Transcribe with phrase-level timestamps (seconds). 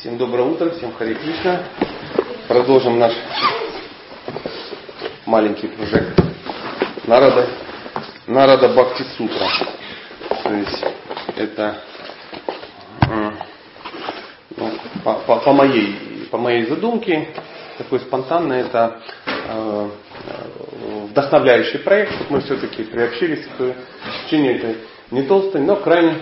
[0.00, 1.62] Всем доброе утро, всем Хари Кришна.
[2.48, 3.14] Продолжим наш
[5.24, 6.20] маленький проект
[7.06, 7.48] Нарада,
[8.26, 9.46] Нарада Бхакти Сутра.
[10.42, 10.84] То есть
[11.34, 11.80] это
[14.58, 14.70] ну,
[15.02, 17.28] по, по, по, моей, по моей задумке,
[17.78, 19.90] такой спонтанный, это э,
[21.08, 23.74] вдохновляющий проект, чтобы мы все-таки приобщились к
[24.26, 24.76] чтению этой
[25.10, 26.20] не толстой, но крайне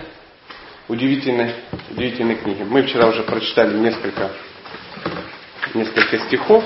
[0.87, 1.55] удивительной,
[1.89, 2.63] удивительной книги.
[2.63, 4.31] Мы вчера уже прочитали несколько,
[5.73, 6.63] несколько стихов.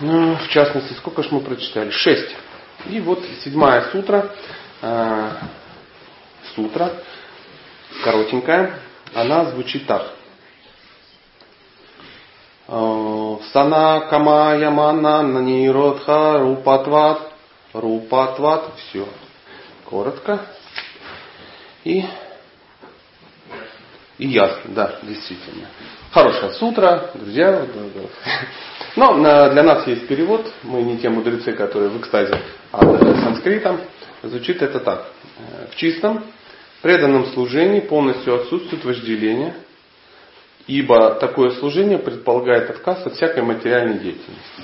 [0.00, 1.90] Ну, в частности, сколько же мы прочитали?
[1.90, 2.34] Шесть.
[2.86, 4.34] И вот седьмая сутра,
[4.80, 5.30] э,
[6.54, 6.92] сутра,
[8.02, 8.80] коротенькая,
[9.14, 10.14] она звучит так.
[12.68, 17.30] Э, Сана кама ямана наниродха рупатват
[17.72, 18.72] рупатват.
[18.76, 19.06] Все.
[19.84, 20.40] Коротко.
[21.84, 22.04] И
[24.20, 25.66] и ясно, да, действительно.
[26.10, 27.66] Хорошая сутра, друзья.
[28.94, 30.52] Но для нас есть перевод.
[30.62, 32.38] Мы не те мудрецы, которые в экстазе
[32.70, 32.80] а
[33.22, 33.80] санскритом.
[34.22, 35.06] Звучит это так.
[35.72, 36.24] В чистом,
[36.82, 39.54] преданном служении полностью отсутствует вожделение,
[40.66, 44.62] ибо такое служение предполагает отказ от всякой материальной деятельности.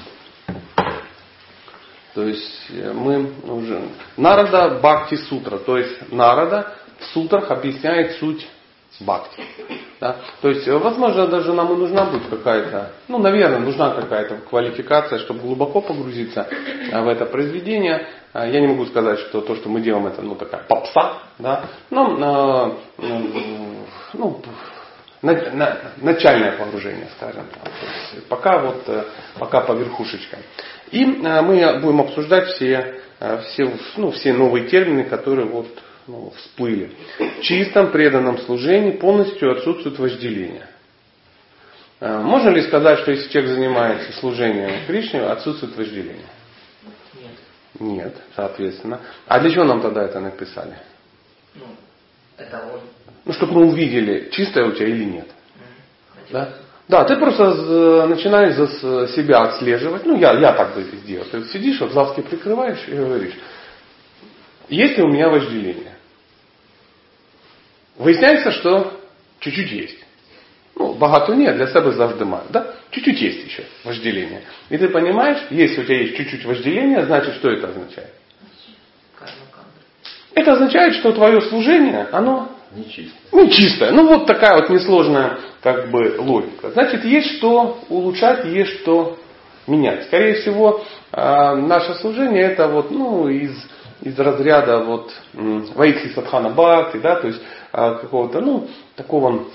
[2.14, 3.80] То есть э, мы уже...
[4.16, 8.46] Нарада Бхакти Сутра, то есть Нарада в сутрах объясняет суть
[9.00, 9.42] бхакти.
[10.00, 10.16] Да?
[10.42, 15.18] То есть, э, возможно, даже нам и нужна будет какая-то, ну, наверное, нужна какая-то квалификация,
[15.20, 18.06] чтобы глубоко погрузиться э, в это произведение.
[18.34, 21.64] Э, я не могу сказать, что то, что мы делаем, это ну, такая попса, да?
[21.90, 22.78] но
[24.12, 24.42] ну,
[25.22, 27.72] на, на, начальное погружение, скажем так.
[28.28, 28.84] пока вот,
[29.38, 30.40] пока по верхушечкам.
[30.90, 33.00] И мы будем обсуждать все,
[33.48, 35.66] все, ну, все новые термины, которые вот
[36.06, 36.92] ну, всплыли.
[37.18, 40.66] В чистом преданном служении полностью отсутствует вожделение.
[42.00, 46.26] А, можно ли сказать, что если человек занимается служением Кришне, отсутствует вожделение?
[47.14, 47.30] Нет.
[47.80, 49.00] Нет, соответственно.
[49.26, 50.76] А для чего нам тогда это написали?
[51.54, 51.64] Ну,
[52.36, 52.80] это он.
[53.24, 55.28] Ну, чтобы мы увидели, чистое у тебя или нет.
[56.30, 56.54] Да?
[56.88, 60.04] Да, ты просто начинаешь за себя отслеживать.
[60.04, 61.26] Ну, я, я так бы сделал.
[61.26, 63.34] Ты сидишь, вот глазки прикрываешь и говоришь,
[64.68, 65.95] есть ли у меня вожделение?
[67.98, 69.00] Выясняется, что
[69.40, 69.98] чуть-чуть есть.
[70.74, 72.44] Ну, багато нет, для себе завжди маю.
[72.50, 72.74] Да?
[72.90, 74.42] Чуть-чуть есть еще вожделение.
[74.68, 78.12] И ты понимаешь, если у тебя есть чуть-чуть вожделения, значит, что это означает?
[80.34, 83.12] Это означает, что твое служение, оно нечистое.
[83.32, 83.92] Нечистое.
[83.92, 86.70] Ну, вот такая вот несложная как бы логика.
[86.72, 89.18] Значит, есть что улучшать, есть что
[89.66, 90.04] менять.
[90.04, 93.52] Скорее всего, а, наше служение это вот, ну, из,
[94.02, 97.40] из разряда вот Вайкхи Садхана Бхакти, да, то есть
[97.76, 99.46] какого-то, ну, такого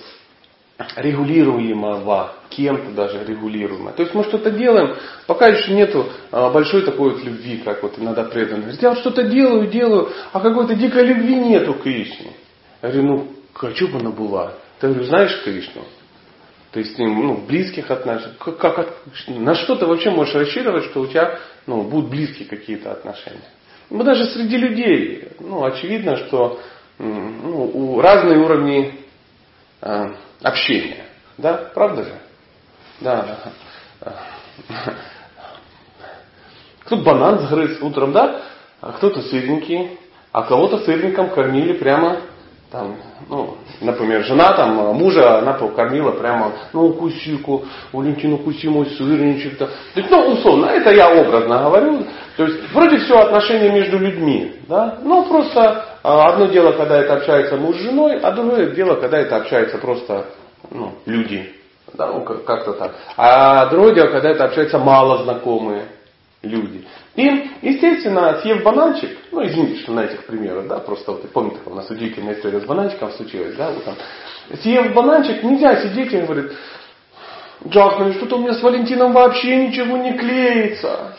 [0.96, 3.94] регулируемого, кем-то даже регулируемого.
[3.94, 4.96] То есть мы что-то делаем,
[5.28, 8.76] пока еще нету а, большой такой вот любви, как вот иногда преданные.
[8.80, 12.34] Я вот что-то делаю, делаю, а какой-то дикой любви нету к Кришне.
[12.82, 14.54] Я говорю, ну, хочу бы она была.
[14.80, 15.84] Ты говорю, знаешь Кришну?
[16.72, 18.34] То есть ним ну, близких отношений.
[18.40, 18.94] Как, как,
[19.28, 21.38] на что ты вообще можешь рассчитывать, что у тебя
[21.68, 23.50] ну, будут близкие какие-то отношения?
[23.90, 26.62] Мы даже среди людей, ну, очевидно, что
[27.02, 29.00] ну, у разные уровни
[29.82, 31.06] э, общения.
[31.38, 32.14] Да, правда же?
[33.00, 33.40] Да.
[36.86, 38.42] Кто-то банан сгрыз утром, да?
[38.82, 39.98] А кто-то сырненький.
[40.32, 42.22] А кого-то сырником кормили прямо
[42.72, 42.96] там,
[43.28, 49.58] ну, например, жена там мужа, она покормила прямо, ну, укуси-ку, Валентин, укуси мой сырничек.
[49.58, 52.06] То есть, ну, условно, это я образно говорю.
[52.38, 57.16] То есть, вроде все отношения между людьми, да, но просто а, одно дело, когда это
[57.16, 60.28] общается муж с женой, а другое дело, когда это общается просто
[60.70, 61.52] ну, люди.
[61.94, 62.94] Да, ну, как-то так.
[63.18, 65.88] А другое дело, когда это общаются мало знакомые
[66.44, 66.86] люди.
[67.16, 71.76] И, естественно, съев бананчик, ну, извините, что на этих примерах, да, просто вот, помните, у
[71.76, 73.96] нас удивительная история с бананчиком случилась, да, вот там.
[74.62, 76.52] Съев бананчик, нельзя сидеть и говорит,
[77.68, 81.16] Джасмин, что-то у меня с Валентином вообще ничего не клеится.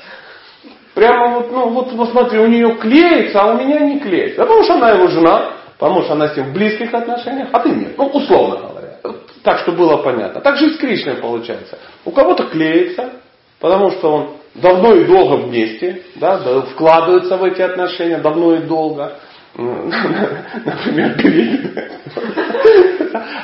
[0.94, 4.38] Прямо вот, ну вот посмотри, у нее клеится, а у меня не клеится.
[4.38, 7.60] Да потому что она его жена, потому что она с ним в близких отношениях, а
[7.60, 7.96] ты нет.
[7.96, 8.98] Ну, условно говоря.
[9.42, 10.40] Так, что было понятно.
[10.40, 11.78] Так же и с Кришной получается.
[12.04, 13.10] У кого-то клеится,
[13.58, 19.18] потому что он давно и долго вместе, да, вкладывается в эти отношения давно и долго.
[19.56, 21.90] Например, беременная.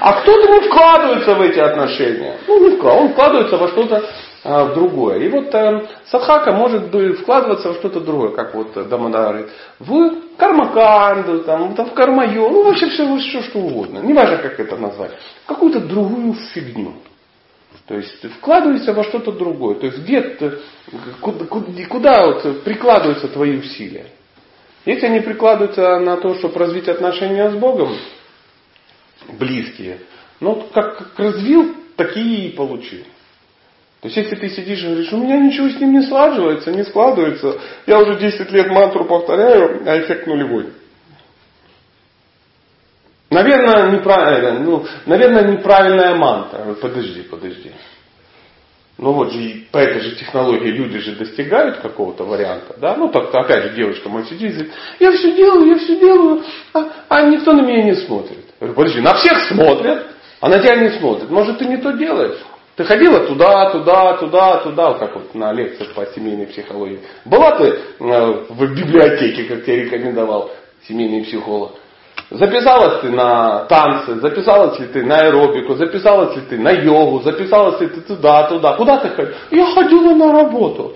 [0.01, 2.37] А кто-то не вкладывается в эти отношения.
[2.47, 3.05] Ну, не вкладывается.
[3.05, 4.03] Он вкладывается во что-то
[4.45, 5.19] а, другое.
[5.19, 6.85] И вот э, садхака может
[7.21, 12.63] вкладываться в что-то другое, как вот Дамодар говорит, в кармаканду, там, там, в кармайо, ну
[12.65, 13.99] вообще все, все что угодно.
[13.99, 15.11] Не важно, как это назвать.
[15.47, 16.95] Какую-то другую фигню.
[17.89, 19.77] То есть вкладывайся во что-то другое.
[19.77, 20.37] То есть где
[21.21, 24.07] куда, куда вот прикладываются твои усилия.
[24.85, 27.97] Если они прикладываются на то, чтобы развить отношения с Богом,
[29.39, 30.01] близкие,
[30.41, 33.05] ну как, как развил, такие и получил.
[34.01, 36.85] То есть если ты сидишь и говоришь, у меня ничего с ним не слаживается, не
[36.85, 40.67] складывается, я уже 10 лет мантру повторяю, а эффект нулевой.
[43.31, 46.75] Наверное, неправильно, ну, наверное, неправильная мантра.
[46.81, 47.73] Подожди, подожди.
[48.97, 52.97] Ну вот же по этой же технологии люди же достигают какого-то варианта, да?
[52.97, 56.43] Ну так опять же девушка мой сидит и говорит, я все делаю, я все делаю,
[56.75, 58.45] а, а никто на меня не смотрит.
[58.61, 60.07] Я говорю, подожди, на всех смотрят,
[60.41, 61.31] а на тебя не смотрят.
[61.31, 62.39] Может ты не то делаешь?
[62.75, 67.01] Ты ходила туда, туда, туда, туда, как вот на лекциях по семейной психологии.
[67.25, 67.77] Была ты э,
[68.49, 70.51] в библиотеке, как я рекомендовал,
[70.89, 71.73] семейный психолог.
[72.31, 77.81] Записалась ты на танцы, записалась ли ты на аэробику, записалась ли ты на йогу, записалась
[77.81, 78.77] ли ты туда, туда.
[78.77, 79.35] Куда ты ходила?
[79.51, 80.95] Я ходила на работу.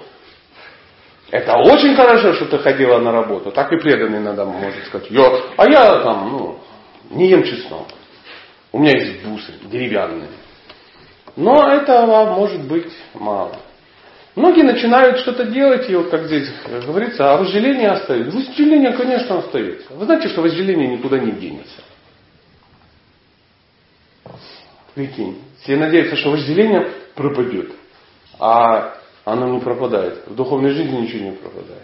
[1.30, 3.50] Это очень хорошо, что ты ходила на работу.
[3.50, 5.10] Так и преданный иногда может сказать.
[5.10, 6.58] Я, а я там, ну,
[7.10, 7.86] не ем чеснок.
[8.70, 10.28] У меня есть бусы деревянные.
[11.36, 13.56] Но этого может быть мало.
[14.34, 16.48] Многие начинают что-то делать, и вот как здесь
[16.86, 18.34] говорится, а вожделение остается.
[18.34, 19.92] Вожделение, конечно, остается.
[19.92, 21.82] Вы знаете, что вожделение никуда не денется.
[24.94, 27.72] Прикинь, все надеются, что вожделение пропадет,
[28.38, 28.94] а
[29.24, 30.26] оно не пропадает.
[30.26, 31.82] В духовной жизни ничего не пропадает.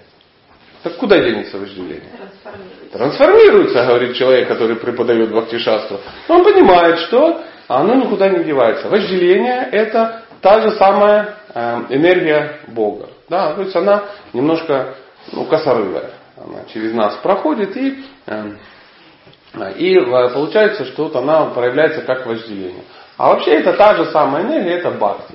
[0.82, 2.10] Так куда денется вожделение?
[2.12, 2.98] Трансформируется.
[2.98, 6.00] Трансформируется, говорит человек, который преподает бхактишастру.
[6.28, 8.88] Он понимает, что оно никуда не девается.
[8.88, 13.08] Вожделение это та же самая э, энергия Бога.
[13.28, 14.94] Да, то есть она немножко
[15.32, 16.10] ну, косорылая.
[16.36, 18.52] Она через нас проходит и, э,
[19.76, 22.84] и э, получается, что вот она проявляется как вожделение.
[23.16, 25.34] А вообще это та же самая энергия, это бхакти.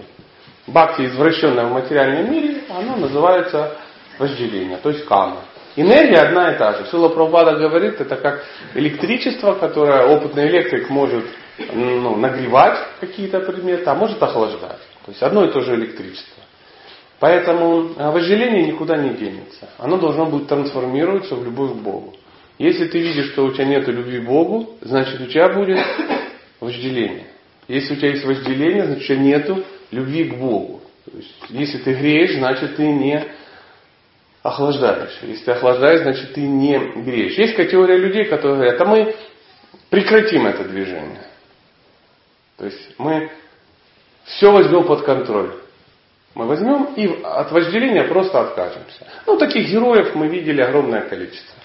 [0.68, 3.76] Бхакти, извращенная в материальном мире, она называется
[4.18, 5.42] вожделение, то есть кама.
[5.76, 6.86] Энергия одна и та же.
[6.92, 8.44] Сила Прабхупада говорит, это как
[8.76, 11.26] электричество, которое опытный электрик может
[11.74, 14.80] ну, нагревать какие-то предметы, а может охлаждать.
[15.06, 16.44] То есть одно и то же электричество.
[17.20, 19.70] Поэтому вожделение никуда не денется.
[19.78, 22.16] Оно должно будет трансформироваться в любовь к Богу.
[22.58, 25.80] Если ты видишь, что у тебя нет любви к Богу, значит у тебя будет
[26.60, 27.28] вожделение.
[27.68, 29.52] Если у тебя есть вожделение, значит у тебя нет
[29.92, 30.82] любви к Богу.
[31.06, 33.26] То есть, если ты греешь, значит ты не
[34.42, 35.18] охлаждаешь.
[35.22, 37.38] Если ты охлаждаешь, значит ты не греешь.
[37.38, 39.16] Есть категория людей, которые говорят, а мы
[39.90, 41.28] прекратим это движение.
[42.58, 43.32] То есть мы
[44.26, 45.54] все возьмем под контроль.
[46.36, 49.06] Мы возьмем и от вожделения просто откажемся.
[49.28, 51.56] Ну, таких героев мы видели огромное количество.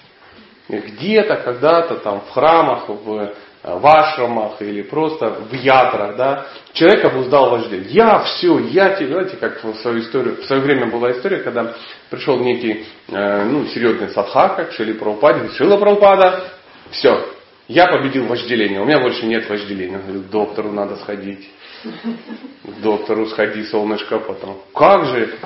[0.67, 3.33] Где-то, когда-то, там, в храмах, в,
[3.63, 7.89] в ашрамах или просто в ятрах, да, человек обуздал вожделение.
[7.91, 11.73] Я все, я тебе, знаете, как в свою историю, в свое время была история, когда
[12.11, 16.43] пришел некий, э, ну, серьезный садхака к Шили Прабхупаде, говорит, Шила Прабхупада,
[16.91, 17.25] все,
[17.67, 19.97] я победил вожделение, у меня больше нет вожделения.
[19.97, 21.49] Он говорит, доктору надо сходить.
[22.63, 24.61] К доктору сходи, солнышко, потом.
[24.73, 25.37] Как же?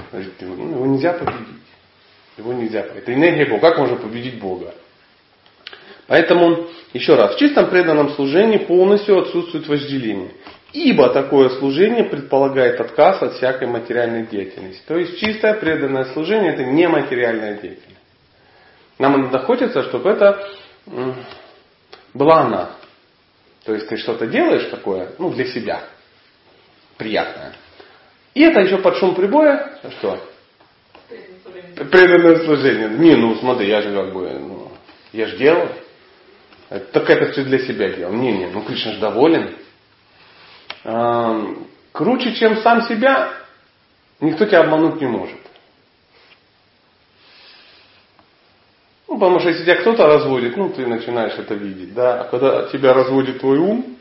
[0.42, 1.48] Ну, его нельзя победить.
[2.38, 3.04] Его нельзя победить.
[3.04, 3.62] Это энергия Бога.
[3.62, 4.74] Как можно победить Бога?
[6.08, 10.32] Поэтому, еще раз, в чистом преданном служении полностью отсутствует вожделение.
[10.74, 14.82] Ибо такое служение предполагает отказ от всякой материальной деятельности.
[14.88, 17.90] То есть чистое преданное служение это не материальная деятельность.
[18.98, 20.50] Нам надо хочется, чтобы это
[22.14, 22.72] была она.
[23.66, 25.84] То есть ты что-то делаешь такое, ну, для себя
[26.98, 27.54] приятное.
[28.34, 30.20] И это еще под шум прибоя, что?
[31.76, 32.90] Преданное служение.
[32.90, 34.72] Не, ну смотри, я же как бы, ну,
[35.12, 35.70] я же делал.
[36.70, 38.14] Так это все для себя делал.
[38.14, 39.56] Не, не, ну Кришна же доволен.
[41.92, 43.34] Круче, чем сам себя,
[44.20, 45.38] никто тебя обмануть не может.
[49.08, 52.22] Ну, потому что если тебя кто-то разводит, ну, ты начинаешь это видеть, да.
[52.22, 53.98] А когда тебя разводит твой ум,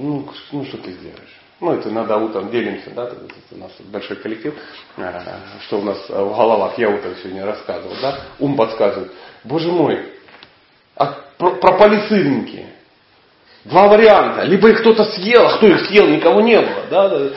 [0.00, 1.40] ну, ну что ты сделаешь?
[1.60, 3.10] Ну, это надо утром делимся, да,
[3.50, 4.54] у нас большой коллектив,
[4.96, 9.12] а, что у нас в головах, я утром сегодня рассказывал, да, ум подсказывает.
[9.44, 10.06] Боже мой,
[10.96, 12.66] а про, пропали сырники.
[13.64, 14.42] Два варианта.
[14.42, 16.86] Либо их кто-то съел, а кто их съел, никого не было.
[16.90, 17.30] Да?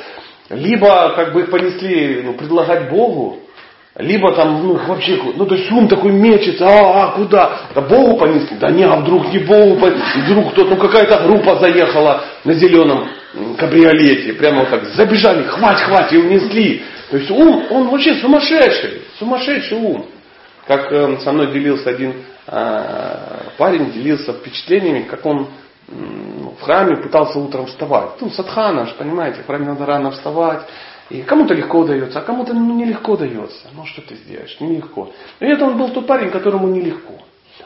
[0.50, 3.40] Либо как бы их понесли ну, предлагать Богу.
[3.96, 7.60] Либо там, ну, вообще, ну, то есть ум такой мечется, а, а куда?
[7.76, 8.58] Да Богу понесли?
[8.58, 9.76] Да не, а вдруг не Богу?
[9.76, 13.08] Вдруг кто-то, ну, какая-то группа заехала на зеленом
[13.58, 16.82] кабриолете, прямо так забежали, хвать, хвать, и унесли.
[17.12, 20.08] То есть ум, он вообще сумасшедший, сумасшедший ум.
[20.68, 22.14] Как э, со мной делился один
[22.48, 23.16] э,
[23.60, 25.50] парень, делился впечатлениями, как он
[25.88, 28.22] в храме пытался утром вставать.
[28.22, 30.62] Ну, садхана, понимаете, в храме надо рано вставать,
[31.14, 33.68] и кому-то легко удается, а кому-то ну, нелегко дается.
[33.76, 35.12] Ну что ты сделаешь, нелегко.
[35.40, 37.14] И это он был тот парень, которому нелегко.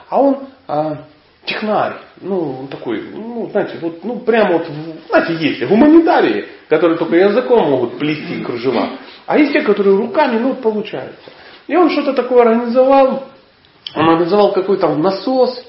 [0.09, 1.05] А он а,
[1.45, 4.67] технарь, ну, он такой, ну, знаете, вот, ну, прямо вот,
[5.07, 8.89] знаете, есть гуманитарии, которые только языком могут плести кружева,
[9.25, 11.31] а есть те, которые руками, ну, получается.
[11.67, 13.23] И он что-то такое организовал,
[13.95, 15.65] он организовал какой-то насос,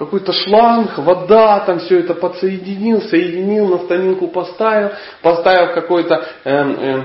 [0.00, 7.02] какой-то шланг, вода, там все это подсоединил, соединил, на станинку поставил, поставил какой-то, э,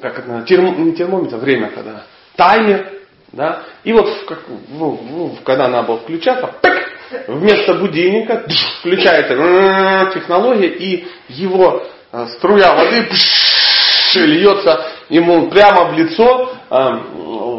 [0.00, 2.04] как это, терм, не термометр, время когда,
[2.36, 2.92] таймер,
[3.32, 6.88] да, и вот как, ну, ну, когда надо было включаться, пик,
[7.26, 15.98] вместо будильника дж, включается технология, и его э, струя воды пш, льется ему прямо в
[15.98, 16.90] лицо, э,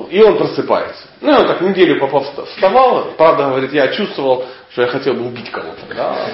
[0.10, 1.08] и он просыпается.
[1.22, 5.52] Ну, он так неделю попав вставал, правда, говорит, я чувствовал, что я хотел бы убить
[5.52, 5.94] кого-то.
[5.96, 6.30] Да?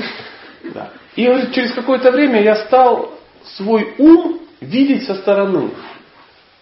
[0.73, 0.89] Да.
[1.15, 3.11] И говорит, через какое-то время я стал
[3.57, 5.71] свой ум видеть со стороны.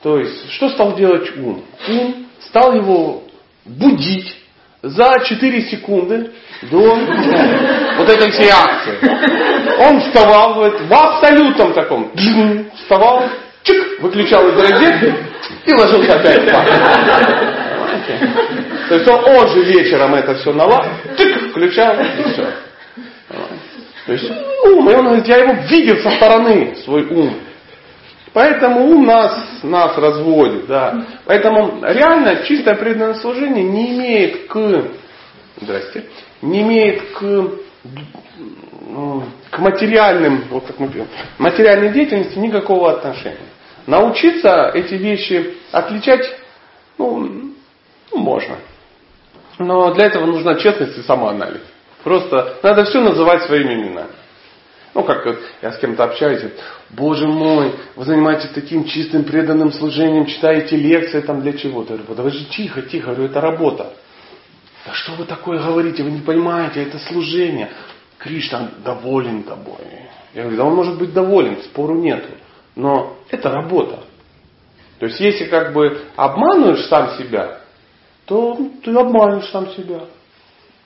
[0.02, 1.64] То есть, что стал делать ум?
[1.88, 3.24] Ум стал его
[3.66, 4.36] будить
[4.82, 6.32] за 4 секунды
[6.64, 6.98] до
[7.98, 8.98] вот этой всей акции.
[9.80, 12.12] Он вставал говорит, в абсолютном таком,
[12.76, 13.24] вставал,
[13.64, 15.16] чик, выключал из розетки
[15.66, 16.46] и ложился опять.
[18.90, 20.86] То есть он, он же вечером это все нала,
[21.16, 22.48] тык, включал и все.
[24.06, 24.30] То есть
[24.66, 27.40] ум, и он говорит, я его видел со стороны, свой ум.
[28.34, 30.66] Поэтому ум нас, нас разводит.
[30.66, 31.06] Да.
[31.26, 34.86] Поэтому реально чистое преданное служение не имеет к,
[35.62, 36.06] здрасте,
[36.42, 37.50] не имеет к,
[39.52, 43.38] к материальным, вот как мы пьем, материальной деятельности никакого отношения.
[43.86, 46.26] Научиться эти вещи отличать
[46.98, 47.54] ну,
[48.12, 48.56] ну, можно.
[49.60, 51.62] Но для этого нужна честность и самоанализ.
[52.04, 54.10] Просто надо все называть своими именами.
[54.94, 56.44] Ну, как вот я с кем-то общаюсь,
[56.92, 61.94] Боже мой, вы занимаетесь таким чистым преданным служением, читаете лекции там для чего-то.
[61.94, 63.94] Я говорю, подожди, тихо, тихо, говорю, это работа.
[64.86, 67.72] Да что вы такое говорите, вы не понимаете, это служение.
[68.20, 69.80] Кришна доволен тобой.
[70.34, 72.30] Я говорю, да он может быть доволен, спору нету.
[72.76, 74.04] Но это работа.
[75.00, 77.60] То есть если как бы обманываешь сам себя,
[78.26, 80.02] то ты обманешь сам себя.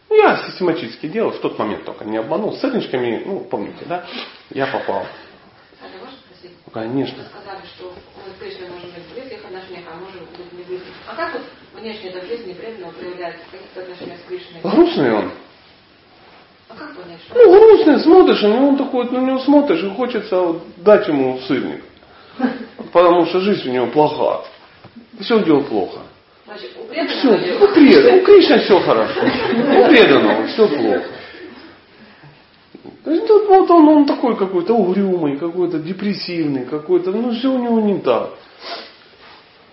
[0.09, 2.53] Я систематически делал, в тот момент только не обманул.
[2.53, 4.05] С сырничками, ну, помните, да,
[4.51, 5.05] я попал.
[5.81, 6.57] А ты можешь спросить?
[6.65, 7.23] Ну, конечно.
[7.23, 10.63] Вы сказали, что мы с Кришной можем быть в близких отношениях, а можем быть не
[10.63, 10.93] близких.
[11.07, 11.41] А как вот
[11.75, 14.61] внешне эта жизнь непреданного проявляется в каких-то отношениях с Кришной?
[14.61, 15.31] Грустный он.
[16.69, 17.35] А как понять, что?
[17.35, 21.83] Ну, грустный, смотришь, него он такой, на него смотришь, и хочется вот дать ему сырник.
[22.93, 24.45] Потому что жизнь у него плоха.
[25.19, 25.99] Все он делал плохо.
[26.47, 29.19] Значит, у преданного Все, у, пред, у Кришны все хорошо.
[29.21, 31.03] У преданного все плохо.
[33.03, 37.57] То есть тут вот он, он такой какой-то угрюмый, какой-то депрессивный, какой-то, ну все у
[37.57, 38.31] него не так.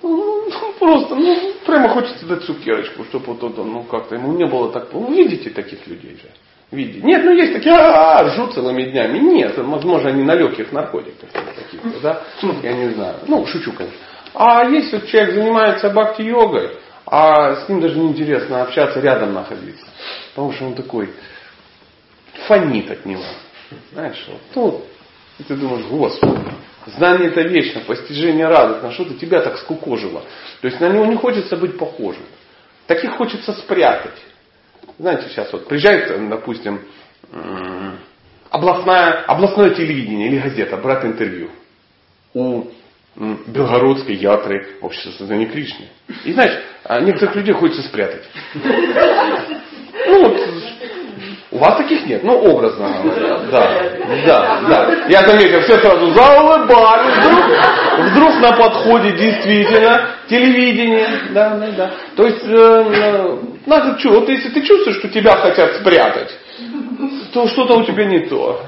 [0.02, 4.44] Ну, ну, просто, ну, прямо хочется дать цукерочку, чтобы вот это, ну, как-то ему не
[4.44, 4.92] было так.
[4.92, 6.28] Вы видите таких людей же?
[6.72, 7.06] Видите?
[7.06, 9.18] Нет, ну есть такие, а, -а, -а ржут целыми днями.
[9.18, 12.22] Нет, возможно, они на легких наркотиках каких-то, да?
[12.42, 13.16] Ну, я не знаю.
[13.28, 14.13] Ну, шучу, конечно.
[14.34, 16.76] А если человек занимается бхакти-йогой,
[17.06, 19.86] а с ним даже неинтересно общаться, рядом находиться.
[20.30, 21.10] Потому что он такой
[22.48, 23.22] фонит от него.
[23.92, 24.84] Знаешь, вот, ну,
[25.38, 26.40] и ты думаешь, господи,
[26.86, 30.22] знание это вечно, постижение радостно, что-то тебя так скукожило.
[30.60, 32.24] То есть на него не хочется быть похожим.
[32.86, 34.20] Таких хочется спрятать.
[34.98, 36.80] Знаете, сейчас вот приезжает, допустим,
[38.50, 41.50] областная, областное телевидение или газета брать интервью
[42.34, 42.64] у
[43.16, 45.86] Белгородской ятры общества создания Кришны.
[46.24, 48.24] И знаешь, а некоторых людей хочется спрятать.
[50.06, 50.40] Ну вот,
[51.52, 52.90] у вас таких нет, ну образно.
[53.52, 53.88] Да,
[54.26, 55.06] да, да.
[55.08, 57.16] Я заметил, все сразу заулыбались.
[57.18, 61.06] Вдруг, вдруг на подходе действительно телевидение.
[61.30, 61.90] Да, да, да.
[62.16, 66.36] То есть, э, э, надо вот если ты чувствуешь, что тебя хотят спрятать,
[67.32, 68.60] то что-то у тебя не то.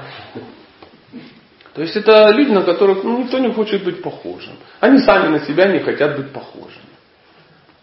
[1.77, 4.55] То есть это люди, на которых ну, никто не хочет быть похожим.
[4.79, 6.89] Они сами на себя не хотят быть похожими.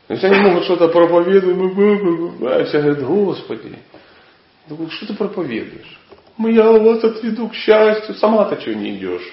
[0.08, 3.78] То есть они могут что-то проповедовать, бу- а все говорят, Господи,
[4.68, 5.96] ну, что ты проповедуешь?
[6.36, 9.32] Ну, я вас отведу к счастью, сама-то что не идешь?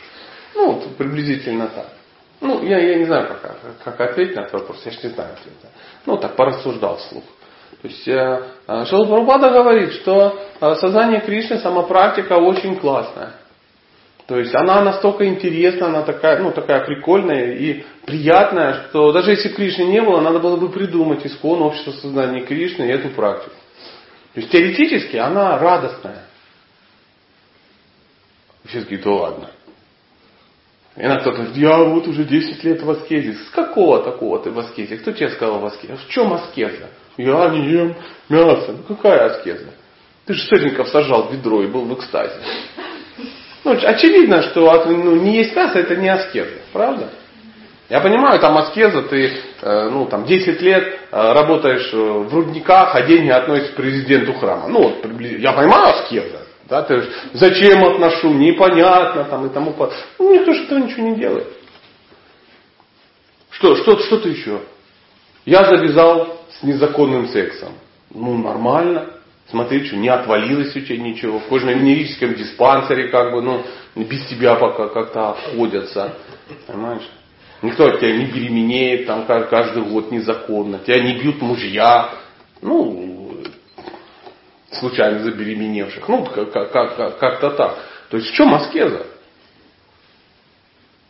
[0.54, 1.88] Ну, вот приблизительно так.
[2.40, 5.34] Ну, я, я не знаю, как, как ответить на этот вопрос, я же не знаю
[5.34, 5.74] ответа.
[6.06, 7.24] Ну, так, порассуждал вслух.
[7.82, 13.41] То есть э, э Шилапрапада говорит, что э, сознание Кришны, сама практика очень классная.
[14.32, 19.50] То есть она настолько интересна, она такая, ну, такая прикольная и приятная, что даже если
[19.50, 23.52] Кришны не было, надо было бы придумать искон общество сознания Кришны и эту практику.
[24.34, 26.24] То есть теоретически она радостная.
[28.68, 29.52] Все такие, да ладно.
[30.96, 33.34] И она кто-то говорит, я вот уже 10 лет в аскезе.
[33.34, 34.96] С какого такого ты в аскезе?
[34.96, 35.98] Кто тебе сказал в аскезе?
[35.98, 36.88] В чем аскеза?
[37.18, 37.96] Я не ем
[38.30, 38.78] мясо.
[38.78, 39.74] Ну какая аскеза?
[40.26, 42.40] Ты же сырников сажал в ведро и был в экстазе.
[43.64, 46.50] Ну, очевидно, что ну, не есть мясо, это не аскеза.
[46.74, 47.10] Правда?
[47.90, 52.96] Я понимаю, там аскеза, ты э, ну, там 10 лет э, работаешь э, в рудниках,
[52.96, 54.68] а деньги относишь к президенту храма.
[54.70, 56.48] Ну, вот, я понимаю аскеза.
[56.70, 57.04] Да, ты
[57.34, 60.00] зачем отношу, непонятно там и тому подобное.
[60.20, 61.48] Ну, никто же этого ничего не делает.
[63.50, 64.62] Что, что, что ты еще?
[65.46, 67.74] Я завязал с незаконным сексом.
[68.10, 69.21] Ну, нормально.
[69.52, 71.40] Смотри, что не отвалилось у тебя ничего.
[71.40, 73.64] В кожно-венерическом диспансере как бы, ну,
[73.96, 76.14] без тебя пока как-то обходятся.
[76.68, 77.08] Понимаешь?
[77.62, 80.80] Никто от тебя не беременеет там каждый год незаконно.
[80.80, 82.12] Тебя не бьют мужья.
[82.62, 83.44] Ну,
[84.72, 86.08] случайно забеременевших.
[86.08, 87.78] Ну, как-то так.
[88.10, 89.06] То есть в чем аскеза?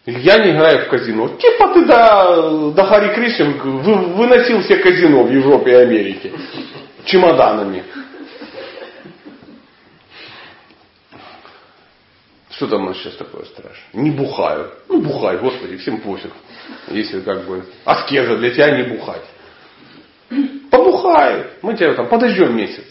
[0.07, 1.29] Я не играю в казино.
[1.37, 6.31] Типа ты до, до Хари Кришны выносил все казино в Европе и Америке
[7.05, 7.83] чемоданами.
[12.61, 13.89] Что там у нас сейчас такое страшное?
[13.93, 14.71] Не бухаю.
[14.87, 16.31] Ну, бухай, Господи, всем пофиг.
[16.89, 19.23] Если как бы аскеза для тебя не бухать.
[20.69, 21.47] Побухай.
[21.63, 22.83] Мы тебя там подождем месяц.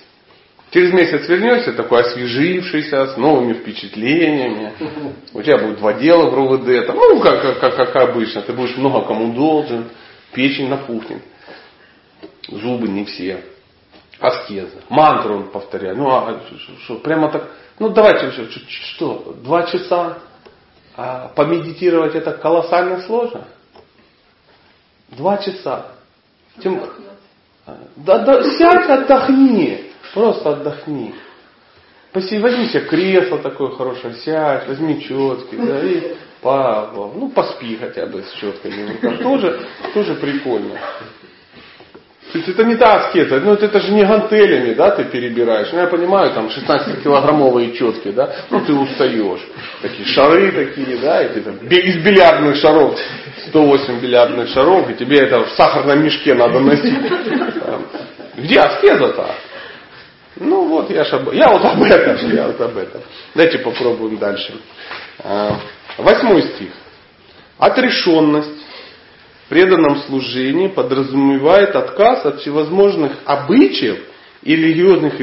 [0.72, 4.72] Через месяц вернешься такой освежившийся, с новыми впечатлениями.
[5.34, 6.88] У тебя будет два дела в РОВД.
[6.88, 8.42] Там, ну, как, как, как обычно.
[8.42, 9.84] Ты будешь много кому должен.
[10.32, 11.22] Печень напухнет.
[12.48, 13.44] Зубы не все.
[14.18, 14.80] Аскеза.
[14.88, 15.96] Мантру он повторяет.
[15.96, 16.40] Ну, а
[16.82, 17.48] что, прямо так.
[17.80, 20.18] Ну, давайте, что, что два часа
[20.96, 23.44] а помедитировать это колоссально сложно.
[25.08, 25.86] Два часа.
[26.62, 26.82] Тем...
[27.96, 29.92] Да, да, сядь, отдохни.
[30.12, 31.14] Просто отдохни.
[32.12, 38.04] Посиди, возьми себе кресло такое хорошее, сядь, возьми четки, да, и по, ну, поспи хотя
[38.04, 38.92] бы с четками.
[39.22, 40.78] Тоже, тоже прикольно.
[42.32, 45.68] То есть это не та аскеза, ну это, же не гантелями, да, ты перебираешь.
[45.72, 49.40] Ну я понимаю, там 16-килограммовые четки, да, ну ты устаешь.
[49.82, 52.96] Такие шары такие, да, и ты там из бильярдных шаров,
[53.48, 56.98] 108 бильярдных шаров, и тебе это в сахарном мешке надо носить.
[58.36, 59.26] Где аскеза-то?
[60.36, 61.32] Ну вот, я, ж об...
[61.32, 63.00] я вот об этом, я вот об этом.
[63.34, 64.54] Давайте попробуем дальше.
[65.18, 65.56] А,
[65.98, 66.70] восьмой стих.
[67.58, 68.59] Отрешенность
[69.50, 73.98] преданном служении подразумевает отказ от всевозможных обычаев
[74.42, 75.20] и религиозных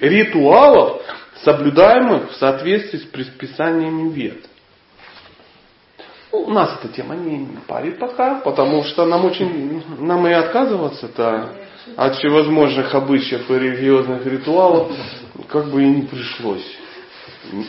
[0.00, 1.02] ритуалов,
[1.44, 4.46] соблюдаемых в соответствии с предписаниями вет.
[6.32, 11.50] Ну, у нас эта тема не парит пока, потому что нам очень, нам и отказываться-то
[11.96, 14.90] от всевозможных обычаев и религиозных ритуалов
[15.48, 16.64] как бы и не пришлось.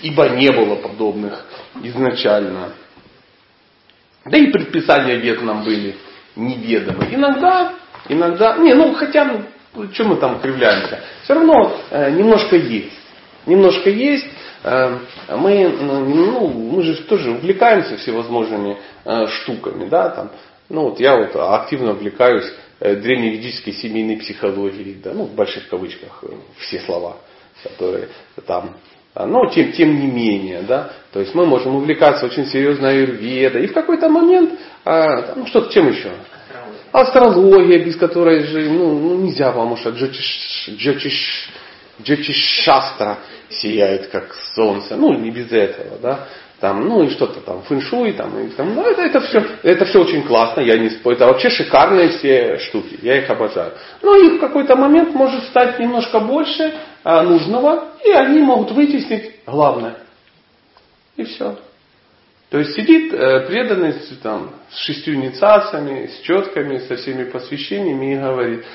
[0.04, 1.46] Ибо не было подобных
[1.84, 2.74] изначально.
[4.26, 5.96] Да и предписания вет нам были
[6.36, 7.08] неведомы.
[7.12, 7.74] Иногда,
[8.08, 9.26] иногда, не, ну хотя,
[9.74, 12.92] ну, что мы там кривляемся, все равно э, немножко есть.
[13.46, 14.28] Немножко есть.
[14.64, 20.32] Э, мы, ну, мы же тоже увлекаемся всевозможными э, штуками, да, там.
[20.70, 26.24] Ну вот я вот активно увлекаюсь э, древневедической семейной психологией, да, ну в больших кавычках
[26.24, 26.28] э,
[26.60, 27.18] все слова,
[27.64, 28.10] которые
[28.46, 32.90] там а, но тем, тем не менее, да, то есть мы можем увлекаться очень серьезно
[32.90, 34.52] аюрведой, и в какой-то момент,
[34.86, 36.12] а, ну что, чем еще?
[36.92, 41.50] Астрология, без которой же ну, ну нельзя, что джотиш, джотиш,
[42.02, 43.20] джотиш шастра
[43.50, 46.28] сияет как солнце, ну не без этого, да,
[46.62, 50.00] там, ну и что-то там, фэншуй, там, и, там ну, это, это, все, это все
[50.00, 53.74] очень классно, я не спорю, это вообще шикарные все штуки, я их обожаю.
[54.04, 58.72] Но ну, и в какой-то момент может стать немножко больше а, нужного, и они могут
[58.72, 59.98] вытеснить главное.
[61.18, 61.58] И все.
[62.52, 68.18] То есть сидит э, преданный там, с шестью инициациями, с четками, со всеми посвящениями и
[68.18, 68.66] говорит,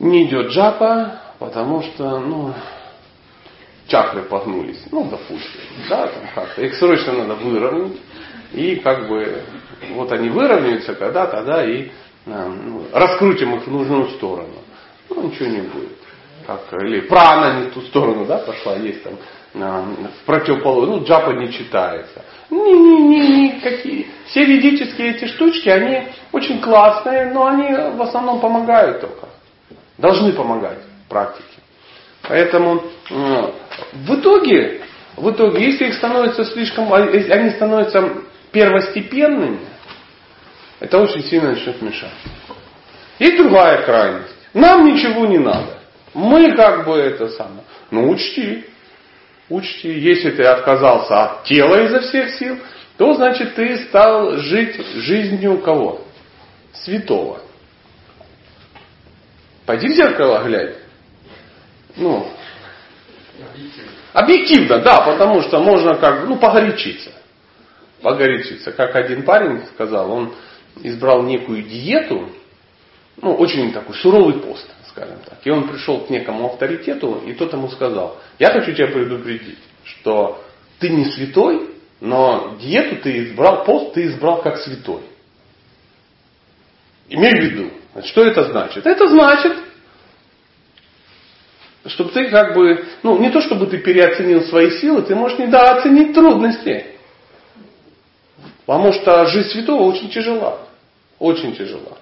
[0.00, 2.54] не идет джапа, потому что, ну,
[3.92, 7.98] чакры погнулись, ну, допустим, да, там как-то, их срочно надо выровнять,
[8.54, 9.42] и как бы,
[9.90, 11.90] вот они выровняются когда тогда и э,
[12.26, 14.54] ну, раскрутим их в нужную сторону.
[15.10, 15.98] Ну, ничего не будет.
[16.46, 19.12] Как, или прана не в ту сторону, да, пошла, есть там
[19.54, 22.24] в противоположность, ну, джапа не читается.
[22.48, 24.06] Не-не-не, никакие.
[24.28, 29.28] Все ведические эти штучки, они очень классные, но они в основном помогают только.
[29.98, 31.44] Должны помогать в практике.
[32.22, 32.82] Поэтому
[33.92, 34.82] в итоге,
[35.16, 39.60] в итоге, если их становится слишком, а, они становятся первостепенными,
[40.80, 42.10] это очень сильно начнет мешать.
[43.18, 44.34] Есть другая крайность.
[44.52, 45.78] Нам ничего не надо.
[46.14, 47.62] Мы как бы это самое.
[47.90, 48.64] Ну учти,
[49.48, 52.58] учти, если ты отказался от тела изо всех сил,
[52.98, 56.02] то значит ты стал жить жизнью кого?
[56.72, 57.40] Святого.
[59.64, 60.74] Пойди в зеркало глянь.
[61.96, 62.26] Ну,
[64.12, 67.10] объективно, да, потому что можно как ну, погорячиться.
[68.00, 68.72] Погорячиться.
[68.72, 70.34] Как один парень сказал, он
[70.82, 72.28] избрал некую диету,
[73.20, 75.38] ну, очень такой суровый пост, скажем так.
[75.44, 80.42] И он пришел к некому авторитету, и тот ему сказал, я хочу тебя предупредить, что
[80.78, 85.02] ты не святой, но диету ты избрал, пост ты избрал как святой.
[87.08, 87.70] Имей в виду,
[88.04, 88.86] что это значит?
[88.86, 89.56] Это значит,
[91.86, 96.14] чтобы ты как бы, ну не то чтобы ты переоценил свои силы, ты можешь недооценить
[96.14, 96.86] трудности.
[98.66, 100.68] Потому что жизнь святого очень тяжела.
[101.18, 101.98] Очень тяжела.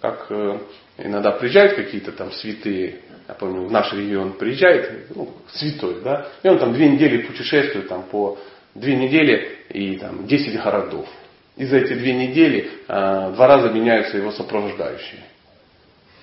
[0.00, 0.58] Как э,
[0.98, 6.48] иногда приезжают какие-то там святые, я помню, в наш регион приезжает, ну, святой, да, и
[6.48, 8.38] он там две недели путешествует там по
[8.74, 11.08] две недели и там 10 городов.
[11.56, 15.24] И за эти две недели э, два раза меняются его сопровождающие.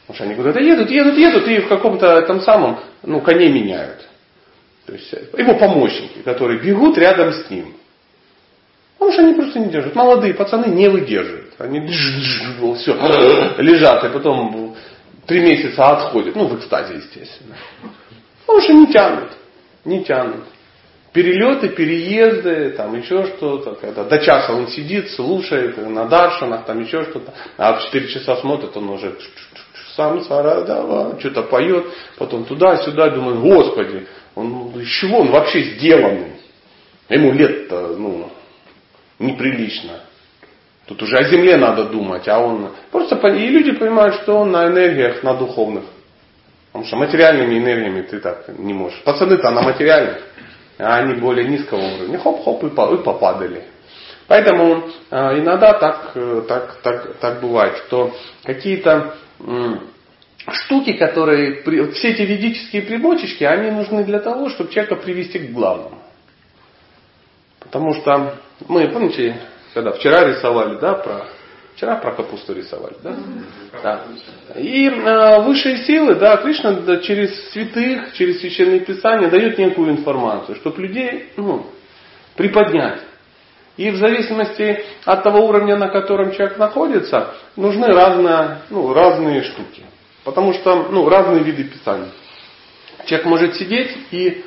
[0.07, 4.07] Потому что они куда-то едут, едут, едут, и в каком-то там самом, ну, коне меняют.
[4.85, 7.73] То есть его помощники, которые бегут рядом с ним.
[8.93, 9.95] Потому что они просто не держат.
[9.95, 11.53] Молодые пацаны не выдерживают.
[11.57, 12.93] Они все,
[13.57, 14.75] лежат, и потом
[15.25, 16.35] три месяца отходят.
[16.35, 17.55] Ну, в экстазе, естественно.
[18.45, 19.31] Потому что не тянут.
[19.85, 20.45] Не тянут.
[21.13, 23.75] Перелеты, переезды, там еще что-то.
[23.75, 27.33] Когда до часа он сидит, слушает на даршанах, там еще что-то.
[27.57, 29.15] А в 4 часа смотрит, он уже
[29.95, 31.85] сам Сарадава, что-то поет,
[32.17, 36.33] потом туда-сюда, думаю, Господи, он, из чего он вообще сделанный?
[37.09, 38.29] Ему лет-то, ну,
[39.19, 40.01] неприлично.
[40.87, 42.71] Тут уже о земле надо думать, а он...
[42.91, 45.83] Просто и люди понимают, что он на энергиях, на духовных.
[46.67, 49.01] Потому что материальными энергиями ты так не можешь.
[49.03, 50.21] Пацаны-то на материальных,
[50.77, 52.19] а они более низкого уровня.
[52.19, 53.63] Хоп-хоп и попадали.
[54.27, 58.11] Поэтому э, иногда так, э, так, так, так бывает, что
[58.43, 59.15] какие-то
[60.51, 65.99] штуки, которые, все эти ведические примочечки, они нужны для того, чтобы человека привести к главному.
[67.59, 68.35] Потому что
[68.67, 69.41] мы, помните,
[69.73, 71.27] когда вчера рисовали, да, про
[71.75, 73.17] Вчера про капусту рисовали, да?
[73.83, 74.05] да.
[74.55, 80.55] И э, высшие силы, да, Кришна да, через святых, через священные писания дает некую информацию,
[80.55, 81.65] чтобы людей ну,
[82.37, 83.01] приподнять.
[83.77, 89.83] И в зависимости от того уровня, на котором человек находится, нужны разные, ну, разные штуки.
[90.23, 92.09] Потому что ну, разные виды писаний.
[93.05, 94.43] Человек может сидеть и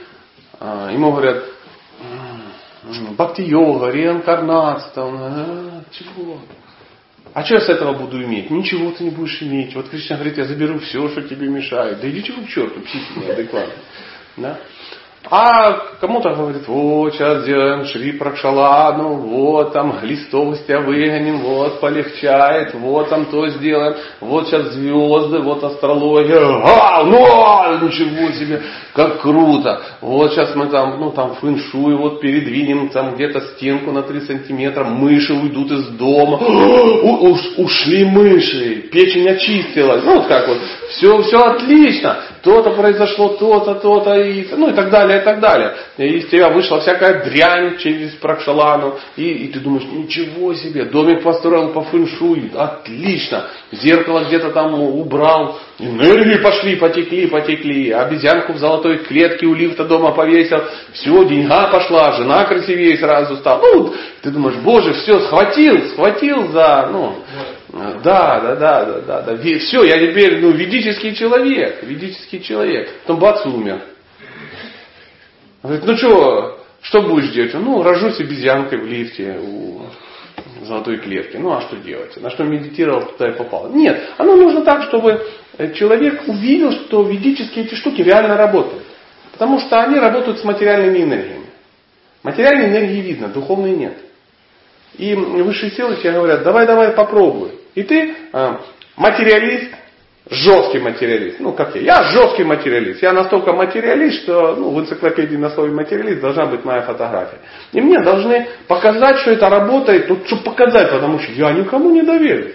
[0.58, 1.44] э, ему говорят,
[3.16, 6.38] бхакти-йога, реинкарнация, там, а, чего?
[7.34, 8.50] А что я с этого буду иметь?
[8.50, 9.74] Ничего ты не будешь иметь.
[9.74, 12.00] Вот Кришна говорит, я заберу все, что тебе мешает.
[12.00, 13.78] Да идите вы к черту, психи неадекватные.
[14.38, 14.58] Да?
[15.24, 23.11] А кому-то говорит, вот сейчас сделаем Шри Пракшаладу, вот там листовости выгоним, вот полегчает, вот
[23.11, 28.62] там то сделаем, вот сейчас звезды, вот астрология, ну, а, ничего себе,
[28.94, 29.83] как круто.
[30.00, 34.85] Вот сейчас мы там, ну там фэншуй, вот передвинем там где-то стенку на 3 сантиметра,
[34.85, 36.38] мыши уйдут из дома,
[37.02, 40.59] У, уш, ушли мыши, печень очистилась, ну вот как вот,
[40.90, 45.74] все, все отлично, то-то произошло, то-то, то-то, и, ну и так далее, и так далее.
[45.96, 51.22] И из тебя вышла всякая дрянь через Пракшалану, и, и ты думаешь, ничего себе, домик
[51.22, 58.98] построил по фэншуй, отлично, зеркало где-то там убрал, энергии пошли, потекли, потекли, обезьянку в золотой
[58.98, 63.62] клетке у лифта дома повесил, все, деньга пошла, жена красивее сразу стала.
[63.62, 67.16] Ну, ты думаешь, боже, все, схватил, схватил за, ну,
[68.02, 69.58] да, да, да, да, да, да.
[69.58, 72.90] Все, я теперь, ну, ведический человек, ведический человек.
[73.02, 73.82] Потом бац, умер.
[75.62, 77.54] Говорит, ну что, что будешь делать?
[77.54, 79.82] Ну, рожусь обезьянкой в лифте у
[80.64, 81.36] золотой клетки.
[81.36, 82.16] Ну, а что делать?
[82.16, 83.70] На что медитировал, туда и попал.
[83.70, 85.26] Нет, оно нужно так, чтобы
[85.74, 88.84] человек увидел, что ведические эти штуки реально работают.
[89.32, 91.46] Потому что они работают с материальными энергиями.
[92.22, 93.96] Материальные энергии видно, духовные нет.
[94.98, 97.52] И высшие силы тебе говорят, давай, давай, попробуй.
[97.74, 98.61] И ты а,
[98.96, 99.72] материалист,
[100.28, 101.38] жесткий материалист.
[101.38, 101.82] Ну, как я.
[101.82, 103.00] Я жесткий материалист.
[103.00, 107.38] Я настолько материалист, что ну, в энциклопедии на слове материалист должна быть моя фотография.
[107.72, 112.02] И мне должны показать, что это работает, ну, чтобы показать, потому что я никому не
[112.02, 112.54] доверю.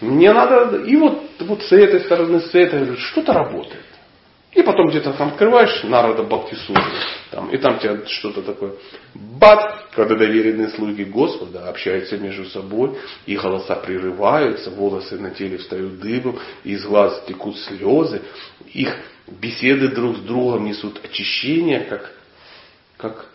[0.00, 3.82] Мне надо, и вот, вот с этой стороны, с этой, что-то работает.
[4.52, 6.82] И потом где-то там открываешь народа Бхактисутру,
[7.30, 8.72] там, и там тебя что-то такое.
[9.14, 16.00] Бат, когда доверенные слуги Господа общаются между собой, и голоса прерываются, волосы на теле встают
[16.00, 18.22] дыбом, из глаз текут слезы,
[18.72, 18.94] их
[19.26, 22.14] беседы друг с другом несут очищение, как,
[22.96, 23.26] как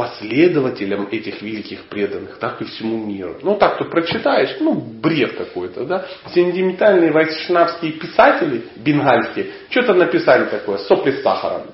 [0.00, 3.36] последователям этих великих преданных, так и всему миру.
[3.42, 6.06] Ну, так то прочитаешь, ну, бред какой-то, да.
[6.34, 11.64] Сентиментальные вайшнавские писатели, бенгальские, что-то написали такое, сопли с сахаром.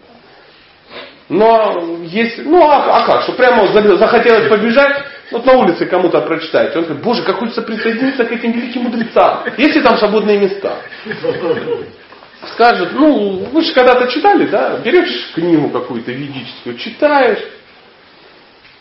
[1.28, 3.64] Но есть, ну а, а как, что прямо
[3.96, 8.50] захотелось побежать, вот на улице кому-то прочитаете, он говорит, боже, как хочется присоединиться к этим
[8.50, 9.44] великим мудрецам.
[9.56, 10.78] Есть ли там свободные места?
[12.54, 17.38] Скажут, ну, вы же когда-то читали, да, берешь книгу какую-то ведическую, читаешь,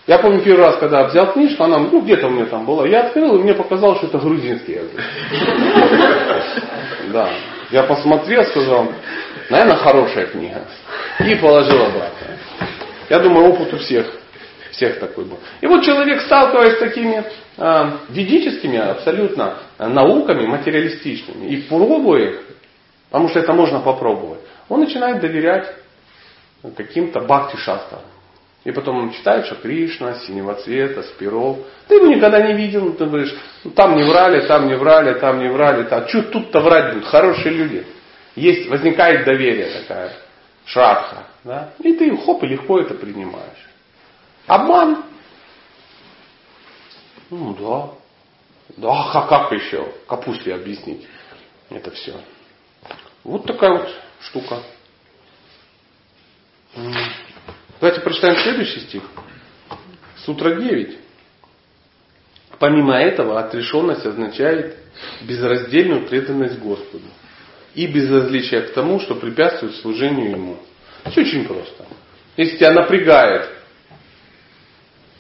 [0.08, 3.08] я помню первый раз, когда взял книжку, она ну, где-то у меня там была, я
[3.08, 5.02] открыл, и мне показалось, что это грузинский язык.
[7.12, 7.30] Да.
[7.72, 8.88] Я посмотрел, сказал,
[9.50, 10.62] наверное, хорошая книга.
[11.20, 12.38] И положил обратно.
[13.10, 14.12] Я думаю, опыт у всех,
[14.72, 15.40] всех такой был.
[15.62, 17.24] И вот человек, сталкиваясь с такими
[17.58, 22.42] э, ведическими абсолютно науками, материалистичными, и пробуя их,
[23.10, 25.74] потому что это можно попробовать, он начинает доверять
[26.76, 28.02] каким-то бхакти-шастрам.
[28.66, 31.60] И потом он читает, что Кришна, синего цвета, спиров.
[31.88, 35.40] Ты его никогда не видел, ты говоришь, ну, там не врали, там не врали, там
[35.40, 35.84] не врали.
[35.84, 36.08] Там.
[36.08, 37.08] Что тут-то врать будут?
[37.08, 37.86] Хорошие люди.
[38.36, 40.12] Есть, возникает доверие такая,
[40.66, 41.28] шрадха.
[41.44, 41.70] Да?
[41.80, 43.70] И ты хоп и легко это принимаешь.
[44.48, 45.04] Обман?
[47.30, 47.92] Ну да.
[48.78, 49.88] Да, как, как еще?
[50.08, 51.08] Капусте объяснить
[51.70, 52.20] это все.
[53.24, 53.90] Вот такая вот
[54.22, 54.64] штука.
[57.86, 59.04] Давайте прочитаем следующий стих.
[60.26, 60.98] Сутра 9.
[62.58, 64.76] Помимо этого, отрешенность означает
[65.22, 67.06] безраздельную преданность Господу
[67.76, 70.58] и безразличие к тому, что препятствует служению Ему.
[71.12, 71.86] Все очень просто.
[72.38, 73.52] Если тебя напрягает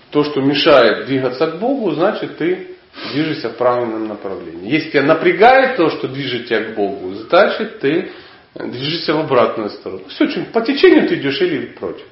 [0.10, 2.78] то, что мешает двигаться к Богу, значит ты
[3.12, 4.71] движешься в правильном направлении.
[4.71, 8.12] Если тебя напрягает то, что движет тебя к Богу, значит ты
[8.56, 10.06] движешься в обратную сторону.
[10.08, 12.06] Все очень по течению ты идешь или против.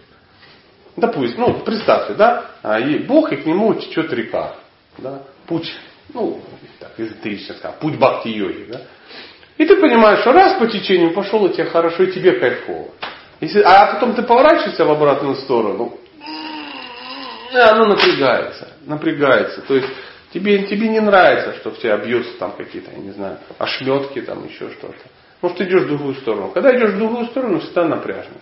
[0.95, 4.55] Допустим, ну, представьте, да, а, и Бог, и к нему течет река.
[4.97, 5.73] Да, путь,
[6.13, 6.39] ну,
[6.79, 8.67] так, эзотерично сказать, путь бхакти-йоги.
[8.69, 8.81] Да.
[9.57, 12.89] И ты понимаешь, что раз по течению пошел, и тебе хорошо, и тебе кайфово.
[13.39, 15.97] Если, а потом ты поворачиваешься в обратную сторону,
[17.53, 19.61] оно напрягается, напрягается.
[19.61, 19.89] То есть
[20.33, 24.45] тебе, тебе не нравится, что в тебя бьются там какие-то, я не знаю, ошметки, там
[24.47, 24.95] еще что-то.
[25.41, 26.51] Может, ты идешь в другую сторону.
[26.51, 28.35] Когда идешь в другую сторону, всегда напряжно.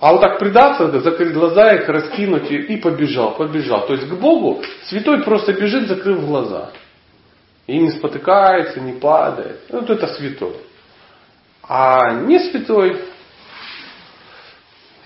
[0.00, 3.86] А вот так предаться, закрыть глаза, их раскинуть и, и побежал, побежал.
[3.86, 6.72] То есть к Богу святой просто бежит, закрыв глаза.
[7.66, 9.60] И не спотыкается, не падает.
[9.70, 10.56] Вот это святой.
[11.62, 13.02] А не святой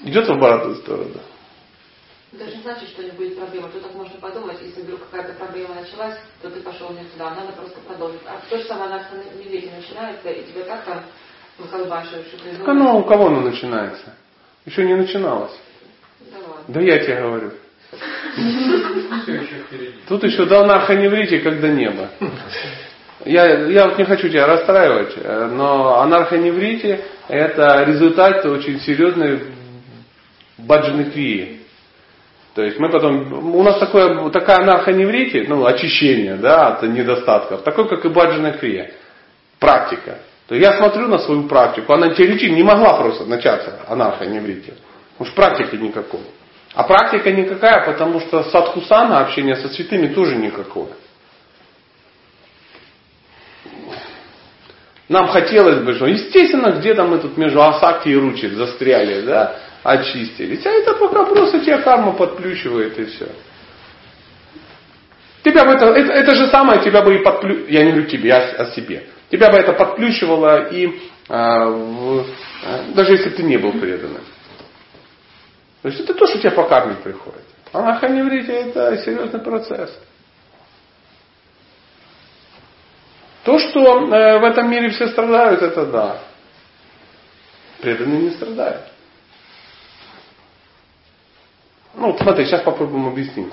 [0.01, 1.21] идет в обратную сторону.
[2.33, 3.69] Даже не значит, что не будет проблемы.
[3.71, 7.53] Тут так можно подумать, если вдруг какая-то проблема началась, то ты пошел не туда, надо
[7.53, 8.21] просто продолжить.
[8.27, 9.03] А то же самое на
[9.39, 11.03] медведе начинается, и тебе как там
[11.59, 12.27] выколбашиваешь,
[12.67, 14.15] оно у кого оно начинается?
[14.69, 15.59] Еще не начиналось.
[16.69, 17.53] Да, я тебе говорю.
[20.09, 22.11] Тут еще до анархоневрите, когда небо.
[23.25, 25.17] Я, я вот не хочу тебя расстраивать,
[25.53, 29.41] но анархоневрите это результат очень серьезной
[30.59, 31.61] баджаныкрии.
[32.55, 37.89] То есть мы потом, у нас такое, такая анархоневрите, ну, очищение, да, от недостатков, такой,
[37.89, 38.91] как и баджанакрия,
[39.59, 40.19] практика.
[40.49, 44.75] То я смотрю на свою практику, она теоретически не могла просто начаться анархоневрите.
[45.21, 46.23] Что практики никакой.
[46.75, 50.93] А практика никакая, потому что садхусана, общение со святыми, тоже никакое.
[55.09, 60.65] Нам хотелось бы, что естественно, где-то мы тут между Асакти и Ручи застряли, да, очистились.
[60.65, 63.29] А это пока просто тебя карма подплющивает и все.
[65.43, 67.67] Тебя бы это, это, это же самое тебя бы и подплю...
[67.69, 69.07] Я не говорю тебе, я о себе.
[69.31, 72.27] Тебя бы это подключивало и а, в,
[72.65, 74.25] а, даже если ты не был преданным.
[75.83, 77.45] То есть это то, что тебе по карме приходит.
[77.73, 79.97] А на ханеврите это серьезный процесс.
[83.45, 86.21] То, что э, в этом мире все страдают, это да.
[87.81, 88.91] Преданные не страдают.
[91.95, 93.53] Ну, вот смотри, сейчас попробуем объяснить.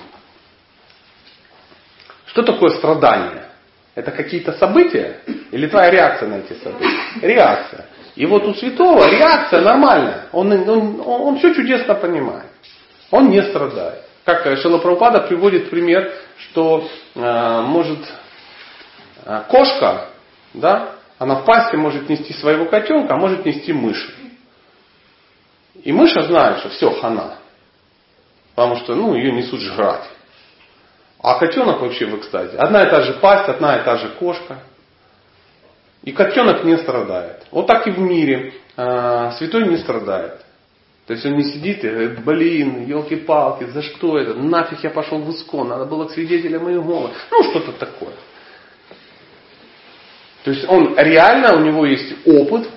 [2.26, 3.50] Что такое страдание?
[3.94, 6.96] Это какие-то события, Или твоя реакция на эти события?
[7.22, 7.86] Реакция.
[8.14, 10.26] И вот у святого реакция нормальная.
[10.32, 12.50] Он, он, он, он все чудесно понимает.
[13.10, 14.02] Он не страдает.
[14.24, 17.98] Как Шилапрапада приводит пример, что э, может
[19.24, 20.08] э, кошка,
[20.54, 24.14] да, она в пасте может нести своего котенка, а может нести мышь.
[25.84, 27.38] И мыша знает, что все, хана.
[28.54, 30.04] Потому что ну, ее несут жрать.
[31.22, 32.56] А котенок вообще в экстазе.
[32.56, 34.58] Одна и та же пасть, одна и та же кошка.
[36.06, 37.44] И котенок не страдает.
[37.50, 38.54] Вот так и в мире.
[38.76, 40.40] А, святой не страдает.
[41.06, 44.34] То есть он не сидит и говорит, блин, елки-палки, за что это?
[44.34, 47.10] Нафиг я пошел в искон, надо было к свидетелям Иеговы.
[47.30, 48.14] Ну, что-то такое.
[50.44, 52.68] То есть он реально, у него есть опыт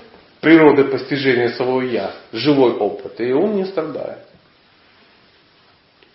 [0.42, 4.26] природы постижения своего я, живой опыт, и он не страдает.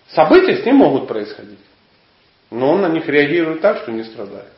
[0.08, 1.60] События с ним могут происходить,
[2.50, 4.52] но он на них реагирует так, что не страдает.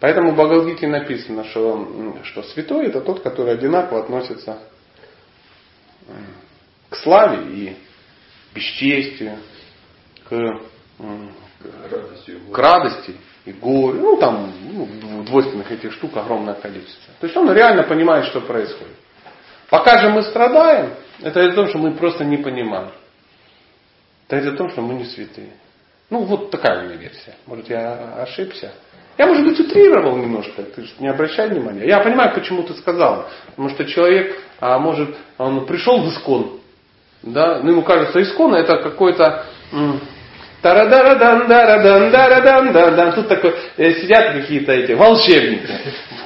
[0.00, 4.58] Поэтому в Бхагавадгите написано, что, что святой это тот, который одинаково относится
[6.88, 7.76] к славе и
[8.54, 9.36] бесчестию,
[10.28, 10.60] к,
[12.50, 14.00] к радости и горе.
[14.00, 17.12] Ну, там ну, двойственных этих штук огромное количество.
[17.20, 18.96] То есть он реально понимает, что происходит.
[19.68, 22.90] Пока же мы страдаем, это из-за того, что мы просто не понимаем.
[24.26, 25.52] Это из-за того, что мы не святые.
[26.08, 27.36] Ну, вот такая у меня версия.
[27.46, 28.72] Может, я ошибся.
[29.20, 31.86] Я, может быть, утрировал немножко, ты же не обращай внимания.
[31.86, 33.28] Я понимаю, почему ты сказал.
[33.50, 36.52] Потому что человек, а, может, он пришел в искон,
[37.22, 39.44] да, ну, ему кажется, искон это какой-то.
[43.14, 45.68] Тут такой, э, сидят какие-то эти волшебники.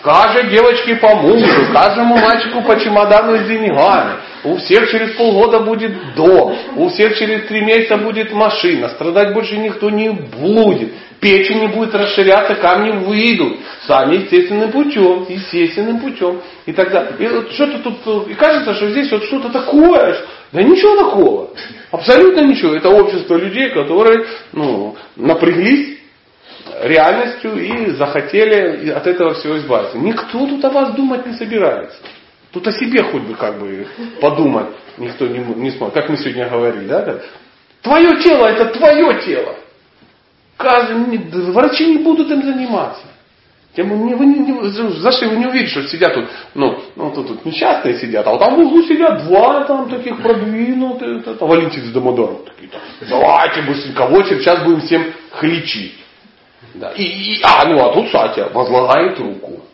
[0.05, 4.19] Каждой девочке по мужу, каждому мальчику по чемодану с деньгами.
[4.45, 9.57] У всех через полгода будет дом, у всех через три месяца будет машина, страдать больше
[9.57, 10.93] никто не будет,
[11.25, 13.57] печень не будет расширяться, камни выйдут,
[13.87, 17.15] сами естественным путем, естественным путем и так далее.
[17.19, 20.19] И вот что-то тут, и кажется, что здесь вот что-то такое,
[20.53, 21.51] да ничего такого,
[21.91, 22.75] абсолютно ничего.
[22.75, 25.97] Это общество людей, которые ну, напряглись
[26.83, 29.97] реальностью и захотели от этого всего избавиться.
[29.97, 31.97] Никто тут о вас думать не собирается.
[32.53, 33.87] Тут о себе хоть бы как бы
[34.21, 34.67] подумать
[34.99, 35.95] никто не, не сможет.
[35.95, 37.21] Как мы сегодня говорили, да?
[37.81, 39.57] Твое тело это твое тело.
[40.59, 43.07] Врачи не будут им заниматься.
[43.77, 44.69] Тем вы не, не,
[45.01, 48.39] зашли, вы не увидите, что сидят тут, ну, ну тут, тут несчастные сидят, а вот
[48.39, 53.63] там в углу сидят два там таких продвинутых, это, Валентин с Домодором такие, там, давайте
[53.63, 55.99] быстренько в очередь, сейчас будем всем хлечить.
[56.75, 56.93] Да.
[56.93, 59.65] И, и, а, ну а тут Сатя возлагает руку.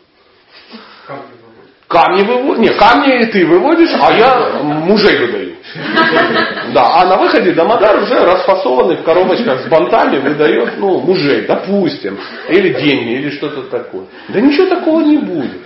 [1.87, 2.69] Камни выводишь.
[2.69, 5.55] Не, камни ты выводишь, а я мужей выдаю.
[6.73, 12.17] Да, а на выходе Дамодар уже расфасованный в коробочках с бантами выдает, ну, мужей, допустим.
[12.49, 14.05] Или деньги, или что-то такое.
[14.29, 15.61] Да ничего такого не будет.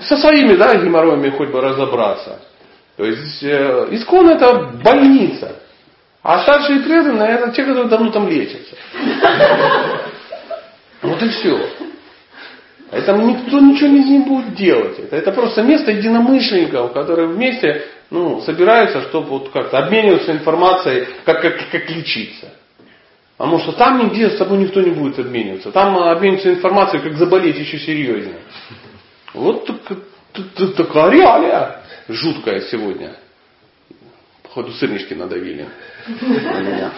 [0.00, 2.40] Со своими, да, геморроями хоть бы разобраться.
[2.96, 5.56] То есть, э, искон это больница.
[6.22, 8.76] А старшие преданные это те, которые давно там лечатся.
[11.02, 11.58] Вот и все.
[12.90, 14.98] Поэтому никто ничего не будет делать.
[14.98, 21.40] Это, это просто место единомышленников, которые вместе ну, собираются, чтобы вот как-то обмениваться информацией, как,
[21.40, 22.52] как, как лечиться.
[23.36, 25.70] Потому что там нигде с собой никто не будет обмениваться.
[25.70, 28.40] Там обмениваться информацией, как заболеть еще серьезнее.
[29.34, 29.98] Вот так,
[30.32, 33.14] так, такая реалия жуткая сегодня.
[34.42, 35.68] Походу сырнички надавили
[36.08, 36.92] на меня.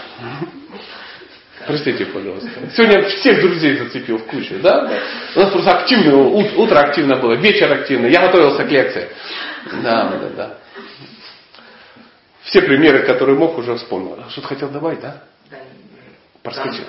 [1.67, 2.49] Простите, пожалуйста.
[2.75, 4.91] Сегодня всех друзей зацепил в кучу, да?
[5.37, 8.07] У нас просто активное, утро активно было, вечер активно.
[8.07, 9.09] Я готовился к лекции.
[9.83, 10.59] Да, да, да.
[12.45, 14.19] Все примеры, которые мог, уже вспомнил.
[14.19, 15.23] А что-то хотел добавить, да?
[16.43, 16.85] Проскочил.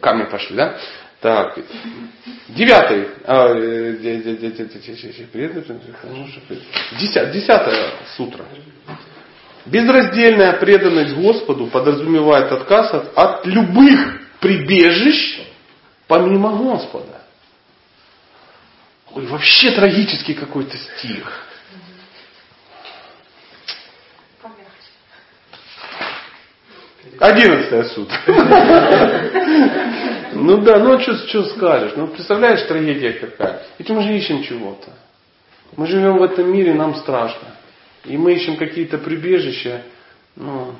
[0.00, 0.76] Камни пошли, да?
[1.20, 1.56] Так.
[2.48, 3.08] Девятый.
[7.32, 8.44] Десятая сутра.
[9.66, 15.40] Безраздельная преданность Господу подразумевает отказ от, от любых прибежищ
[16.08, 17.22] помимо Господа.
[19.14, 21.46] Ой, вообще трагический какой-то стих.
[27.18, 28.18] Одиннадцатая сутра.
[30.34, 31.92] Ну да, ну что, что скажешь?
[31.94, 33.62] Ну представляешь, трагедия какая.
[33.78, 34.90] Ведь мы же ищем чего-то.
[35.76, 37.48] Мы живем в этом мире, нам страшно.
[38.04, 39.82] И мы ищем какие-то прибежища,
[40.36, 40.74] ну,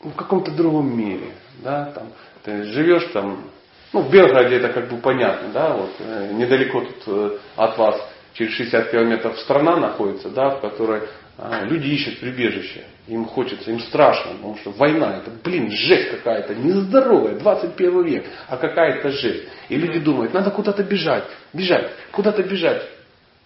[0.00, 1.32] в каком-то другом мире.
[1.62, 3.44] Да, там, ты живешь там,
[3.92, 8.00] ну, в Белгороде это как бы понятно, да, вот, э, недалеко тут э, от вас
[8.34, 11.02] через 60 километров страна находится, да, в которой
[11.38, 12.84] а, люди ищут прибежище.
[13.08, 18.56] Им хочется, им страшно, потому что война, это, блин, жесть какая-то, нездоровая, 21 век, а
[18.56, 19.44] какая-то жесть.
[19.68, 22.82] И люди думают, надо куда-то бежать, бежать, куда-то бежать.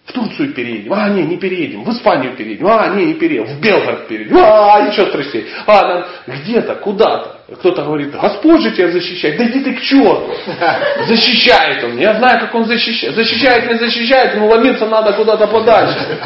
[0.05, 0.93] В Турцию переедем.
[0.93, 1.83] А, не, не переедем.
[1.83, 2.67] В Испанию переедем.
[2.67, 3.45] А, не, не переедем.
[3.45, 4.37] В Белгород переедем.
[4.37, 5.45] А, еще страшнее.
[5.67, 7.40] А, нам где-то, куда-то.
[7.55, 9.37] Кто-то говорит, Господь же тебя защищает.
[9.37, 10.33] Да иди ты к черту.
[11.05, 11.97] Защищает он.
[11.97, 13.13] Я знаю, как он защищает.
[13.13, 16.17] Защищает, не защищает, ему ломиться надо куда-то подальше.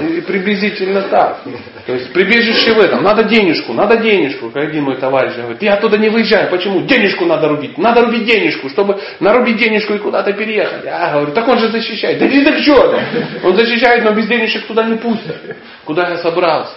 [0.00, 1.42] И приблизительно так.
[1.86, 3.04] То есть прибежище в этом.
[3.04, 4.50] Надо денежку, надо денежку.
[4.50, 6.50] Как один мой товарищ говорит, я оттуда не выезжаю.
[6.50, 6.80] Почему?
[6.80, 7.78] Денежку надо рубить.
[7.78, 10.84] Надо рубить денежку, чтобы нарубить денежку и куда-то переехать.
[10.84, 12.18] Я говорю, так он же защищает.
[12.18, 12.98] Да иди ты к черту.
[13.44, 15.36] Он защищает, но без денежек туда не пустят.
[15.84, 16.74] Куда я собрался?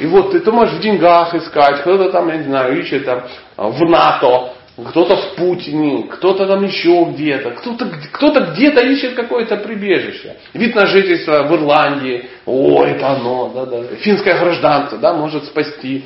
[0.00, 3.22] И вот ты, ты можешь в деньгах искать, кто-то там, я не знаю, ищет там
[3.58, 4.54] в НАТО,
[4.88, 10.36] кто-то в Путине, кто-то там еще где-то, кто-то, кто-то где-то ищет какое-то прибежище.
[10.54, 13.96] Вид на жительство в Ирландии, о, это оно, да, да.
[13.96, 16.02] Финское гражданство, да, может спасти.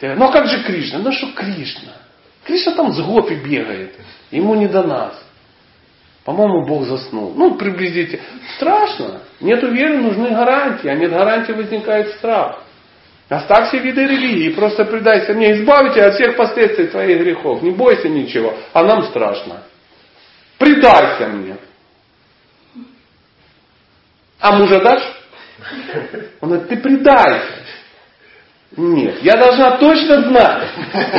[0.00, 1.00] Ну а как же Кришна?
[1.00, 1.94] Ну что Кришна?
[2.44, 3.96] Кришна там с гопи бегает,
[4.30, 5.20] ему не до нас.
[6.28, 7.32] По-моему, Бог заснул.
[7.34, 8.22] Ну, приблизительно.
[8.56, 9.22] Страшно.
[9.40, 10.86] Нет веры, нужны гарантии.
[10.86, 12.64] А нет гарантии возникает страх.
[13.30, 17.62] Оставь все виды религии, просто предайся мне, избавите от всех последствий твоих грехов.
[17.62, 19.62] Не бойся ничего, а нам страшно.
[20.58, 21.56] Предайся мне.
[24.38, 25.10] А мужа дашь?
[26.42, 27.54] Он говорит, ты предайся.
[28.76, 30.68] Нет, я должна точно знать,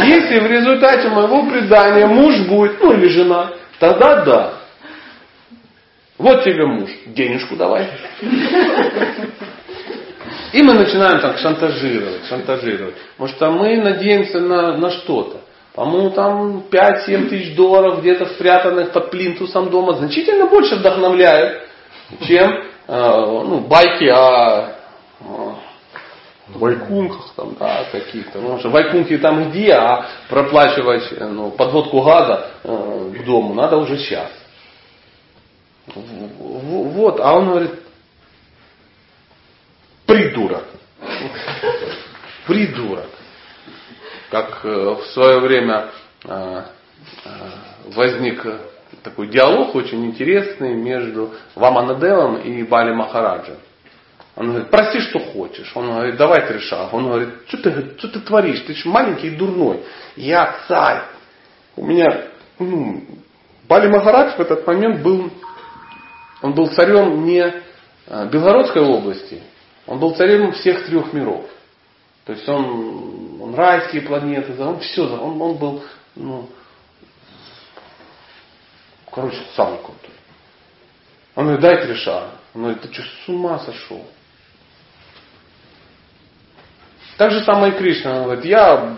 [0.05, 4.59] если в результате моего предания муж будет, ну или жена, тогда да.
[6.20, 7.88] Вот тебе муж, денежку давай.
[10.51, 12.95] И мы начинаем так шантажировать, шантажировать.
[13.17, 15.38] Потому что мы надеемся на, на что-то.
[15.74, 21.61] По-моему, там 5-7 тысяч долларов где-то спрятанных под плинтусом дома значительно больше вдохновляет,
[22.28, 24.76] чем э, ну, байки о,
[25.22, 25.55] о
[26.49, 28.39] вайкунках там, да, каких-то.
[28.39, 33.97] Потому что вайкунки там где, а проплачивать ну, подводку газа э, к дому надо уже
[33.99, 34.30] сейчас.
[35.96, 37.72] Вот, а он говорит,
[40.06, 40.66] придурок.
[42.46, 43.10] Придурок.
[44.30, 45.90] Как э, в свое время
[46.24, 46.64] э,
[47.26, 47.30] э,
[47.96, 48.46] возник
[49.04, 53.58] такой диалог очень интересный между Ваманадевом и Бали Махараджем.
[54.36, 55.72] Он говорит, прости, что хочешь.
[55.76, 56.96] Он говорит, давай три шага.
[56.96, 58.62] Он говорит, что ты, что ты творишь?
[58.62, 59.84] Ты же маленький и дурной.
[60.16, 61.04] Я царь.
[61.76, 63.04] У меня, ну,
[63.68, 65.30] Бали Махарадж в этот момент был
[66.42, 67.42] он был царем не
[68.08, 69.42] э, Белгородской области,
[69.86, 71.46] он был царем всех трех миров.
[72.26, 75.84] То есть он, он райские планеты, он все, он, он был,
[76.16, 76.50] ну,
[79.12, 80.12] короче, самый крутой.
[81.36, 82.32] Он говорит, дай три шага.
[82.54, 84.06] Он говорит, ты что, с ума сошел?
[87.18, 88.18] Так же самое и Кришна.
[88.18, 88.98] Он говорит, я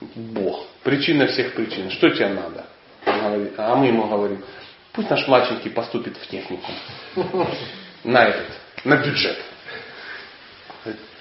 [0.00, 1.90] Бог, причина всех причин.
[1.90, 2.66] Что тебе надо?
[3.04, 4.42] Говорит, а мы ему говорим,
[4.92, 6.62] Пусть наш младшенький поступит в технику.
[8.04, 8.46] На этот,
[8.84, 9.38] на бюджет.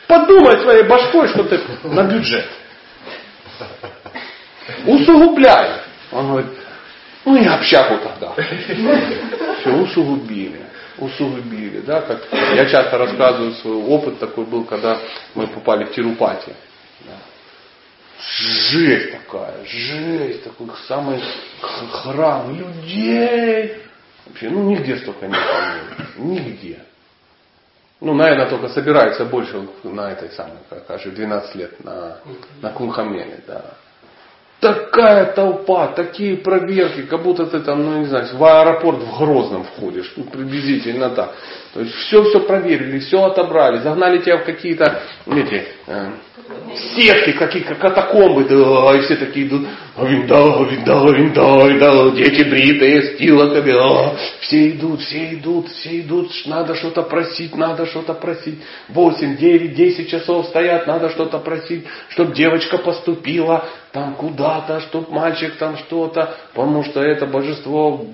[0.07, 2.49] Подумай своей башкой, что ты на бюджет.
[4.85, 5.81] Усугубляй.
[6.11, 6.51] Он говорит,
[7.23, 8.33] ну и общагу тогда.
[9.61, 10.65] Все, усугубили.
[10.97, 11.79] Усугубили.
[11.81, 14.97] Да, как я часто рассказываю свой опыт такой был, когда
[15.33, 16.53] мы попали в Тирупати.
[17.01, 17.13] Да
[18.21, 21.21] жесть такая, жесть, такой самый
[21.91, 23.77] храм людей.
[24.25, 26.07] Вообще, ну нигде столько не было.
[26.17, 26.79] Нигде.
[27.99, 32.17] Ну, наверное, только собирается больше на этой самой, как кажется, 12 лет на,
[32.61, 33.75] на Кунхамене, да
[34.61, 39.63] такая толпа, такие проверки, как будто ты там, ну не знаю, в аэропорт в Грозном
[39.63, 41.33] входишь, ну, приблизительно так.
[41.73, 46.11] То есть все-все проверили, все отобрали, загнали тебя в какие-то эти, э,
[46.95, 53.17] сетки, какие-то катакомбы, да, и все такие идут, винда, винда, винда, винда, дети бритые, с
[53.17, 58.59] тилоками, а, все идут, все идут, все идут, надо что-то просить, надо что-то просить.
[58.89, 65.57] 8, 9, 10 часов стоят, надо что-то просить, чтобы девочка поступила, там куда-то, чтоб мальчик
[65.57, 68.05] там что-то, потому что это божество,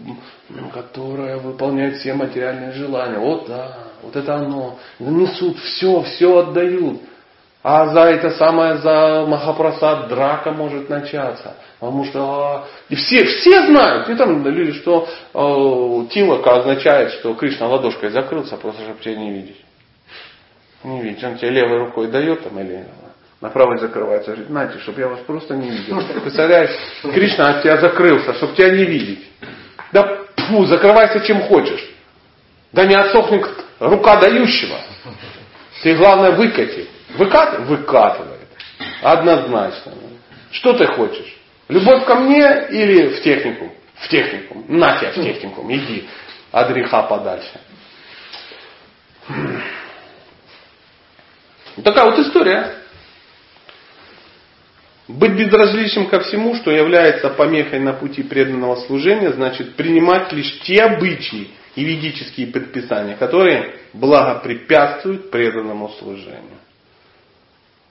[0.74, 3.20] которое выполняет все материальные желания.
[3.20, 4.80] Вот да, вот это оно.
[5.00, 7.02] Несут все, все отдают.
[7.64, 11.56] А за это самое, за Махапрасад драка может начаться.
[11.80, 17.34] Потому что а, и все, все знают, не там люди, что э, Тилака означает, что
[17.34, 19.66] Кришна ладошкой закрылся, просто чтобы тебя не видеть.
[20.84, 21.24] Не видеть.
[21.24, 22.86] Он тебе левой рукой дает там или
[23.42, 24.32] на правой закрывается.
[24.32, 26.02] Говорит, знаете, чтобы я вас просто не видел.
[26.22, 29.28] Представляешь, Кришна от тебя закрылся, чтобы тебя не видеть.
[29.92, 31.90] Да Фу, закрывайся чем хочешь.
[32.72, 33.46] Да не отсохнет
[33.80, 34.78] рука дающего.
[35.84, 36.88] Ты главное выкати.
[37.16, 37.60] Выкат?
[37.62, 38.48] Выкатывает.
[39.02, 39.94] Однозначно.
[40.52, 41.38] Что ты хочешь?
[41.70, 43.74] Любовь ко мне или в технику?
[43.96, 44.64] В технику.
[44.68, 45.66] На в технику.
[45.70, 46.08] Иди
[46.66, 47.60] греха подальше.
[51.84, 52.74] Такая вот история.
[55.08, 60.84] Быть безразличным ко всему, что является помехой на пути преданного служения, значит принимать лишь те
[60.84, 66.57] обычаи и ведические предписания, которые благопрепятствуют преданному служению.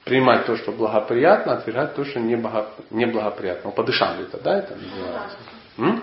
[0.07, 3.71] Принимать то, что благоприятно, отвергать то, что неблагоприятно.
[3.73, 5.37] По дышам это, да, это называется?
[5.77, 6.03] М?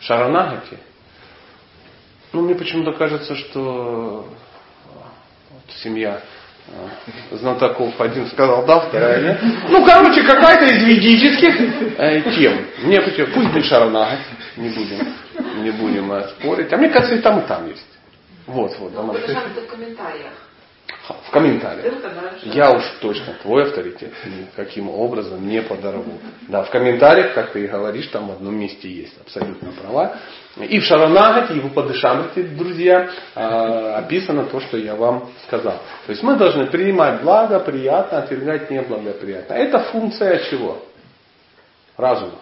[0.00, 0.78] Шаранагати.
[2.32, 4.26] Ну, мне почему-то кажется, что
[5.50, 6.20] вот семья
[6.68, 8.00] Э, знатоков.
[8.00, 9.40] Один сказал да, вторая нет.
[9.68, 11.60] Ну, короче, какая-то из ведических
[11.96, 12.66] э, тем.
[12.82, 14.20] Мне пусть будет шаранагать,
[14.56, 15.14] не будем,
[15.62, 16.72] не будем э, спорить.
[16.72, 17.86] А мне кажется, и там, и там есть.
[18.46, 18.92] Вот, вот.
[18.94, 20.32] Да, в комментариях.
[21.08, 21.94] В комментариях.
[22.42, 26.18] Я уж точно твой авторитет никаким образом не подорву.
[26.48, 30.16] Да, в комментариях, как ты и говоришь, там в одном месте есть абсолютно права.
[30.56, 35.80] И в Шаранагате, и в Упадышамрите, друзья, а, описано то, что я вам сказал.
[36.06, 39.54] То есть мы должны принимать благо, приятно, отвергать неблагоприятно.
[39.54, 40.82] Это функция чего?
[41.96, 42.38] Разума.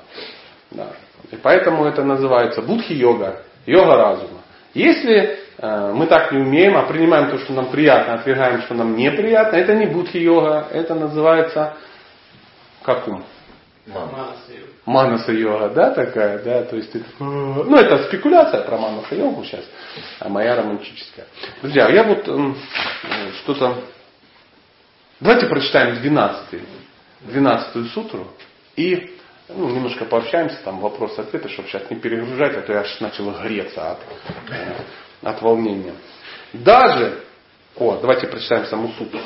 [0.71, 0.89] Да.
[1.31, 4.41] И поэтому это называется будхи-йога, йога разума.
[4.73, 9.57] Если мы так не умеем, а принимаем то, что нам приятно, отвергаем, что нам неприятно,
[9.57, 11.77] это не будхи-йога, это называется
[12.83, 13.25] как ум?
[14.87, 19.65] Манаса йога, да, такая, да, то есть, ну, это спекуляция про манаса йогу сейчас,
[20.21, 21.27] а моя романтическая.
[21.63, 22.25] Друзья, я вот
[23.43, 23.83] что-то,
[25.21, 26.61] давайте прочитаем 12
[27.21, 28.29] 12 сутру
[28.77, 33.31] и ну, немножко пообщаемся, там вопросы-ответы, чтобы сейчас не перегружать, а то я аж начал
[33.33, 33.99] греться от,
[34.51, 34.75] э,
[35.23, 35.95] от волнения.
[36.53, 37.21] Даже,
[37.77, 39.21] о, давайте прочитаем саму сутру.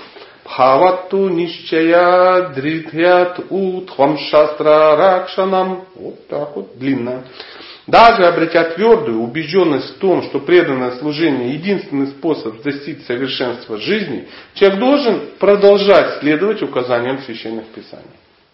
[0.45, 5.85] Бхавату нищая дритхят утхвам шастра ракшанам.
[5.95, 7.25] Вот так вот, длинно.
[7.87, 14.79] Даже обретя твердую убежденность в том, что преданное служение единственный способ достичь совершенства жизни, человек
[14.79, 18.05] должен продолжать следовать указаниям священных писаний.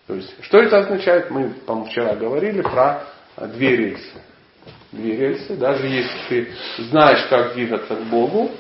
[0.07, 1.31] То есть, что это означает?
[1.31, 3.05] Мы, по-моему, вчера говорили про
[3.37, 4.21] две рельсы.
[4.97, 6.53] Рельсы, даже если ты
[6.85, 8.51] знаешь, как двигаться к Богу,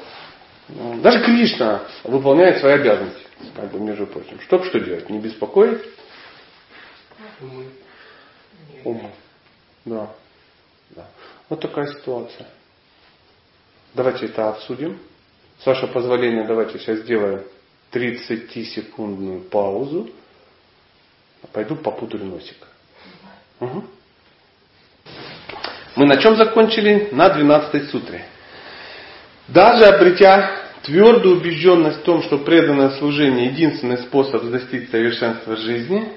[0.69, 3.23] ну, даже Кришна выполняет свои обязанности,
[3.55, 4.41] как бы, между прочим.
[4.41, 5.09] Чтоб что делать?
[5.11, 5.83] Не беспокоить?
[7.41, 7.67] Умы.
[8.85, 9.11] Умы.
[9.85, 10.11] Да.
[10.91, 11.07] да.
[11.49, 12.47] Вот такая ситуация.
[13.93, 14.99] Давайте это обсудим.
[15.61, 17.45] С вашего позволения, давайте сейчас сделаем
[17.93, 20.11] 30-секундную паузу.
[21.53, 22.57] Пойду попутаю носик.
[23.61, 23.85] Угу.
[25.97, 27.09] Мы на чем закончили?
[27.13, 28.25] На 12 сутре.
[29.49, 30.51] Даже обретя
[30.83, 36.09] твердую убежденность в том, что преданное служение единственный способ достичь совершенства жизни,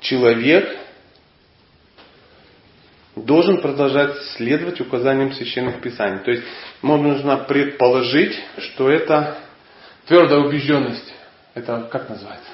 [0.00, 0.76] человек
[3.16, 6.20] должен продолжать следовать указаниям священных писаний.
[6.20, 6.44] То есть,
[6.82, 9.38] можно нужно предположить, что это
[10.06, 11.12] твердая убежденность.
[11.54, 12.50] Это как называется?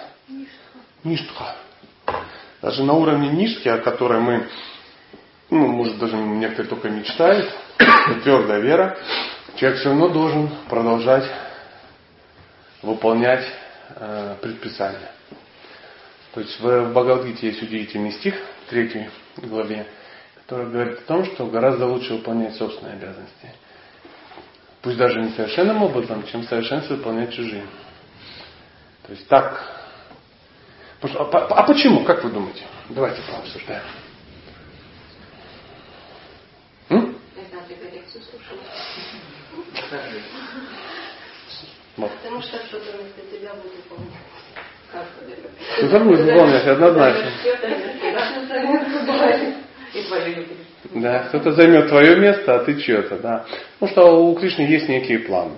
[1.03, 1.57] Ништха.
[2.63, 4.49] Даже на уровне нишки, о которой мы,
[5.51, 7.53] ну, может, даже некоторые только мечтают,
[8.23, 8.99] твердая вера,
[9.57, 11.31] человек все равно должен продолжать
[12.83, 13.45] выполнять
[13.97, 15.11] э, предписания.
[16.35, 18.35] То есть в Бхагавадгите есть удивительный стих,
[18.67, 19.87] в третьей главе,
[20.43, 23.53] который говорит о том, что гораздо лучше выполнять собственные обязанности.
[24.83, 27.65] Пусть даже не совершенным образом, чем совершенство выполнять чужие.
[29.07, 29.75] То есть так
[31.13, 32.63] а, а почему, как вы думаете?
[32.89, 33.83] Давайте пообсуждаем.
[36.89, 37.19] М?
[41.97, 44.13] Потому что что-то вместо тебя будет выполнять.
[45.79, 47.31] Что-то будет выполнять, однозначно.
[50.95, 53.47] Да, кто-то займет твое место, а ты чье-то, да.
[53.79, 55.57] Потому что у Кришны есть некие планы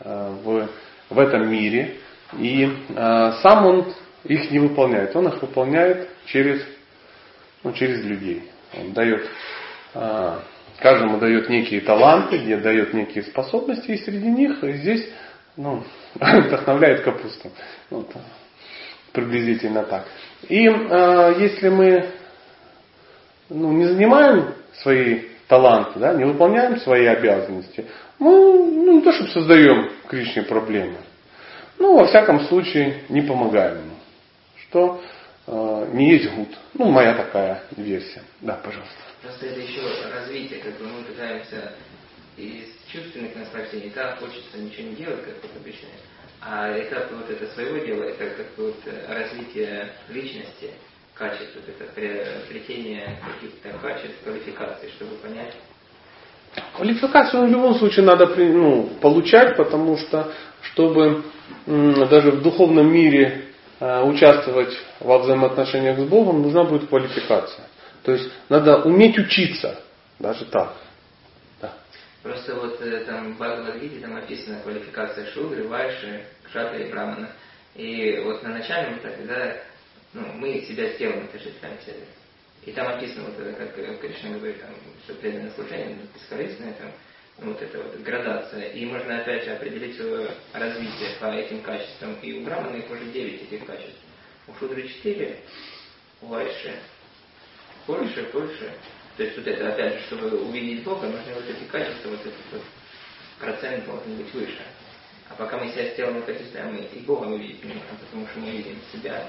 [0.00, 0.68] э, в,
[1.10, 1.96] в этом мире.
[2.38, 5.14] И э, сам он их не выполняет.
[5.16, 6.62] Он их выполняет через,
[7.62, 8.50] ну, через людей.
[8.74, 9.26] Он дает,
[9.94, 10.42] а,
[10.78, 15.08] каждому дает некие таланты, где дает некие способности, и среди них здесь
[15.56, 15.82] ну,
[16.14, 17.50] вдохновляет капусту.
[17.90, 18.10] Вот,
[19.12, 20.06] приблизительно так.
[20.48, 22.06] И а, если мы
[23.48, 27.86] ну, не занимаем свои таланты, да, не выполняем свои обязанности,
[28.18, 30.98] мы ну, не то чтобы создаем Кришне проблемы,
[31.78, 33.96] ну, во всяком случае, не помогаем ему
[34.68, 35.00] что
[35.46, 36.48] э, не есть гуд.
[36.74, 38.22] Ну, моя такая версия.
[38.40, 38.94] Да, пожалуйста.
[39.22, 39.82] Просто это еще
[40.12, 41.72] развитие, как бы мы пытаемся
[42.36, 45.88] из чувственных наслаждений, да, хочется ничего не делать, как вот обычно.
[46.40, 48.76] А этап вот это своего дела, это как вот
[49.08, 50.70] развитие личности,
[51.14, 55.54] качеств, вот это приобретение каких-то качеств, квалификаций, чтобы понять.
[56.76, 60.32] Квалификацию в любом случае надо ну, получать, потому что,
[60.62, 61.24] чтобы
[61.66, 63.46] даже в духовном мире
[63.80, 67.66] э, участвовать во взаимоотношениях с Богом, нужна будет квалификация.
[68.04, 69.80] То есть надо уметь учиться,
[70.18, 70.74] даже так.
[72.26, 77.30] Просто вот э, там в Бхагавадгите там описана квалификация Шудры, Вайши, Кшатри и Брамана.
[77.76, 79.62] И вот на начальном этапе, да,
[80.12, 82.04] ну, мы себя с телом отождествляем себе.
[82.64, 84.70] И там описано, вот, как э, Кришна говорит, там,
[85.04, 86.90] что преданное служение, бескорыстное, там,
[87.38, 88.70] ну, вот эта вот градация.
[88.70, 92.16] И можно опять же определить свое развитие по этим качествам.
[92.22, 94.00] И у Брамана их уже 9 этих качеств.
[94.48, 95.38] У Шудры 4,
[96.22, 96.74] у Вайши
[97.86, 98.72] больше, больше.
[99.16, 102.34] То есть вот это, опять же, чтобы увидеть Бога, нужны вот эти качества, вот этот
[102.52, 102.62] вот
[103.38, 104.62] процент должен быть выше.
[105.30, 108.40] А пока мы себя с телом отождествляем, мы и Бога увидеть не можем, потому что
[108.40, 109.24] мы видим себя,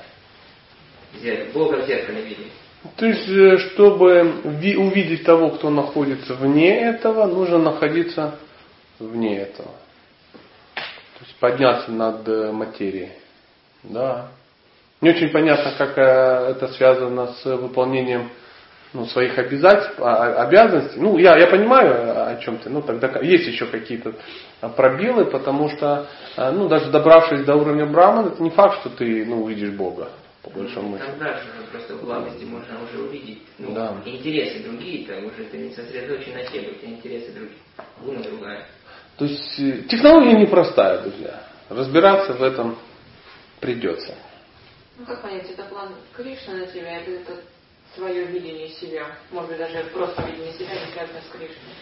[1.53, 2.51] Бога в зеркале видим.
[2.95, 4.41] То есть, э, чтобы
[4.77, 8.37] увидеть того, кто находится вне этого, нужно находиться
[8.99, 9.71] вне этого.
[10.75, 13.11] То есть подняться над э, материей.
[13.83, 14.29] Да.
[15.01, 18.29] Не очень понятно, как э, это связано с выполнением
[18.93, 20.99] ну, своих обязательств, а, обязанностей.
[20.99, 22.69] Ну, я, я понимаю, о чем ты.
[22.69, 24.13] Ну, тогда есть еще какие-то
[24.75, 29.25] пробелы, потому что, а, ну, даже добравшись до уровня Брахмана, это не факт, что ты,
[29.25, 30.09] ну, увидишь Бога.
[30.43, 31.09] По большому счету.
[31.11, 33.97] Там дальше просто в благости можно уже увидеть ну, да.
[34.05, 37.59] интересы другие, там уже ты не сосредоточен на себе, у тебя интересы другие,
[38.01, 38.65] луна другая.
[39.17, 41.43] То есть э, технология непростая, друзья.
[41.69, 42.77] Разбираться в этом
[43.59, 44.15] придется.
[44.97, 47.33] Ну как понять, это план Кришны на тебя, или это
[47.97, 51.73] свое видение себя, может быть, даже просто видение себя не связано с Кришной?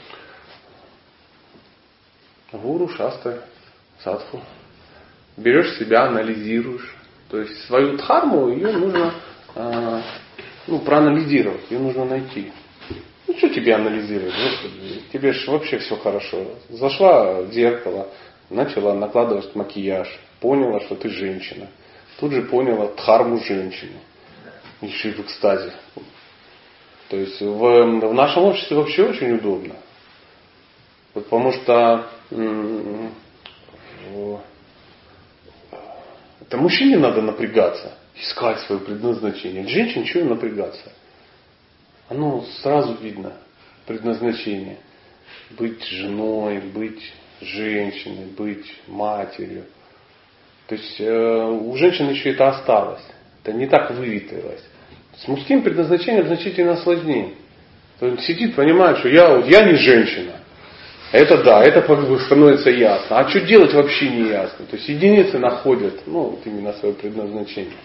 [2.54, 3.42] Гуру, шастры,
[4.00, 4.42] садху.
[5.36, 6.96] Берешь себя, анализируешь.
[7.30, 9.14] То есть свою дхарму, ее нужно
[9.56, 10.02] э,
[10.68, 12.52] ну, проанализировать, ее нужно найти.
[13.28, 14.34] Ну что тебе анализировать?
[14.34, 16.46] Господи, тебе же вообще все хорошо.
[16.70, 18.08] Зашла в зеркало,
[18.50, 20.08] начала накладывать макияж,
[20.40, 21.68] поняла, что ты женщина.
[22.20, 24.00] Тут же поняла дхарму женщины
[24.82, 25.74] еще и в экстазе.
[27.10, 29.76] То есть в, в нашем обществе вообще очень удобно.
[31.14, 32.10] Потому что
[36.42, 39.68] это мужчине надо напрягаться, искать свое предназначение.
[39.68, 40.92] Женщине ничего напрягаться.
[42.10, 43.34] Оно сразу видно,
[43.86, 44.78] предназначение.
[45.52, 49.66] Быть женой, быть женщиной, быть матерью.
[50.68, 53.04] То есть э, у женщин еще это осталось.
[53.46, 54.64] Это не так выветрилось.
[55.18, 57.36] С мужским предназначением значительно сложнее.
[58.00, 60.32] То есть сидит, понимает, что я, я не женщина.
[61.12, 61.82] Это да, это
[62.26, 63.20] становится ясно.
[63.20, 64.66] А что делать вообще не ясно.
[64.66, 67.78] То есть единицы находят ну, вот именно свое предназначение.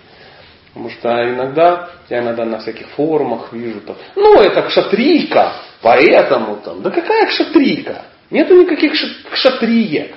[0.68, 5.52] Потому что иногда, я иногда на всяких форумах вижу, там, ну это кшатрийка,
[5.82, 8.06] поэтому там, да какая кшатрийка?
[8.30, 8.92] Нету никаких
[9.30, 10.14] кшатриек.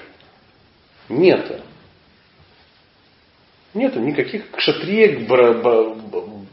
[1.10, 1.56] Нету.
[3.74, 5.28] Нету никаких кшатриек,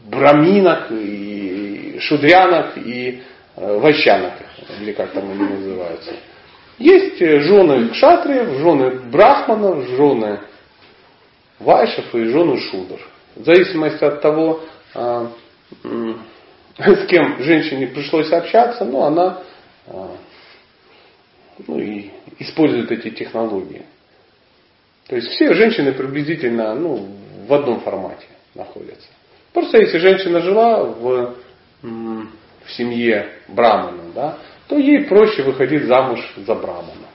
[0.09, 3.21] браминок, и шудрянок и
[3.55, 4.33] э, вайщанок,
[4.79, 6.15] или как там они называются.
[6.79, 10.39] Есть э, жены кшатриев, жены брахманов, жены
[11.59, 12.99] вайшев и жены шудр.
[13.35, 14.61] В зависимости от того,
[14.95, 15.31] а,
[16.77, 19.41] с кем женщине пришлось общаться, ну, она
[21.67, 22.09] ну, и
[22.39, 23.83] использует эти технологии.
[25.07, 27.07] То есть все женщины приблизительно ну,
[27.47, 28.25] в одном формате
[28.55, 29.07] находятся.
[29.53, 31.35] Просто если женщина жила в,
[31.81, 34.37] в семье брамана, да,
[34.67, 37.09] то ей проще выходить замуж за брамана.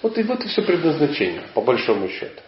[0.00, 2.40] Вот и вот и все предназначение, по большому счету.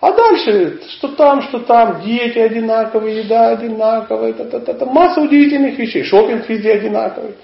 [0.00, 5.20] А дальше, что там, что там, дети одинаковые, еда одинаковая, та -та -та -та, масса
[5.20, 7.34] удивительных вещей, шопинг везде одинаковый.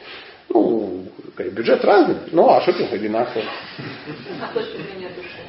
[0.49, 1.05] Ну,
[1.37, 3.45] бюджет разный, ну а шопинг одинаковый.
[4.43, 5.45] А точка зрения души?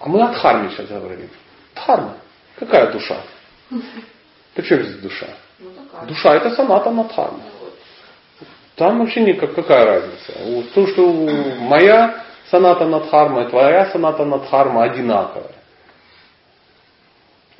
[0.00, 1.28] А мы о дхарме сейчас говорим.
[1.74, 2.16] Дхарма.
[2.56, 3.20] Какая душа?
[4.54, 5.26] Причем здесь душа?
[5.58, 5.70] Ну,
[6.06, 7.42] душа это саната дхарма.
[8.76, 10.32] Там вообще никак, какая разница?
[10.72, 11.12] То, что
[11.58, 15.50] моя саната надхарма и твоя саната надхарма одинаковая.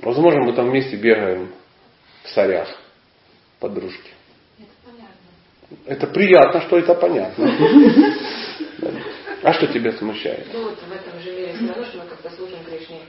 [0.01, 1.53] Возможно, мы там вместе бегаем
[2.23, 2.69] в сарях,
[3.59, 4.13] подружки.
[4.59, 5.87] Это понятно.
[5.87, 7.51] Это приятно, что это понятно.
[9.41, 10.49] А что тебя смущает?
[10.53, 10.93] Ну вот в
[11.61, 13.01] мире все равно, что мы как-то служим Кришне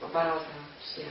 [0.00, 0.42] по-разному
[0.82, 1.02] все.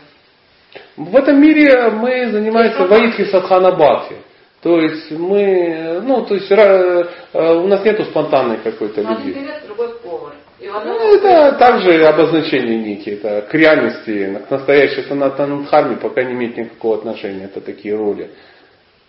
[0.97, 4.15] В этом мире мы занимаемся ваидхи садхана бхакти.
[4.61, 9.33] То есть мы, ну, то есть э, у нас нету спонтанной какой-то Ну, любви.
[9.33, 10.33] певец, другой повар.
[10.59, 16.97] Ну, это также обозначение некие, это к реальности, к настоящей санатанадхарме пока не имеет никакого
[16.97, 18.31] отношения, это такие роли.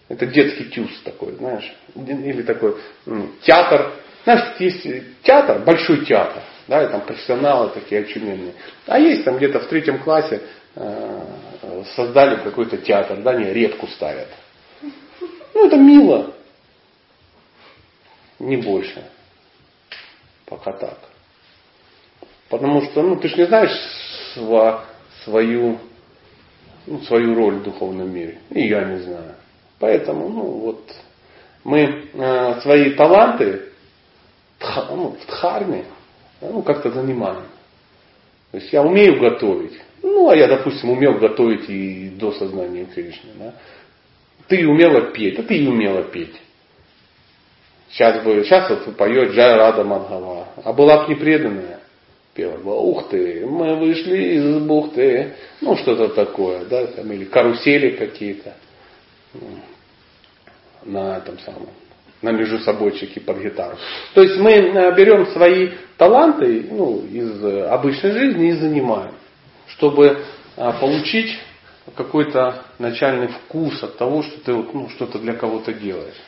[0.08, 3.92] Это детский тюз такой, знаешь, или такой м, театр.
[4.24, 4.86] Знаешь, есть
[5.22, 8.54] театр, большой театр, да, и там профессионалы такие очуменные.
[8.86, 10.42] А есть там где-то в третьем классе
[10.74, 11.22] э,
[11.94, 14.28] создали какой-то театр, да, не, репку ставят.
[15.54, 16.34] Ну, это мило.
[18.38, 19.02] Не больше.
[20.44, 20.98] Пока так.
[22.48, 23.72] Потому что, ну, ты же не знаешь
[24.36, 24.82] сва-
[25.24, 25.78] свою,
[26.86, 28.38] ну, свою роль в духовном мире.
[28.50, 29.34] И я не знаю.
[29.78, 30.94] Поэтому, ну, вот,
[31.64, 33.72] мы э, свои таланты
[34.90, 35.84] ну, в дхарме
[36.40, 37.44] ну, как-то занимаем.
[38.52, 39.78] То есть я умею готовить.
[40.02, 43.30] Ну, а я, допустим, умел готовить и до сознания Кришны.
[43.38, 43.54] Да?
[44.48, 46.34] Ты умела петь, а ты и умела петь.
[47.90, 50.48] Сейчас бы, сейчас вот поет Джай Рада Мадхава.
[50.64, 51.80] А была бы непреданная.
[52.34, 55.34] Пела бы, ух ты, мы вышли из бухты.
[55.62, 58.54] Ну, что-то такое, да, там, или карусели какие-то.
[60.84, 61.70] На этом самом,
[62.26, 63.76] на междусобойчике под гитару.
[64.14, 69.14] То есть мы э, берем свои таланты ну, из э, обычной жизни и занимаем,
[69.68, 70.18] чтобы
[70.56, 71.38] э, получить
[71.94, 76.20] какой-то начальный вкус от того, что ты вот, ну, что-то для кого-то делаешь.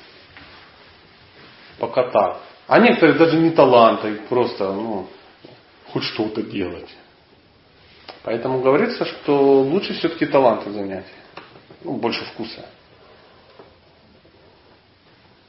[1.78, 2.38] Пока так.
[2.68, 5.08] А некоторые даже не таланты, просто ну,
[5.92, 6.94] хоть что-то делать.
[8.22, 11.06] Поэтому говорится, что лучше все-таки таланты занять.
[11.82, 12.66] Ну, больше вкуса.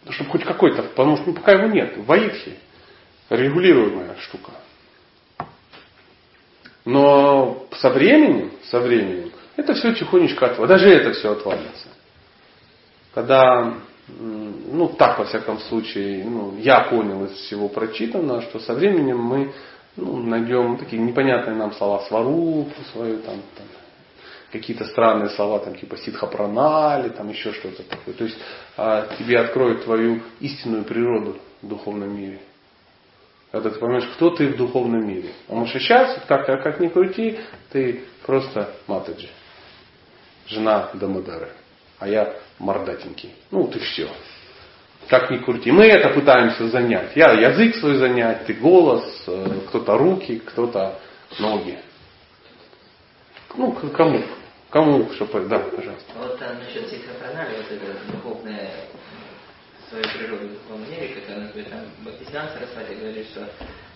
[0.09, 1.97] Чтобы хоть какой-то, потому что ну, пока его нет.
[1.97, 2.57] В Аидхе
[3.29, 4.51] регулируемая штука.
[6.85, 10.77] Но со временем, со временем, это все тихонечко отвалится.
[10.77, 11.87] Даже это все отвалится.
[13.13, 13.75] Когда,
[14.07, 19.53] ну так во всяком случае, ну, я понял из всего прочитанного, что со временем мы
[19.95, 23.67] ну, найдем такие непонятные нам слова сварупу свою, там, там,
[24.51, 28.15] какие-то странные слова, там, типа ситхапранали, там еще что-то такое.
[28.15, 28.37] То есть
[28.77, 32.39] а, тебе откроют твою истинную природу в духовном мире.
[33.51, 35.33] Когда ты поймешь, кто ты в духовном мире.
[35.47, 37.39] Потому что сейчас, как, как ни крути,
[37.71, 39.29] ты просто матаджи.
[40.47, 41.49] Жена Дамодары.
[41.99, 43.33] А я мордатенький.
[43.51, 44.09] Ну, ты все.
[45.07, 45.71] Как ни крути.
[45.71, 47.15] Мы это пытаемся занять.
[47.15, 50.99] Я язык свой занять, ты голос, э, кто-то руки, кто-то
[51.39, 51.79] ноги.
[53.55, 54.23] Ну, кому?
[54.69, 55.47] Кому, чтобы...
[55.47, 56.13] Да, пожалуйста.
[56.17, 58.69] Вот а, насчет психопронали, вот это духовное,
[59.89, 63.49] свою природу в духовном мире, как она называет, там Бхактисидан Сарасвати говорит, что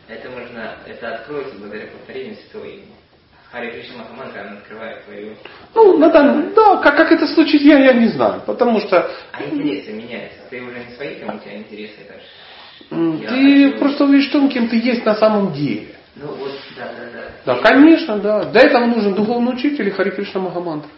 [0.07, 2.95] это можно, это откроется благодаря повторению святого имени.
[3.51, 5.36] Хари Кришна Махамантра, она открывает твою...
[5.76, 8.41] Ну, надо, да, как, как это случится, я, я не знаю.
[8.47, 10.39] Потому что А интересы меняются.
[10.49, 11.99] Ты уже не свои, там у тебя интересы
[12.89, 15.95] Я ты хочу- просто увидишь том, кем ты есть на самом деле.
[16.16, 17.55] Ну вот, да, да, да.
[17.55, 18.45] Да, конечно, да.
[18.45, 20.89] Для этого нужен духовный учитель и Хари Кришна Махамантра.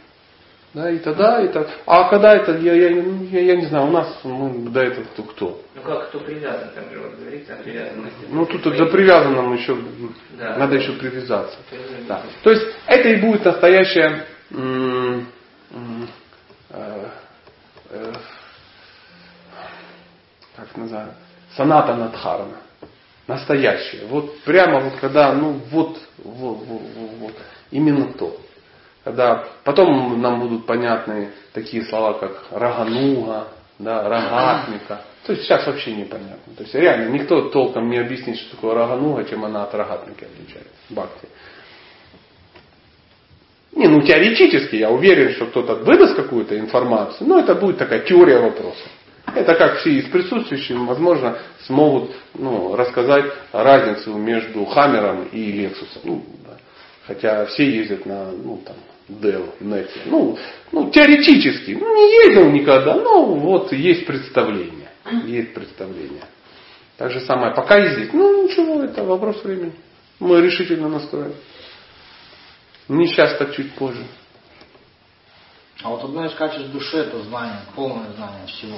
[0.73, 1.69] Да, и тогда, и так.
[1.85, 5.23] А когда это, я, я, я, я не знаю, у нас мы до этого кто
[5.23, 5.61] кто.
[5.73, 8.25] Ну как, кто привязан, там же вот говорится о привязанности.
[8.27, 9.77] Ну тут до привязанным еще
[10.37, 10.57] Да.
[10.57, 11.57] надо еще привязаться.
[12.09, 12.21] Да.
[12.43, 15.25] То есть это и будет настоящая м,
[15.71, 16.09] м,
[16.71, 17.05] э,
[17.91, 18.13] э,
[20.57, 21.13] как называю,
[21.55, 22.57] саната надхарана.
[23.27, 24.05] Настоящее.
[24.05, 26.81] Вот прямо вот когда, ну вот, вот, вот,
[27.19, 27.33] вот,
[27.71, 28.37] именно то.
[29.03, 33.47] Когда потом нам будут понятны такие слова, как рагануга,
[33.79, 35.01] да, рагатмика.
[35.25, 36.53] То есть сейчас вообще непонятно.
[36.55, 40.71] То есть реально никто толком не объяснит, что такое рагануга, чем она от рагатмики отличается.
[40.89, 41.27] Бхакти.
[43.75, 48.39] Не, ну теоретически я уверен, что кто-то выдаст какую-то информацию, но это будет такая теория
[48.39, 48.85] вопроса.
[49.35, 56.01] Это как все из присутствующих, возможно, смогут ну, рассказать разницу между Хаммером и Лексусом.
[56.03, 56.57] Ну, да.
[57.05, 58.75] Хотя все ездят на ну, там,
[59.09, 59.99] Dell, Neti.
[60.05, 60.37] Ну,
[60.71, 61.71] ну, теоретически.
[61.71, 64.89] Ну, не ездил никогда, но вот есть представление.
[65.25, 66.23] Есть представление.
[66.97, 69.73] Так же самое, пока ездить, ну ничего, это вопрос времени.
[70.19, 71.35] Мы решительно настроены.
[72.87, 74.05] Не сейчас, так чуть позже.
[75.83, 78.77] А вот одно из качеств души это знание, полное знание всего.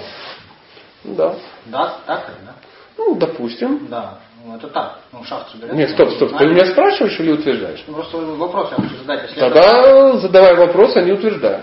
[1.04, 1.36] Да.
[1.66, 2.54] Да, так да?
[2.98, 3.88] Ну, допустим.
[3.90, 4.20] Да.
[4.46, 5.00] Ну это так.
[5.12, 5.74] Ну, шахту берет.
[5.76, 6.38] Нет, стоп, стоп.
[6.38, 7.84] Ты меня спрашиваешь или утверждаешь?
[7.88, 9.24] Ну, Просто вопрос я хочу задать.
[9.24, 11.62] Если это- Тогда задавай вопрос, а не утверждай.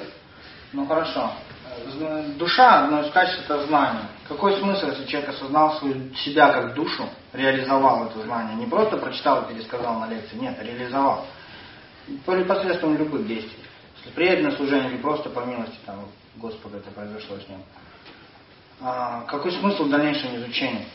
[0.73, 1.31] Ну хорошо.
[2.37, 4.03] Душа, одно из качеств это знание.
[4.29, 8.57] Какой смысл, если человек осознал свою, себя как душу, реализовал это знание?
[8.57, 11.27] Не просто прочитал и пересказал на лекции, нет, а реализовал.
[12.27, 13.59] По- Посредством любых действий.
[13.99, 16.07] Если преданное служение или просто по милости там,
[16.37, 17.63] Господа это произошло с ним.
[18.83, 20.87] А, какой смысл в дальнейшем изучения?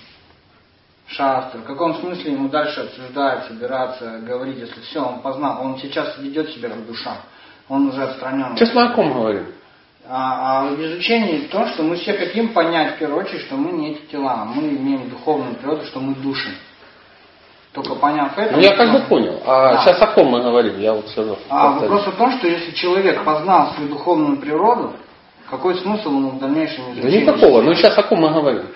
[1.12, 6.18] шастр, в каком смысле ему дальше обсуждать, собираться, говорить, если все, он познал, он сейчас
[6.20, 7.18] ведет себя как душа,
[7.68, 8.56] он уже отстранен.
[8.56, 9.48] Сейчас мы о ком говорим?
[10.08, 13.72] А, а в изучении то, что мы все хотим понять, в первую очередь, что мы
[13.72, 16.52] не эти тела, мы имеем духовную природу, что мы души.
[17.74, 18.56] Только поняв это...
[18.56, 19.40] Ну я как бы понял.
[19.46, 19.82] А Да.
[19.84, 20.80] сейчас о ком мы говорим?
[20.80, 21.92] Я вот сразу А повторю.
[21.92, 24.94] вопрос в том, что если человек познал свою духовную природу,
[25.50, 27.22] какой смысл ему в дальнейшем Да изучении?
[27.22, 27.62] никакого.
[27.62, 28.68] Ну сейчас о ком мы говорим?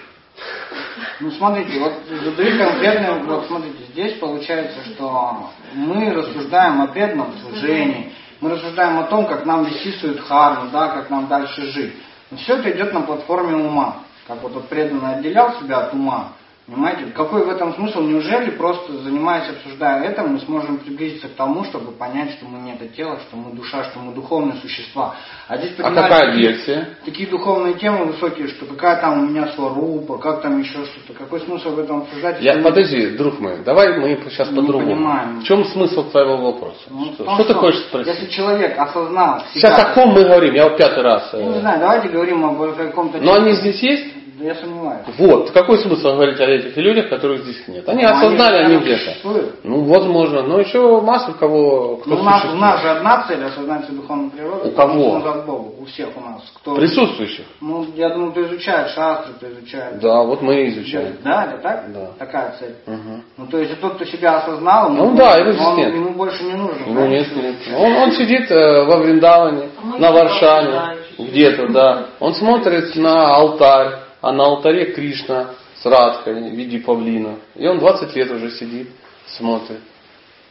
[1.20, 8.12] Ну смотрите, вот задаю конкретно, вот смотрите, здесь получается, что мы рассуждаем о преданном служении,
[8.42, 11.94] мы рассуждаем о том, как нам вести свою дхарму, да, как нам дальше жить.
[12.32, 13.98] Но все это идет на платформе ума.
[14.28, 16.30] Как вот тот преданный отделял себя от ума,
[16.66, 17.08] Понимаете?
[17.14, 18.02] Какой в этом смысл?
[18.02, 22.74] Неужели просто занимаясь, обсуждая это, мы сможем приблизиться к тому, чтобы понять, что мы не
[22.74, 25.14] это тело, что мы душа, что мы духовные существа.
[25.50, 26.90] А здесь А какая такие- версия?
[27.04, 31.14] такие духовные темы высокие, что какая там у меня сварупа, как там еще что-то.
[31.20, 32.42] Какой смысл в этом обсуждать?
[32.42, 35.42] Я, мы- подожди, друг мой, давай мы сейчас по-другому.
[35.42, 36.80] В чем смысл твоего вопроса?
[36.90, 38.08] Ну, что том, что ты хочешь спросить?
[38.16, 39.62] Если человек осознал себя...
[39.70, 40.54] Сейчас о ком мы говорим?
[40.54, 41.30] Я вот пятый раз.
[41.34, 43.18] э, Я не знаю, давайте говорим об каком-то...
[43.20, 44.23] Но они здесь есть?
[44.40, 45.06] Да я сомневаюсь.
[45.20, 45.52] Вот.
[45.52, 47.88] Какой смысл говорить о этих людях, которых здесь нет?
[47.88, 49.52] Они Ну, осознали, они наверное, где-то.
[49.64, 50.42] Ну, возможно.
[50.42, 54.02] Но еще масса кого, кто Ну, у, нас, у нас же одна цель осознать свою
[54.02, 54.70] духовную природу.
[54.70, 55.20] У кого?
[55.20, 55.76] Назад Богу.
[55.82, 56.42] У всех у нас.
[56.56, 56.74] Кто...
[56.74, 57.46] Присутствующих.
[57.62, 60.00] Ну, я думаю, кто изучает шастры, кто изучает...
[60.00, 61.16] Да, вот мы и изучаем.
[61.24, 61.94] Да, это так?
[61.94, 62.08] Да.
[62.18, 62.76] Такая цель.
[62.88, 63.24] Мгм.
[63.38, 65.94] Ну, то есть, тот, кто себя осознал, Ну ему- да, его здесь он- нет.
[65.94, 66.86] ему больше не нужно.
[66.88, 67.56] Ну нет, нет.
[67.78, 72.06] Он, он сидит э, во Вриндаване, А на знаем, где-то, да.
[72.20, 77.40] Он смотрит на алтарь, а на алтаре Кришна с Радхой в виде павлина.
[77.56, 78.88] И он 20 лет уже сидит,
[79.28, 79.82] смотрит,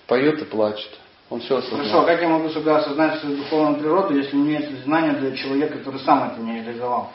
[0.06, 0.90] поет и плачет.
[1.30, 2.04] Он все Хорошо, а осознал.
[2.04, 6.00] как я могу себя осознать свою духовную природу, если не имеет знания для человека, который
[6.00, 7.12] сам это не реализовал?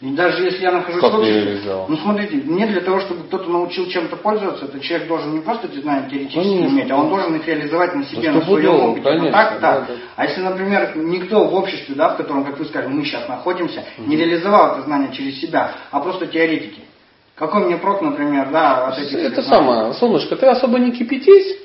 [0.00, 3.48] И даже если я нахожусь Как в обществе- ну смотрите, мне для того, чтобы кто-то
[3.48, 6.74] научил чем-то пользоваться, этот человек должен не просто эти знания теоретически Конечно.
[6.74, 9.00] иметь, а он должен их реализовать на себе, Ну, на своем опыте.
[9.00, 9.86] Ну, конечно, так, да, да.
[10.16, 13.84] А если, например, никто в обществе, да, в котором, как вы сказали, мы сейчас находимся,
[13.98, 16.82] не реализовал это знание через себя, а просто теоретики.
[17.36, 21.56] Какой мне прок, например, да, от этих Это самое, солнышко, ты особо не кипятись,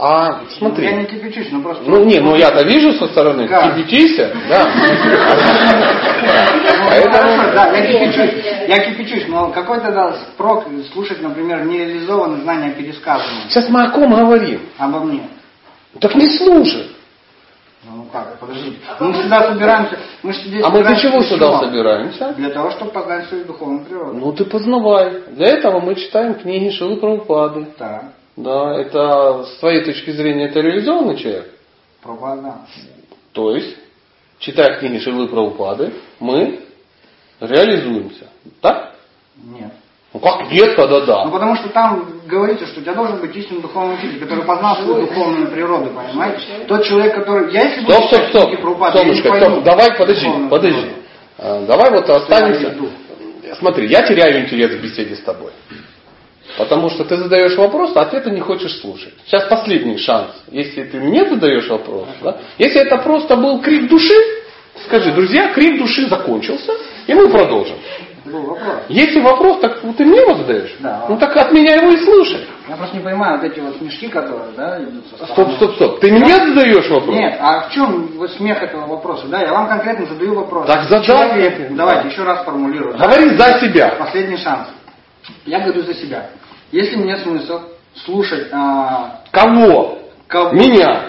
[0.00, 0.84] а смотри.
[0.86, 1.82] Я не кипячусь, но просто...
[1.86, 3.70] Ну не, ну я-то вижу со стороны, Да.
[3.70, 4.66] кипятися, да.
[6.20, 8.44] Ну, Поэтому- да, я кипячусь.
[8.68, 14.14] Я кипячусь, но какой тогда спрок слушать, например, нереализованные знания пересказанные Сейчас мы о ком
[14.14, 14.60] говорим?
[14.78, 15.28] обо мне?
[16.00, 16.88] Так не слушай.
[17.84, 18.76] Ну как, подождите.
[19.00, 22.34] Мы сюда собираемся, мы здесь А мы для чего сюда собираемся?
[22.36, 24.14] Для того, чтобы познать свою духовную природу.
[24.18, 25.22] Ну ты познавай.
[25.30, 27.66] Для этого мы читаем книги Шилы Прабхупады.
[27.78, 28.04] Так,
[28.38, 31.50] Да, это с твоей точки зрения это реализованный человек.
[32.02, 32.54] пропада.
[33.32, 33.76] То есть,
[34.38, 36.60] читая книги Шилы Прабхупады, мы
[37.40, 38.26] реализуемся.
[38.60, 38.94] Так?
[39.36, 39.72] Нет.
[40.14, 41.24] Ну как нет, когда Ну да.
[41.26, 45.06] потому что там говорится, что у тебя должен быть истинный духовный учитель, который познал свою
[45.06, 46.64] духовную природу, понимаете?
[46.66, 47.52] Тот человек, который...
[47.52, 48.46] Я если буду Стоп, стоп, читать стоп.
[48.48, 50.80] книги Прабхупады, я Солнышко, пойму стоп, давай, подожди, духовную подожди.
[50.80, 51.02] природу.
[51.40, 52.74] А, Давай вот останемся.
[53.44, 53.54] я.
[53.56, 55.52] Смотри, я теряю интерес в беседе с тобой.
[56.58, 59.14] Потому что ты задаешь вопрос, а ответа не хочешь слушать.
[59.26, 60.30] Сейчас последний шанс.
[60.50, 62.38] Если ты мне задаешь вопрос, да?
[62.58, 64.14] если это просто был крик души,
[64.86, 66.72] скажи, друзья, крик души закончился,
[67.06, 67.76] и мы продолжим.
[68.24, 68.60] Вопрос.
[68.90, 70.74] Если вопрос, так ты мне его задаешь?
[70.80, 71.06] Да.
[71.08, 72.40] Ну так от меня его и слушай.
[72.68, 75.54] Я просто не понимаю вот эти вот смешки, которые, да, идут со Стоп, стороны.
[75.56, 76.00] стоп, стоп.
[76.00, 77.16] Ты мне задаешь вопрос?
[77.16, 79.26] Нет, а в чем вот смех этого вопроса?
[79.28, 80.66] Да, я вам конкретно задаю вопрос.
[80.66, 82.98] Так задай Человек, давайте еще раз формулирую.
[82.98, 83.06] да.
[83.06, 83.94] Говори за себя.
[83.98, 84.68] Последний шанс.
[85.46, 86.28] Я говорю за себя.
[86.72, 87.60] Если мне смысл
[88.04, 89.98] слушать а, Кого?
[90.26, 91.02] кого- Меня.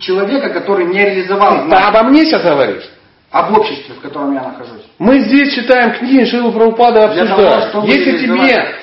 [0.00, 2.88] человека, который не реализовал Ты обо мне сейчас говоришь?
[3.30, 4.82] об обществе, в котором я нахожусь.
[4.98, 7.68] Мы здесь читаем книги Шилы того, обсуждаем.
[7.70, 8.74] чтобы Если тебе,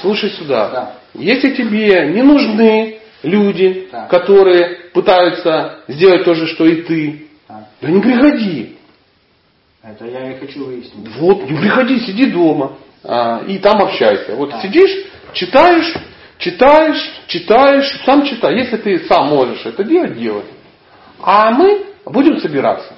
[0.00, 0.92] слушай сюда, Да.
[1.14, 4.08] если тебе не нужны люди, Так.
[4.08, 8.76] которые пытаются сделать то же, что и ты, Так, да не приходи.
[9.82, 11.08] это я и хочу выяснить.
[11.18, 12.72] Вот, не приходи, сиди дома
[13.04, 14.34] а, и там общайся.
[14.36, 14.62] Вот Так.
[14.62, 14.90] сидишь,
[15.32, 15.94] читаешь,
[16.38, 18.56] читаешь, читаешь, сам читай.
[18.56, 20.44] Если ты сам можешь это делать, делай.
[21.22, 22.94] А мы будем собираться.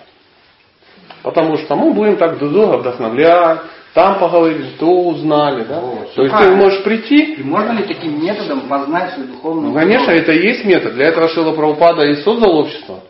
[1.22, 3.61] Потому что мы будем так друг друга вдохновлять,
[3.95, 5.80] там поговорили, то узнали, да?
[5.80, 6.57] Вот, То есть ты правильно.
[6.57, 10.64] можешь прийти, И можно ли таким методом познать свою духовную ну, конечно, это и есть
[10.64, 10.95] метод.
[10.95, 13.01] Для этого Шила Прабхупада и создал общество.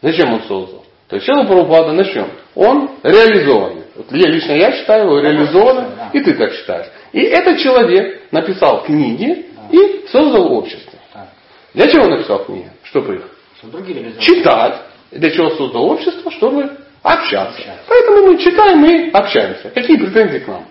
[0.00, 0.84] Зачем он создал?
[1.08, 2.28] То есть Шила Прабхупада на чем?
[2.54, 3.82] Он реализованный.
[3.96, 6.10] Вот я, лично я считаю его реализованным, да.
[6.12, 6.86] и ты так считаешь.
[7.12, 9.74] И этот человек написал книги а.
[9.74, 10.98] и создал общество.
[11.12, 11.28] А.
[11.74, 12.70] Для чего он написал книги?
[12.84, 13.22] Чтобы их
[14.20, 14.82] читать.
[15.10, 16.30] Для чего создал общество?
[16.30, 17.62] Чтобы общаться.
[17.88, 19.70] Поэтому мы читаем и общаемся.
[19.70, 20.66] Какие претензии к нам?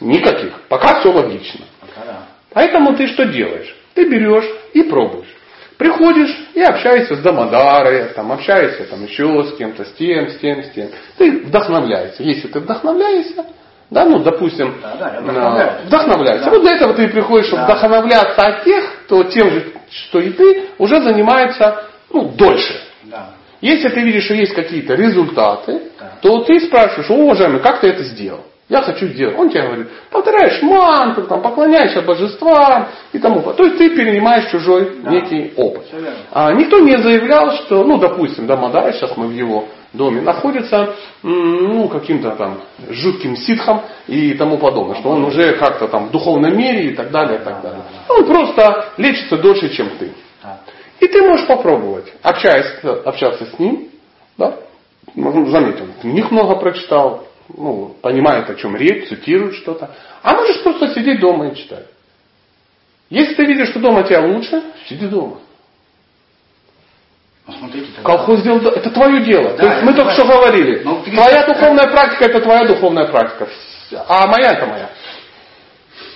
[0.00, 0.52] Никаких.
[0.68, 1.64] Пока все логично.
[1.80, 2.28] Пока да.
[2.50, 3.74] Поэтому ты что делаешь?
[3.94, 5.35] Ты берешь и пробуешь.
[5.78, 10.62] Приходишь и общаешься с Дамадарой, там, общаешься там, еще с кем-то, с тем, с тем,
[10.64, 10.88] с тем.
[11.18, 12.22] Ты вдохновляешься.
[12.22, 13.44] Если ты вдохновляешься,
[13.90, 15.72] да, ну, допустим, Да, да, вдохновляюсь.
[15.86, 16.44] вдохновляешься.
[16.46, 16.50] Да.
[16.50, 17.74] Вот для этого ты приходишь, чтобы Да.
[17.76, 22.80] вдохновляться от тех, кто тем же, что и ты, уже занимается ну, дольше.
[23.04, 23.30] Да.
[23.60, 26.12] Если ты видишь, что есть какие-то результаты, Да.
[26.22, 28.44] то ты спрашиваешь, о, уважаемый, как ты это сделал?
[28.68, 29.38] Я хочу сделать.
[29.38, 33.56] Он тебе говорит, повторяешь мантру, там, поклоняешься божествам и тому подобное.
[33.56, 35.10] То есть ты перенимаешь чужой Да.
[35.10, 35.84] некий опыт.
[36.32, 40.94] А никто не заявлял, что, ну, допустим, да, Мадара, сейчас мы в его доме, находится,
[41.22, 42.60] ну, каким-то там
[42.90, 47.12] жутким ситхом и тому подобное, что он уже как-то там в духовном мире и так
[47.12, 47.82] далее, и так далее.
[48.08, 50.12] Он просто лечится дольше, чем ты.
[50.98, 52.66] И ты можешь попробовать, общаясь,
[53.04, 53.88] общаться с ним,
[54.36, 54.56] да,
[55.14, 59.94] заметь, он книг много прочитал, ну, понимает, о чем речь, цитирует что-то.
[60.22, 61.86] А можешь просто сидеть дома и читать.
[63.10, 65.38] Если ты видишь, что дома тебя лучше, сиди дома.
[67.46, 69.50] Ну, смотрите, тогда- Колхоз сделал, это твое дело.
[69.50, 70.82] Да, То есть мы только что говорили.
[70.82, 73.48] Но ты- Твоя духовная практика это твоя духовная практика.
[74.08, 74.90] А моя это моя.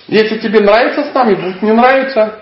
[0.07, 2.41] Если тебе нравится с нами, будет не нравится.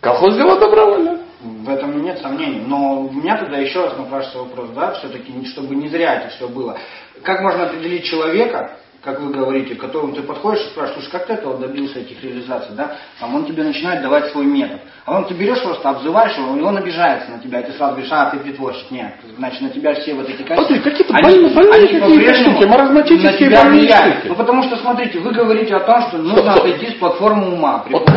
[0.00, 1.20] Колхоз сделал добровольно.
[1.40, 2.62] В этом нет сомнений.
[2.66, 6.46] Но у меня тогда еще раз напрашивается вопрос, да, все-таки, чтобы не зря это все
[6.48, 6.76] было.
[7.22, 11.32] Как можно определить человека, как вы говорите, к которому ты подходишь и спрашиваешь, как ты
[11.32, 12.96] этого добился, этих реализаций, да?
[13.18, 14.80] Там он тебе начинает давать свой метод.
[15.06, 17.92] А он ты берешь просто, обзываешь его, и он обижается на тебя, и ты сразу
[17.92, 18.90] говоришь, а, ты притворщик.
[18.90, 20.74] Нет, значит, на тебя все вот эти качества...
[20.74, 24.14] Смотри, какие-то они- больные- больные они по-прежнему штуки, маразматические на тебя больные влияют.
[24.14, 24.28] штуки.
[24.28, 26.66] Ну, потому что, смотрите, вы говорите о том, что нужно стоп.
[26.66, 27.84] отойти с платформы ума.
[27.90, 28.08] вот.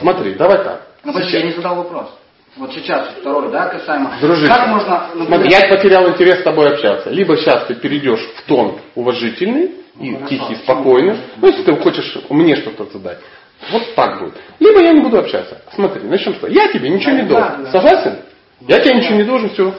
[0.00, 0.86] смотри, давай так.
[1.04, 2.08] Ну, подожди, я не задал вопрос.
[2.56, 4.12] Вот сейчас второй, да, касаемо.
[4.20, 7.08] Дружище, Как можно, смотри, я потерял интерес с тобой общаться.
[7.08, 10.28] Либо сейчас ты перейдешь в тон уважительный и Ну, хорошо.
[10.28, 11.16] тихий, спокойный.
[11.40, 13.18] Ну, если ты хочешь мне что-то задать.
[13.70, 14.34] Вот так будет.
[14.60, 15.62] Либо я не буду общаться.
[15.74, 16.52] Смотри, начнем с того.
[16.52, 17.64] Я тебе ничего не Да, должен.
[17.64, 17.70] да.
[17.70, 18.18] Согласен?
[18.68, 19.74] Я тебе ничего не должен, все.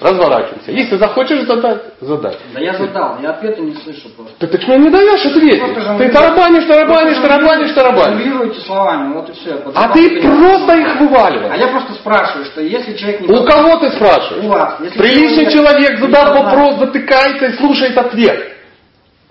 [0.00, 0.70] Разворачиваемся.
[0.70, 2.36] Если захочешь задать, задай.
[2.54, 4.46] Да я задал, я ответа не слышу просто.
[4.46, 5.60] Ты, что не даешь ответить?
[5.98, 8.22] Ты тарабанишь, тарабанишь, тарабанишь, тарабанишь.
[8.22, 9.60] Жонглируете словами, вот и все.
[9.74, 11.60] А ты просто их А вываливаешь.
[11.60, 13.26] я просто спрашиваю, что если человек не...
[13.34, 14.44] У кого ты спрашиваешь?
[14.44, 14.76] У вас.
[14.96, 18.52] Приличный человек, задав вопрос, затыкается и слушает ответ.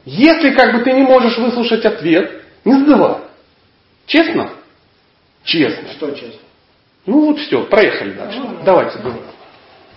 [0.04, 3.16] Если как бы ты не можешь выслушать ответ, не задавай.
[4.06, 4.50] Честно?
[5.46, 5.88] Честно.
[5.94, 6.40] Что честно?
[7.08, 8.40] Ну вот все, проехали дальше.
[8.40, 9.20] Ну, Давайте, давай.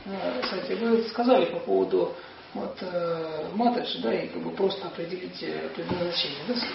[0.06, 2.14] Э, Кстати, вы сказали по поводу
[2.54, 6.72] вот, э, матрицы, да, и как бы просто определить э, предназначение, да, слова.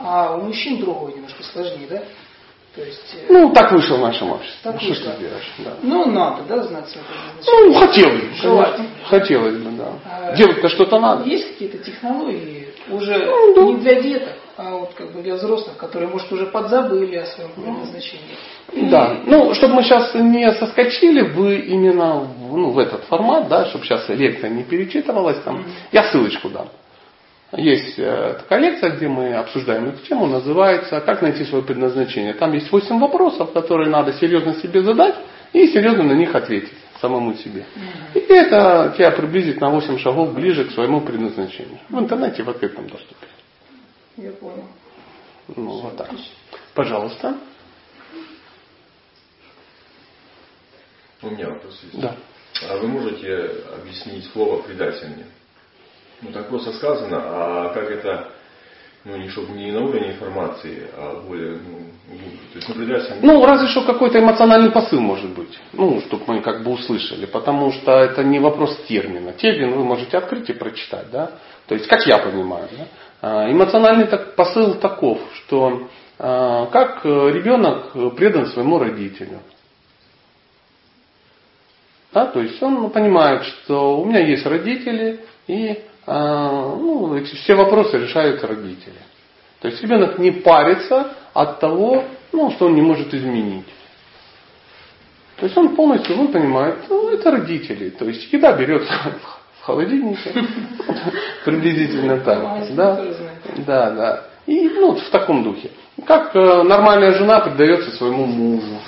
[0.00, 2.02] А у мужчин другое немножко сложнее, да?
[2.76, 4.58] То есть, э, Ну, так вышло в нашем обществе.
[4.62, 5.12] Так Ну, что вышло.
[5.12, 5.52] ты сделаешь?
[5.58, 5.70] Да.
[5.82, 7.68] ну, надо, да, знать свое предназначение.
[7.72, 8.34] Ну, хотелось бы.
[8.36, 8.88] Желательно.
[9.06, 9.92] Хотелось бы, да.
[10.04, 11.24] А, Делать-то что-то надо.
[11.24, 13.62] Есть какие-то технологии уже Ну, да.
[13.62, 17.50] не для деток, а вот как бы для взрослых, которые, может, уже подзабыли о своем
[17.52, 18.90] предназначении.
[18.90, 23.66] Да, ну, чтобы мы сейчас не соскочили в именно в, ну, в этот формат, да,
[23.66, 26.68] чтобы сейчас лекция не перечитывалась, там, я ссылочку дам.
[27.56, 32.34] Есть э, такая лекция, где мы обсуждаем эту тему, называется «Как найти свое предназначение».
[32.34, 35.14] Там есть 8 вопросов, которые надо серьезно себе задать
[35.52, 37.64] и серьезно на них ответить самому себе.
[38.12, 41.78] И это тебя приблизит на 8 шагов ближе к своему предназначению.
[41.88, 43.26] В интернете в открытом доступе.
[44.18, 44.64] Я понял.
[45.54, 46.10] Ну, вот так.
[46.74, 47.38] Пожалуйста.
[51.22, 52.00] У меня вопрос есть.
[52.00, 52.16] Да.
[52.68, 53.50] А вы можете
[53.80, 55.26] объяснить слово предательный?
[56.20, 58.32] Ну так просто сказано, а как это,
[59.04, 62.38] ну не чтобы не на уровне информации, а более, ну, глубже.
[62.52, 63.18] То есть, ну, предательный.
[63.22, 65.56] Ну, разве что какой-то эмоциональный посыл может быть.
[65.72, 67.26] Ну, чтобы мы как бы услышали.
[67.26, 69.32] Потому что это не вопрос термина.
[69.32, 71.38] Термин вы можете открыть и прочитать, да.
[71.68, 72.88] То есть, как я понимаю, да?
[73.20, 75.88] А, Эмоциональный так- посыл таков, что
[76.18, 79.40] а, как э, ребенок предан своему родителю.
[82.12, 87.98] Да, то есть он понимает, что у меня есть родители, и а, ну, все вопросы
[87.98, 88.98] решают родители.
[89.60, 93.66] То есть ребенок не парится от того, ну, что он не может изменить.
[95.36, 97.90] То есть он полностью, он понимает, ну, это родители.
[97.90, 98.92] То есть еда берется
[99.68, 100.32] холодильнике,
[101.44, 102.74] приблизительно так.
[102.74, 103.04] Да,
[103.66, 104.24] да, да.
[104.46, 105.70] И ну, вот в таком духе.
[106.06, 108.78] Как э, нормальная жена предается своему мужу.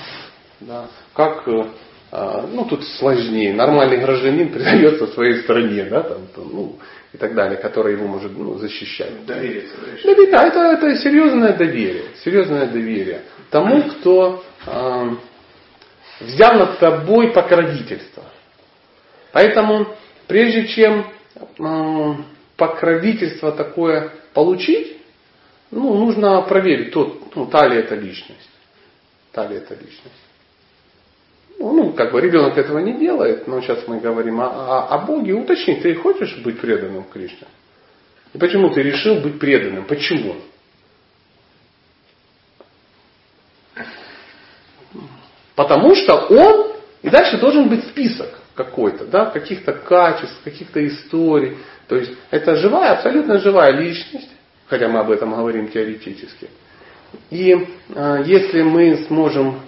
[0.60, 0.86] Да.
[1.14, 1.64] Как, э,
[2.12, 6.78] а, ну тут сложнее, нормальный гражданин предается своей стране, да, там, там, ну,
[7.12, 9.26] и так далее, который его может ну, защищать.
[9.26, 9.64] Доверие.
[10.02, 12.04] Доверие, да, это, это серьезное доверие.
[12.24, 15.10] Серьезное доверие тому, кто э,
[16.20, 18.24] взял над тобой покровительство.
[19.32, 19.88] Поэтому,
[20.30, 21.06] прежде чем
[22.56, 24.96] покровительство такое получить,
[25.72, 28.48] ну, нужно проверить, тот, ну, та ли это личность.
[29.32, 30.22] Та ли это личность.
[31.58, 35.34] Ну, как бы ребенок этого не делает, но сейчас мы говорим о, о, о Боге.
[35.34, 37.48] Уточни, ты хочешь быть преданным Кришне?
[38.32, 39.84] И почему ты решил быть преданным?
[39.84, 40.36] Почему?
[45.56, 51.56] Потому что он, и дальше должен быть список какой-то, да, каких-то качеств, каких-то историй.
[51.88, 54.30] То есть это живая, абсолютно живая личность,
[54.66, 56.48] хотя мы об этом говорим теоретически.
[57.30, 59.60] И э, если мы сможем,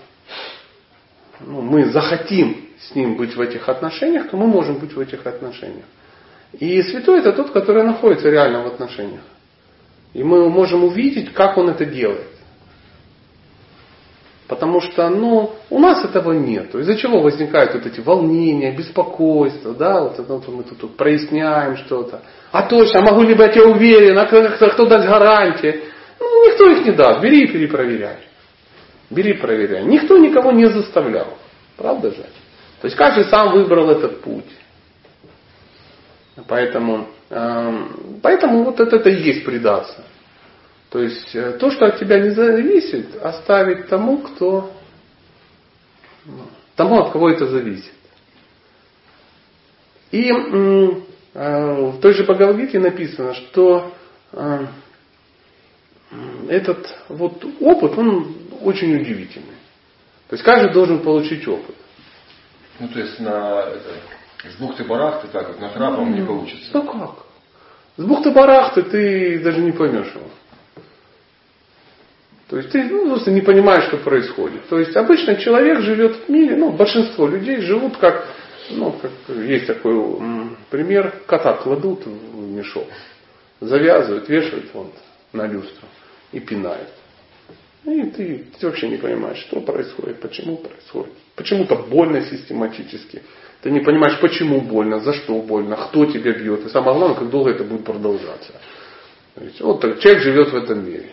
[1.41, 5.26] ну, мы захотим с ним быть в этих отношениях, то мы можем быть в этих
[5.26, 5.85] отношениях.
[6.53, 9.22] И святой это тот, который находится реально в отношениях.
[10.12, 12.32] И мы можем увидеть, как он это делает.
[14.49, 16.74] Потому что ну, у нас этого нет.
[16.74, 22.22] Из-за чего возникают вот эти волнения, беспокойство, да, вот, вот мы тут, тут проясняем что-то.
[22.51, 25.84] А точно, а могу ли быть я уверен, а кто, кто даст гарантии?
[26.20, 28.18] Ну, никто их не даст, бери и перепроверяй.
[29.11, 29.84] Бери, проверяй.
[29.84, 31.38] Никто никого не заставлял.
[31.76, 32.22] Правда же?
[32.80, 34.45] То есть каждый сам выбрал этот путь.
[36.49, 37.84] Поэтому, э,
[38.22, 40.03] поэтому вот это, это и есть предаться.
[40.93, 44.70] То есть э, то, что от тебя не зависит, оставить тому, кто
[46.76, 47.93] тому, от кого это зависит.
[50.11, 50.90] И э,
[51.32, 53.95] в той же Бхагавадгите написано, что
[54.32, 54.66] э,
[56.51, 59.57] этот вот опыт, он очень удивительный.
[60.28, 61.74] То есть каждый должен получить опыт.
[62.78, 66.70] Ну, то есть на это, с бухты-барахты так вот на трапом ну, не получится.
[66.74, 67.24] Ну как?
[67.97, 70.28] С бухты-барахты ты даже не поймешь его.
[72.53, 74.68] То есть ты ну, просто не понимаешь, что происходит.
[74.68, 78.28] То есть обычно человек живет в мире, ну, большинство людей живут как,
[78.68, 82.86] ну, как есть такой м, пример, кота кладут в мешок,
[83.59, 84.92] завязывают, вешают вон
[85.32, 85.88] на люстру
[86.30, 86.90] и пинают.
[87.86, 91.14] И ты, ты вообще не понимаешь, что происходит, почему происходит.
[91.34, 93.22] Почему-то больно систематически.
[93.62, 96.66] Ты не понимаешь, почему больно, за что больно, кто тебя бьет.
[96.66, 98.53] И самое главное, как долго это будет продолжаться.
[99.40, 101.07] Есть, вот так, человек живет в этом мире.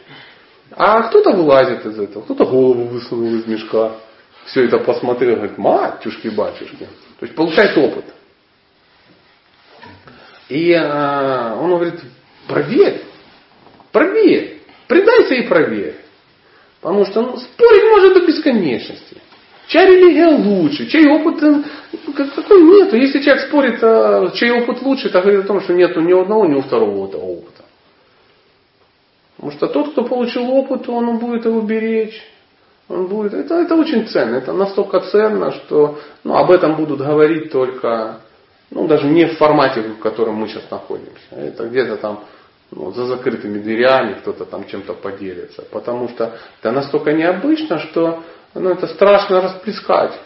[0.72, 3.94] А кто-то вылазит из этого, кто-то голову высунул из мешка,
[4.46, 6.88] все это посмотрел, говорит, матюшки-батюшки.
[7.20, 8.06] То есть получает опыт.
[10.50, 12.02] И э, он говорит,
[12.48, 13.04] проверь,
[13.92, 15.98] проверь, предайся и проверь.
[16.82, 19.18] Потому что ну, спорить может до бесконечности.
[19.68, 21.64] Чья религия лучше, чей опыт э,
[22.16, 22.96] какой нету.
[22.96, 26.46] Если человек спорит, а, чей опыт лучше, это говорит о том, что нету ни одного,
[26.48, 27.59] ни у второго этого опыта.
[29.40, 32.22] Потому что тот, кто получил опыт, он будет его беречь.
[32.90, 37.50] Он будет, это, это очень ценно, это настолько ценно, что ну, об этом будут говорить
[37.50, 38.18] только,
[38.70, 41.14] ну, даже не в формате, в котором мы сейчас находимся.
[41.32, 42.26] Это где-то там
[42.72, 45.62] ну, за закрытыми дверями кто-то там чем-то поделится.
[45.72, 48.22] Потому что это настолько необычно, что
[48.54, 50.20] ну, это страшно расплескать.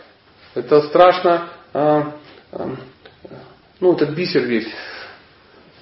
[0.55, 2.03] Это страшно, э,
[2.53, 2.68] э,
[3.80, 4.74] ну, этот бисер весь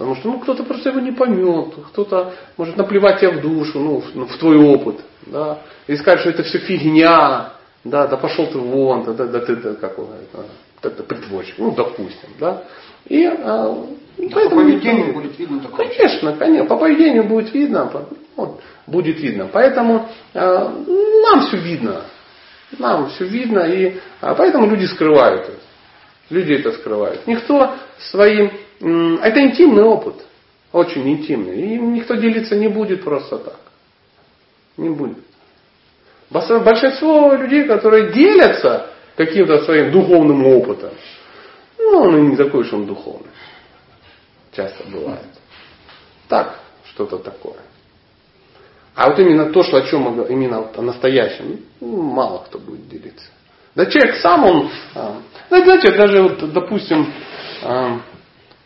[0.02, 4.02] Потому что ну, кто-то просто его не поймет, кто-то может наплевать тебе в душу, ну,
[4.02, 8.48] в, ну, в твой опыт, да, и сказать, что это все фигня, да, да пошел
[8.48, 12.30] ты вон, да, да, да ты да, как он говорит, да, это притворщик, ну, допустим,
[12.40, 12.64] да.
[13.06, 13.78] И а,
[14.18, 15.88] да поэтому, по поведению будет видно такое.
[15.88, 19.50] Конечно, конечно, по поведению будет видно, вот, будет видно.
[19.54, 20.68] Поэтому а,
[21.30, 22.06] нам все видно,
[22.80, 25.60] нам все видно, и а, поэтому люди скрывают это.
[26.32, 27.28] Люди это скрывают.
[27.28, 27.76] Никто
[28.10, 28.52] своим
[28.82, 30.16] это интимный опыт,
[30.72, 31.62] очень интимный.
[31.62, 33.60] И никто делиться не будет просто так.
[34.78, 35.18] Не будет.
[36.30, 40.92] Большинство людей, которые делятся каким-то своим духовным опытом,
[41.78, 43.30] ну, он не такой уж он духовный.
[44.54, 45.28] Часто бывает.
[46.28, 47.60] Так, что-то такое.
[48.96, 53.26] А вот именно то, что о чем именно о настоящем, ну, мало кто будет делиться.
[53.76, 55.18] Да человек сам, он, а,
[55.50, 57.14] знаете, даже вот, допустим,
[57.64, 58.02] а,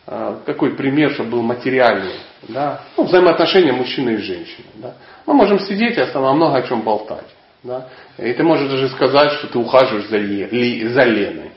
[0.06, 2.14] какой пример, чтобы был материальный,
[2.48, 2.82] да?
[2.96, 4.66] ну, взаимоотношения мужчины и женщины.
[4.76, 4.94] Да?
[5.26, 7.26] Мы можем сидеть и основно много о чем болтать.
[7.64, 7.88] Да?
[8.16, 11.50] И ты можешь даже сказать, что ты ухаживаешь за, Ле, за Леной.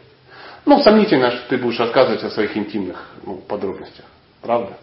[0.66, 4.06] Ну, сомнительно, что ты будешь рассказывать о своих интимных ну, подробностях.
[4.42, 4.78] Правда?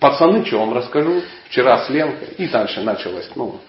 [0.00, 3.30] Пацаны, что вам расскажу, вчера с Ленкой, и дальше началось.
[3.36, 3.60] Ну,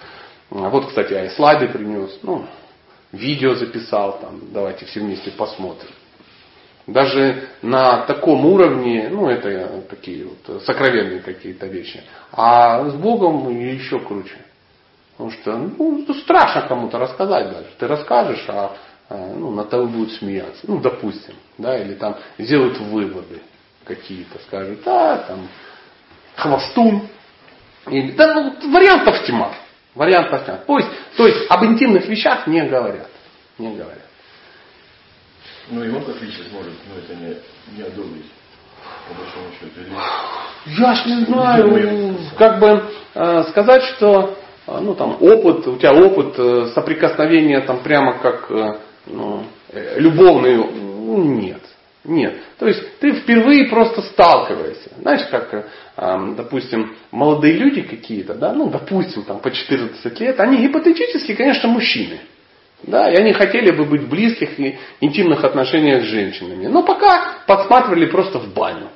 [0.50, 2.46] вот, кстати, я и слайды принес, ну,
[3.12, 5.92] видео записал, там, давайте все вместе посмотрим.
[6.88, 12.04] Даже на таком уровне, ну это такие вот сокровенные какие-то вещи.
[12.32, 14.38] А с Богом еще круче.
[15.18, 17.68] Потому что ну, страшно кому-то рассказать даже.
[17.80, 18.76] Ты расскажешь, а,
[19.10, 20.62] а ну, на того будут смеяться.
[20.68, 21.36] Ну, допустим.
[21.58, 23.42] Да, или там сделают выводы
[23.86, 24.38] какие-то.
[24.40, 25.48] Скажут, да, там,
[26.36, 27.08] хвостун.
[27.88, 29.54] Или, да, ну, вариантов тьма.
[29.96, 30.58] Вариантов тьма.
[30.58, 33.10] То есть, то есть об интимных вещах не говорят.
[33.58, 34.05] Не говорят.
[35.70, 38.32] Ну и он как личность может, ну это не, не одобрить.
[39.08, 39.82] По большому счету.
[39.82, 40.80] Или...
[40.80, 42.84] Я ж не знаю, как бы
[43.14, 44.38] э, сказать, что
[44.68, 50.00] э, ну там опыт, у тебя опыт э, соприкосновения там прямо как э, ну, э,
[50.00, 51.62] любовный, ну, нет.
[52.04, 52.36] Нет.
[52.60, 54.92] То есть ты впервые просто сталкиваешься.
[55.00, 55.54] Знаешь, как,
[55.98, 61.68] э, допустим, молодые люди какие-то, да, ну, допустим, там по 14 лет, они гипотетически, конечно,
[61.70, 62.20] мужчины.
[62.84, 66.68] Да, и они хотели бы быть в близких и интимных отношениях с женщинами.
[66.68, 68.90] Но пока подсматривали просто в баню.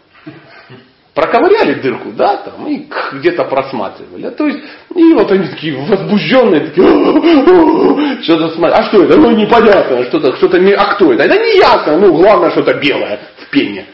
[1.16, 4.28] Проковыряли дырку, да, там, и где-то просматривали.
[4.28, 4.60] А То есть,
[4.96, 8.80] и вот они такие возбужденные, такие, что-то смотрят.
[8.80, 9.18] А что это?
[9.18, 11.24] Ну, непонятно, что-то, что-то не, а кто это?
[11.24, 13.88] Это не ясно, ну, главное, что-то белое в пене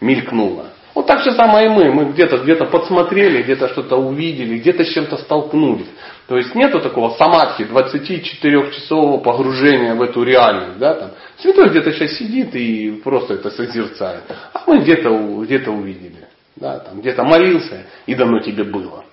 [0.00, 0.66] мелькнуло.
[0.94, 1.92] Вот так же самое и мы.
[1.92, 5.88] Мы где-то где подсмотрели, где-то что-то увидели, где-то с чем-то столкнулись.
[6.26, 10.78] То есть нету такого самадхи, 24-часового погружения в эту реальность.
[10.78, 11.10] Да, там.
[11.38, 14.22] Святой где-то сейчас сидит и просто это созерцает.
[14.52, 15.08] А мы где-то
[15.44, 16.26] где увидели.
[16.56, 19.04] Да, там, где-то молился, и давно тебе было.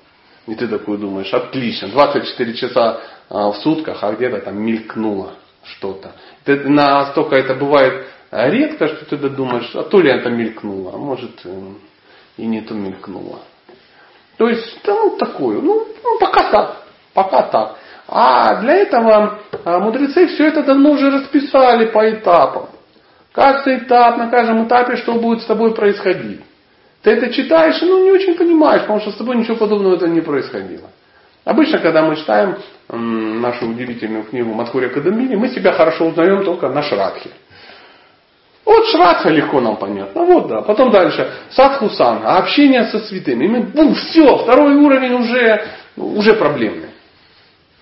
[0.48, 5.34] И ты такой думаешь, отлично, 24 часа а, в сутках, а где-то там мелькнуло
[5.64, 6.14] что-то.
[6.46, 11.46] Ты, настолько это бывает редко, что ты думаешь, а то ли это мелькнуло, а может
[11.46, 11.80] эм,
[12.38, 13.40] и не то мелькнуло.
[14.38, 15.86] То есть, да, ну такое, ну
[16.20, 16.83] пока так,
[17.14, 17.76] пока так.
[18.08, 22.70] А для этого а, мудрецы все это давно уже расписали по этапам.
[23.32, 26.42] Каждый этап, на каждом этапе, что будет с тобой происходить.
[27.02, 30.22] Ты это читаешь, ну не очень понимаешь, потому что с тобой ничего подобного это не
[30.22, 30.90] происходило.
[31.44, 32.58] Обычно, когда мы читаем
[32.90, 37.32] нашу удивительную книгу Матхуря Кадамбини, мы себя хорошо узнаем только на шрадхе.
[38.66, 40.24] Вот шрадха легко нам понятно.
[40.24, 40.62] Вот да.
[40.62, 41.30] Потом дальше.
[41.50, 43.46] Садхусан, общение со святыми.
[43.46, 45.66] И мы, бум, все, второй уровень уже,
[45.98, 46.93] уже проблемный.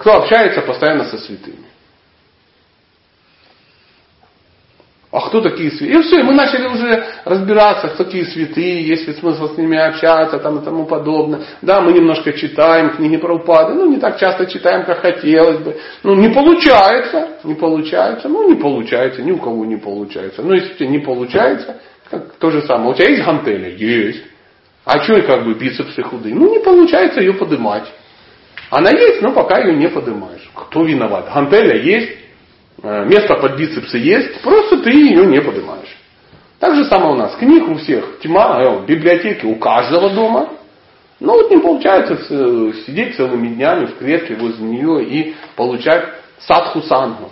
[0.02, 1.68] Кто общается постоянно со святыми.
[5.12, 6.00] А кто такие святые?
[6.00, 10.40] И все, мы начали уже разбираться, кто такие святые, есть ли смысл с ними общаться
[10.40, 11.42] там, и тому подобное.
[11.62, 15.78] Да, мы немножко читаем книги про упады, ну не так часто читаем, как хотелось бы.
[16.02, 20.42] Ну не получается, не получается, ну не получается, ни у кого не получается.
[20.42, 21.80] Ну если тебе не получается,
[22.10, 22.90] как, то же самое.
[22.90, 23.76] У тебя есть гантели?
[23.78, 24.24] Есть.
[24.84, 26.34] А что как бы бицепсы худые?
[26.34, 27.86] Ну не получается ее поднимать.
[28.72, 30.50] Она есть, но пока ее не поднимаешь.
[30.56, 31.32] Кто виноват?
[31.32, 32.22] Гантеля есть,
[32.84, 35.96] Э, место под бицепсы есть, просто ты ее не поднимаешь.
[36.60, 37.36] Так же самое у нас.
[37.36, 40.50] Книг у всех тьма, э, библиотеки у каждого дома.
[41.20, 42.18] Но вот не получается
[42.86, 46.06] сидеть целыми днями в клетке возле нее и получать
[46.40, 47.30] садху сангу.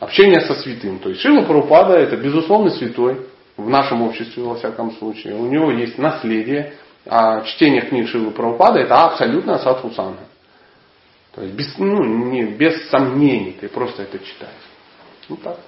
[0.00, 0.98] Общение со святым.
[0.98, 3.26] То есть Шила Парупада это безусловно святой
[3.58, 5.34] в нашем обществе во всяком случае.
[5.34, 6.72] У него есть наследие.
[7.06, 10.20] А чтение книг Шилы Прабхупада это абсолютно садху санга.
[11.34, 14.52] То есть без, ну, не, без сомнений ты просто это читаешь.
[15.28, 15.58] Ну так.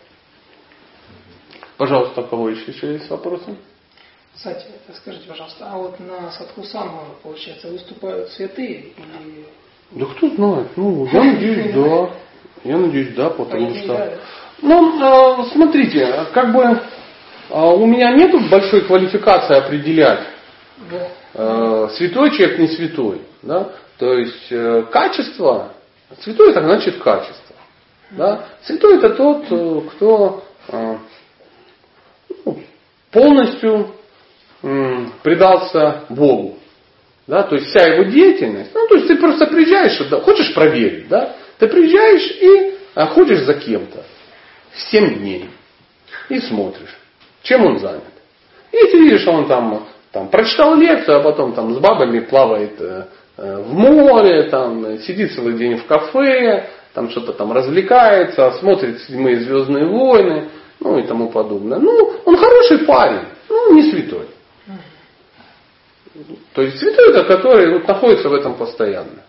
[1.77, 3.57] Пожалуйста, у кого еще, еще есть вопросы?
[4.35, 4.67] Кстати,
[4.97, 9.47] скажите, пожалуйста, а вот на Садхусангу, получается, выступают святые или...
[9.93, 10.69] Да кто знает.
[10.77, 12.11] Ну, я надеюсь, да.
[12.65, 14.19] Я надеюсь, да, потому что...
[14.61, 16.81] Ну, а, смотрите, как бы
[17.51, 20.27] а, у меня нету большой квалификации определять,
[20.91, 21.09] да.
[21.35, 23.23] Святой человек, не святой.
[23.43, 23.73] Да?
[23.99, 25.75] То есть э, качество,
[26.21, 27.57] святой это значит качество.
[28.11, 28.47] Да?
[28.63, 30.97] Святой это тот, э, кто э,
[32.45, 32.63] ну,
[33.11, 33.95] полностью
[35.23, 36.59] предался Богу.
[37.27, 37.43] Да?
[37.43, 41.37] То есть вся его деятельность, ну то есть ты просто приезжаешь, хочешь проверить, да?
[41.59, 42.79] ты приезжаешь и
[43.13, 44.05] ходишь за кем-то
[44.91, 45.51] 7 дней
[46.31, 46.97] и смотришь,
[47.43, 48.03] чем он занят.
[48.73, 52.81] И ты видишь, что он там, там прочитал лекцию, а потом там с бабами плавает
[53.37, 59.41] Э, в море, там, сидит целый день в кафе, там что-то там развлекается, смотрит седьмые
[59.41, 61.79] звездные войны, ну и тому подобное.
[61.81, 64.29] Ну, он хороший парень, ну не святой.
[66.55, 69.25] То есть святой это который вот, находится в этом постоянно.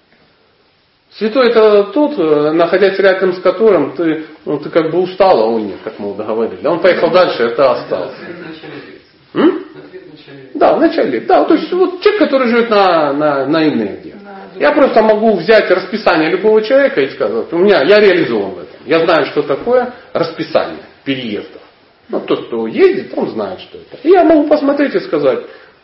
[1.18, 5.46] Святой это тот, э, находясь рядом с которым ты, ну, ты как бы устал, а
[5.46, 6.68] он нет, как мы договорили.
[6.68, 8.18] Он поехал дальше, а ты остался.
[9.34, 9.66] М?
[10.54, 11.22] Да, в начале.
[11.22, 14.16] Да, то есть вот человек, который живет на, на, на энергии.
[14.58, 18.76] Я просто могу взять расписание любого человека и сказать, у меня, я реализован в этом.
[18.86, 21.62] Я знаю, что такое расписание переездов.
[22.08, 23.98] Ну, тот, кто ездит, он знает, что это.
[24.04, 25.40] И я могу посмотреть и сказать,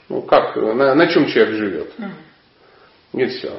[0.07, 1.91] ну, как, на, на чем человек живет.
[3.13, 3.51] И все.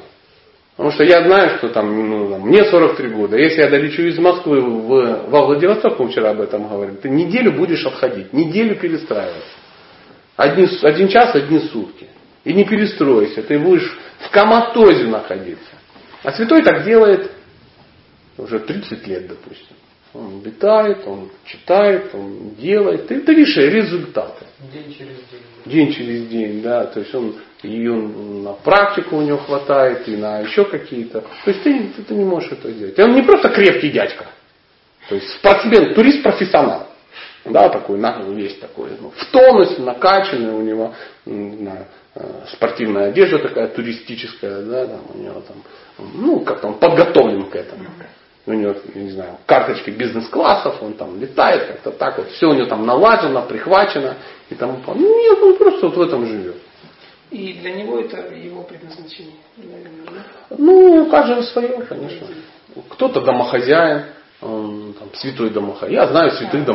[0.75, 3.37] Потому что я знаю, что там, ну, там, мне 43 года.
[3.37, 7.51] Если я долечу из Москвы в, во Владивосток, мы вчера об этом говорили, ты неделю
[7.51, 9.62] будешь отходить, неделю перестраиваться.
[10.35, 12.07] Один, один час, одни сутки.
[12.43, 13.43] И не перестроишься.
[13.43, 15.71] Ты будешь в коматозе находиться.
[16.23, 17.31] А святой так делает
[18.37, 19.75] уже 30 лет, допустим.
[20.13, 23.07] Он летает, он читает, он делает.
[23.07, 24.45] Ты, ты видишь результаты.
[24.71, 25.41] День через день.
[25.65, 26.85] День через день, да.
[26.85, 31.21] То есть он и он на практику у него хватает, и на еще какие-то.
[31.21, 32.99] То есть ты, ты, ты не можешь это делать.
[32.99, 34.25] И он не просто крепкий дядька.
[35.07, 36.89] То есть спортсмен, турист-профессионал.
[37.45, 37.99] Да, такой,
[38.35, 40.93] весь такой, ну, в тонусе, накачанный у него,
[41.25, 45.57] не знаю, э, спортивная одежда такая туристическая, да, там у него там,
[46.13, 47.85] ну, как-то он подготовлен к этому.
[48.45, 52.53] У него, я не знаю, карточки бизнес-классов, он там летает, как-то так вот, все у
[52.53, 54.15] него там налажено, прихвачено
[54.49, 55.07] и тому подобное.
[55.09, 56.57] Ну, нет, он просто вот в этом живет.
[57.31, 60.55] И для него это его предназначение, наверное, да?
[60.57, 62.27] Ну, у каждого свое, конечно.
[62.89, 64.03] Кто-то домохозяин,
[64.43, 65.93] там, святой домохозяин.
[65.93, 66.65] Я знаю святых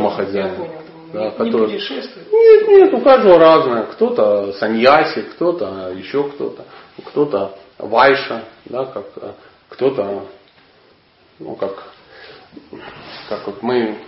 [0.56, 0.72] понял.
[1.12, 1.72] Да, не, которые...
[1.72, 1.78] не.
[2.30, 3.84] Нет, нет, у каждого разное.
[3.84, 6.64] Кто-то саньяси, кто-то еще кто-то,
[7.04, 9.06] кто-то вайша, да, как
[9.68, 10.26] кто-то,
[11.38, 11.84] ну как,
[13.28, 13.98] как вот мы,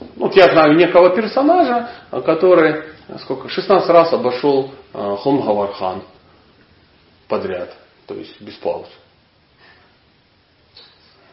[0.00, 1.90] ну, вот я знаю некого персонажа,
[2.24, 2.84] который
[3.22, 6.02] сколько, 16 раз обошел э, Хомгавархан
[7.28, 8.88] подряд, то есть без пауз.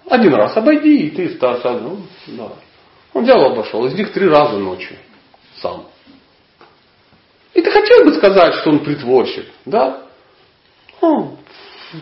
[0.10, 2.52] Один раз обойди, и ты стал, ну, да.
[3.14, 4.98] Он взял обошел, из них три раза ночью
[5.62, 5.86] сам.
[7.54, 10.04] И ты хотел бы сказать, что он притворщик, да?
[11.02, 11.38] Ну,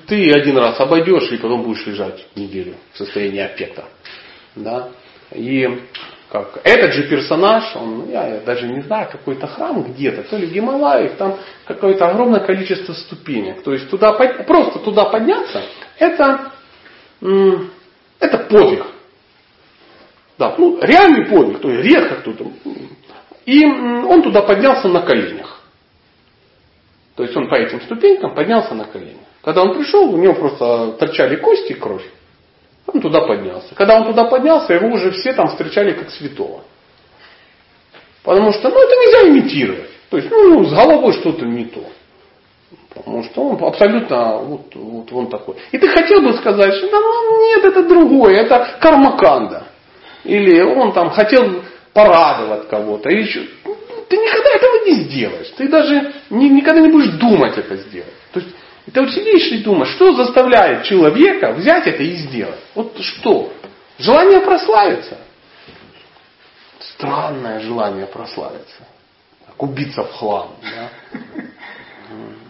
[0.08, 3.86] ты один раз обойдешь, и потом будешь лежать неделю в состоянии аффекта.
[4.56, 4.90] Да?
[5.34, 5.68] И
[6.30, 10.48] как этот же персонаж, он, я, я даже не знаю, какой-то храм где-то, то ли
[10.48, 13.64] в Гималаях, там какое-то огромное количество ступенек.
[13.64, 15.62] То есть туда, просто туда подняться,
[16.00, 16.54] это,
[18.22, 18.86] это подвиг.
[20.38, 22.52] Да, ну, реальный подвиг, то есть редко кто-то.
[23.46, 25.62] И он туда поднялся на коленях.
[27.16, 29.26] То есть он по этим ступенькам поднялся на коленях.
[29.44, 32.06] Когда он пришел, у него просто торчали кости и кровь.
[32.88, 33.76] Он туда поднялся.
[33.76, 36.64] Когда он туда поднялся, его уже все там встречали как святого.
[38.24, 39.90] Потому что, ну, это нельзя имитировать.
[40.10, 41.84] То есть, ну, с головой что-то не то.
[42.94, 45.56] Потому что он абсолютно вот, вот он такой.
[45.72, 49.64] И ты хотел бы сказать, что да, ну, нет, это другое, это кармаканда.
[50.24, 53.10] Или он там хотел порадовать кого-то.
[53.10, 53.48] Или еще.
[54.10, 55.50] Ты никогда этого не сделаешь.
[55.58, 58.14] Ты даже не, никогда не будешь думать это сделать.
[58.34, 58.54] То есть
[58.86, 62.60] и ты вот сидишь и думаешь, что заставляет человека взять это и сделать?
[62.76, 63.54] Вот что?
[64.00, 65.18] Желание прославиться.
[66.80, 68.88] Странное желание прославиться.
[69.46, 70.56] Как убиться в хлам.
[70.62, 71.20] Да?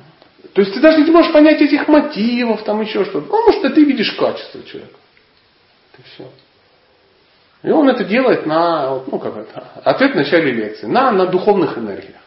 [0.54, 3.28] То есть ты даже не можешь понять этих мотивов, там еще что-то.
[3.28, 4.98] Ну, может, ты видишь качество человека.
[5.94, 6.28] Это все.
[7.64, 11.78] И он это делает на, ну как это, ответ в начале лекции, на, на духовных
[11.78, 12.22] энергиях.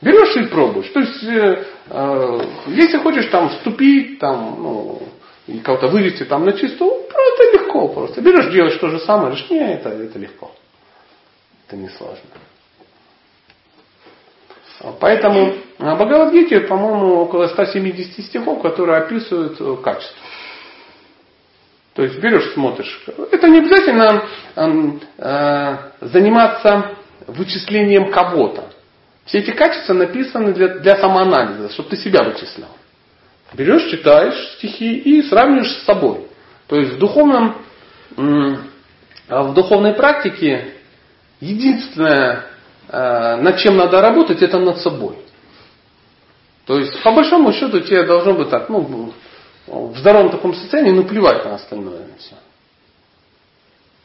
[0.00, 0.88] Берешь и пробуешь.
[0.90, 5.02] То есть, э, э, если хочешь там вступить, там, ну,
[5.46, 8.20] и кого-то вывести там на чистую, просто легко просто.
[8.20, 10.52] Берешь, делаешь то же самое, говоришь, не, это, это легко.
[11.66, 12.20] Это не сложно.
[15.00, 20.16] Поэтому на Бхагавадгите, по-моему, около 170 стихов, которые описывают э, качество.
[21.94, 23.04] То есть берешь, смотришь.
[23.32, 24.24] Это не обязательно
[25.16, 26.96] э, заниматься
[27.26, 28.70] вычислением кого-то.
[29.24, 32.68] Все эти качества написаны для, для самоанализа, чтобы ты себя вычислял.
[33.54, 36.26] Берешь, читаешь стихи и сравниваешь с собой.
[36.66, 37.56] То есть в духовном,
[38.16, 40.74] в духовной практике
[41.40, 42.55] единственное, э,
[42.88, 45.16] над чем надо работать, это над собой.
[46.66, 49.12] То есть, по большому счету, тебе должно быть так, ну,
[49.66, 52.06] в здоровом таком состоянии, ну, плевать на остальное.
[52.18, 52.36] Все.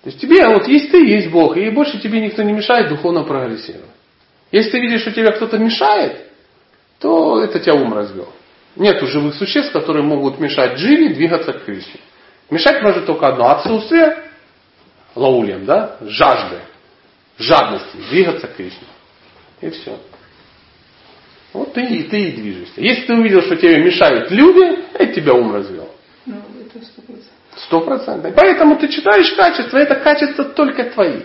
[0.03, 3.23] То есть тебе, вот есть ты, есть Бог, и больше тебе никто не мешает духовно
[3.23, 3.89] прогрессировать.
[4.51, 6.31] Если ты видишь, что тебе кто-то мешает,
[6.99, 8.29] то это тебя ум развел.
[8.75, 11.99] Нет живых существ, которые могут мешать дживе двигаться к Кришне.
[12.49, 13.49] Мешать может только одно.
[13.49, 14.23] Отсутствие
[15.15, 16.59] лаулем, да, жажды,
[17.41, 18.87] жадности, двигаться к Кришне.
[19.61, 19.99] И все.
[21.53, 22.81] Вот ты, и ты и движешься.
[22.81, 25.89] Если ты увидел, что тебе мешают люди, это тебя ум развел.
[26.25, 26.85] Ну, это
[27.57, 28.33] сто процентов.
[28.35, 31.21] Поэтому ты читаешь качество, это качество только твои.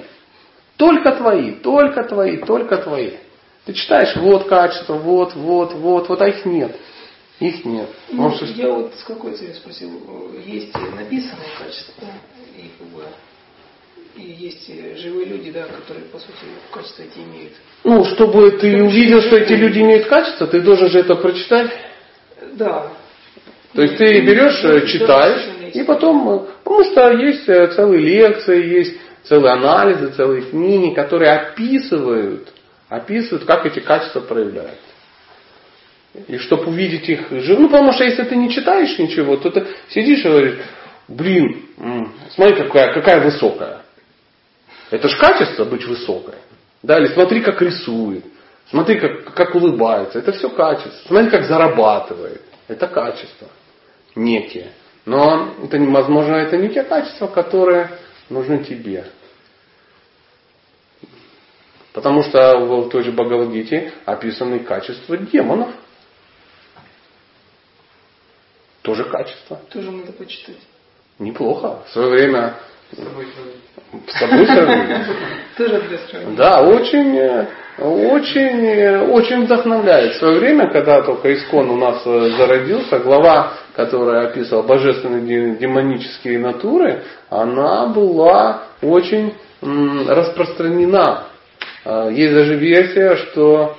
[0.76, 3.12] Только твои, только твои, только твои.
[3.64, 6.76] Ты читаешь, вот качество, вот, вот, вот, вот, а их нет.
[7.40, 7.88] Их нет.
[8.10, 9.90] Ну, Может, я вот с какой целью спросил,
[10.44, 12.04] есть написанные качества,
[12.56, 13.06] и, как
[14.16, 16.32] и есть живые люди, да, которые, по сути,
[16.72, 17.52] качества эти имеют.
[17.84, 21.70] Ну, чтобы ты Потому увидел, что эти люди имеют качество, ты должен же это прочитать.
[22.54, 22.92] Да.
[23.74, 28.96] То есть ты берешь, да, читаешь, и потом, потому что есть э, целые лекции, есть
[29.24, 32.48] целые анализы, целые книги, которые описывают,
[32.88, 34.80] описывают, как эти качества проявляются.
[36.28, 37.60] И чтобы увидеть их жизнь.
[37.60, 40.58] Ну, потому что если ты не читаешь ничего, то ты сидишь и говоришь,
[41.08, 41.66] блин,
[42.34, 43.85] смотри, какая, какая высокая.
[44.90, 46.34] Это же качество быть высокой.
[46.82, 48.24] Да, или смотри, как рисует.
[48.70, 50.18] Смотри, как, как улыбается.
[50.18, 51.08] Это все качество.
[51.08, 52.42] Смотри, как зарабатывает.
[52.68, 53.48] Это качество.
[54.14, 54.72] Некие.
[55.04, 57.90] Но это, возможно, это не те качества, которые
[58.28, 59.06] нужны тебе.
[61.92, 65.70] Потому что в той же Бхагавадгите описаны качества демонов.
[68.82, 69.60] Тоже качество.
[69.70, 70.60] Тоже надо почитать.
[71.18, 71.82] Неплохо.
[71.88, 72.56] В свое время
[72.92, 74.10] С собой сравнить.
[74.10, 75.06] с собой сравнить.
[75.56, 76.36] Тоже для сравнения.
[76.36, 77.46] Да, очень, э,
[77.78, 80.14] очень, э, очень вдохновляет.
[80.14, 85.56] В свое время, когда только Искон у нас э, зародился, глава, которая описывала божественные де-
[85.58, 91.24] демонические натуры, она была очень распространена.
[92.10, 93.76] Есть даже версия, что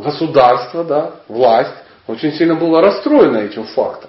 [0.00, 1.74] государство, да, власть
[2.06, 4.07] очень сильно было расстроено этим фактом.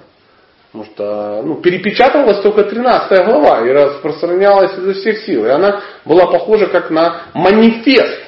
[0.71, 5.45] Потому что ну, перепечатывалась только 13 глава и распространялась изо всех сил.
[5.45, 8.19] И она была похожа как на манифест.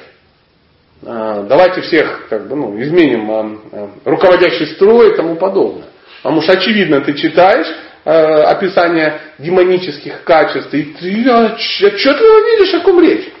[1.04, 5.86] А, Давайте всех как бы, ну, изменим а, а, руководящий строй и тому подобное.
[6.22, 7.66] Потому что очевидно ты читаешь
[8.04, 13.32] описание демонических качеств, и ты отч- отчетливо видишь, о ком речь.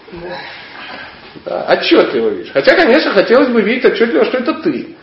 [1.44, 2.52] Да, отчетливо видишь.
[2.52, 4.94] Хотя, конечно, хотелось бы видеть отчетливо, что это ты.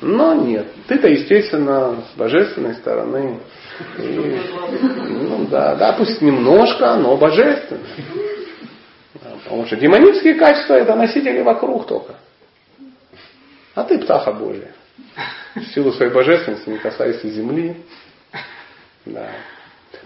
[0.00, 0.66] Но нет.
[0.86, 3.40] Ты-то, естественно, с божественной стороны.
[3.98, 4.40] И,
[5.08, 7.84] ну да, да, пусть немножко, но божественно.
[9.44, 12.16] Потому что демонические качества это носители вокруг только.
[13.74, 14.72] А ты птаха Божья.
[15.54, 17.76] В силу своей божественности не касайся земли.
[19.04, 19.30] Да.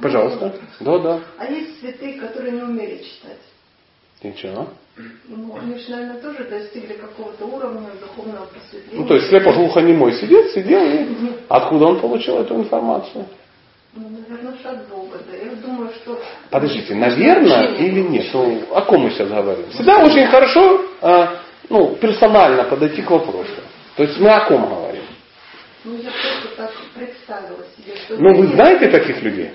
[0.00, 0.54] Пожалуйста.
[0.80, 1.20] Да, да.
[1.38, 3.38] А есть святые, которые не умели читать.
[4.22, 4.68] Ничего.
[5.28, 9.00] Ну, они же, наверное, тоже достигли какого-то уровня духовного просветления.
[9.00, 11.06] Ну, то есть слепо-глухонемой сидит, сидел и
[11.48, 13.26] откуда он получил эту информацию?
[13.94, 15.36] Ну, наверное, от Бога, да.
[15.36, 16.20] Я думаю, что...
[16.50, 18.26] Подождите, наверное или нет?
[18.32, 19.70] Ну, о ком мы сейчас говорим?
[19.70, 23.62] Всегда очень хорошо а, ну, персонально подойти к вопросу.
[23.96, 25.02] То есть мы о ком говорим?
[25.84, 28.16] Ну, я просто так представила себе, что...
[28.16, 29.52] Ну, вы знаете таких людей?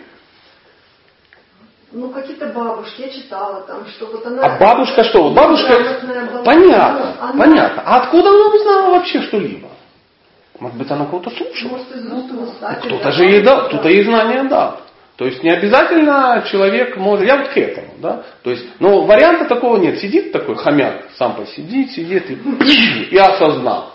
[1.93, 4.41] Ну, какие-то бабушки, я читала там, что вот она...
[4.41, 5.29] А бабушка что?
[5.29, 5.77] Бабушка...
[5.77, 6.43] была.
[6.43, 7.83] Понятно, Ну, она- понятно.
[7.85, 9.69] А откуда она узнала вообще что-либо?
[10.59, 11.71] Может быть, она кого-то слушала?
[11.77, 12.05] Может, из
[12.49, 12.79] уста.
[12.83, 14.79] Ну, Кто-то же ей дал, кто-то ей знания дал.
[15.17, 19.45] То есть не обязательно человек может, я вот к этому, да, то есть, но варианта
[19.45, 22.33] такого нет, сидит такой хомяк, сам посидит, сидит и,
[23.11, 23.93] и осознал.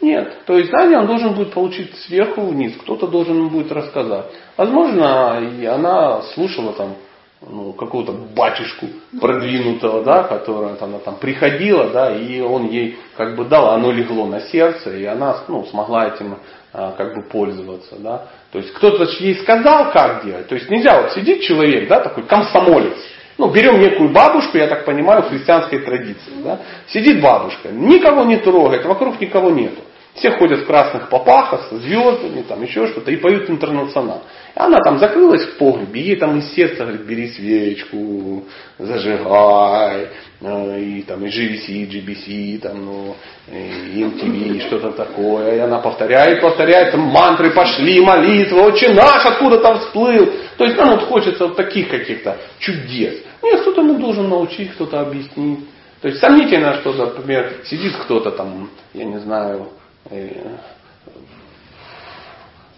[0.00, 4.26] Нет, то есть знание он должен будет получить сверху вниз, кто-то должен ему будет рассказать.
[4.56, 6.94] Возможно, и она слушала там
[7.40, 8.86] ну, какого-то батюшку
[9.20, 13.92] продвинутого, да, которая там, она там приходила, да, и он ей как бы дал, оно
[13.92, 16.38] легло на сердце, и она ну, смогла этим
[16.72, 18.26] а, как бы пользоваться, да.
[18.52, 20.48] То есть кто-то ей сказал, как делать.
[20.48, 22.96] То есть нельзя вот сидит человек, да, такой комсомолец.
[23.38, 26.32] Ну, берем некую бабушку, я так понимаю, в христианской традиции.
[26.42, 26.58] Да?
[26.88, 29.80] Сидит бабушка, никого не трогает, вокруг никого нету.
[30.14, 34.24] Все ходят в красных попахах, с звездами, там еще что-то, и поют интернационал.
[34.58, 38.42] И она там закрылась в погребе, ей там из сердца говорит, бери свечку,
[38.76, 40.08] зажигай,
[40.40, 43.16] э, и там и GVC, GBC, там, ну,
[43.46, 45.56] и MTV, что-то такое.
[45.56, 50.32] И она повторяет, повторяет, там мантры пошли, молитвы, отче наш откуда там всплыл.
[50.56, 53.22] То есть нам вот хочется вот таких каких-то чудес.
[53.44, 55.60] Нет, кто-то ему должен научить, кто-то объяснить.
[56.00, 59.68] То есть сомнительно, что, например, сидит кто-то там, я не знаю,
[60.10, 60.30] э,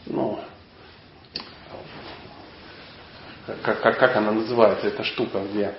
[0.04, 0.40] ну,
[3.62, 5.72] как, как, как она называется, эта штука, где...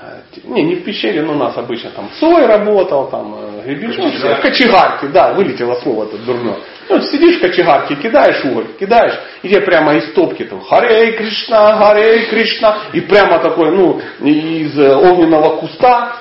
[0.00, 4.14] Э, Не, не в пещере, но у нас обычно там Цой работал, там э, Гребенщик,
[4.14, 6.56] все, в кочегарке, да, вылетело слово это дурное.
[6.88, 11.76] Ну, сидишь в кочегарке, кидаешь уголь, кидаешь, и тебе прямо из топки там Харей Кришна,
[11.76, 16.12] Харей Кришна, и прямо такой, ну, из э, огненного куста,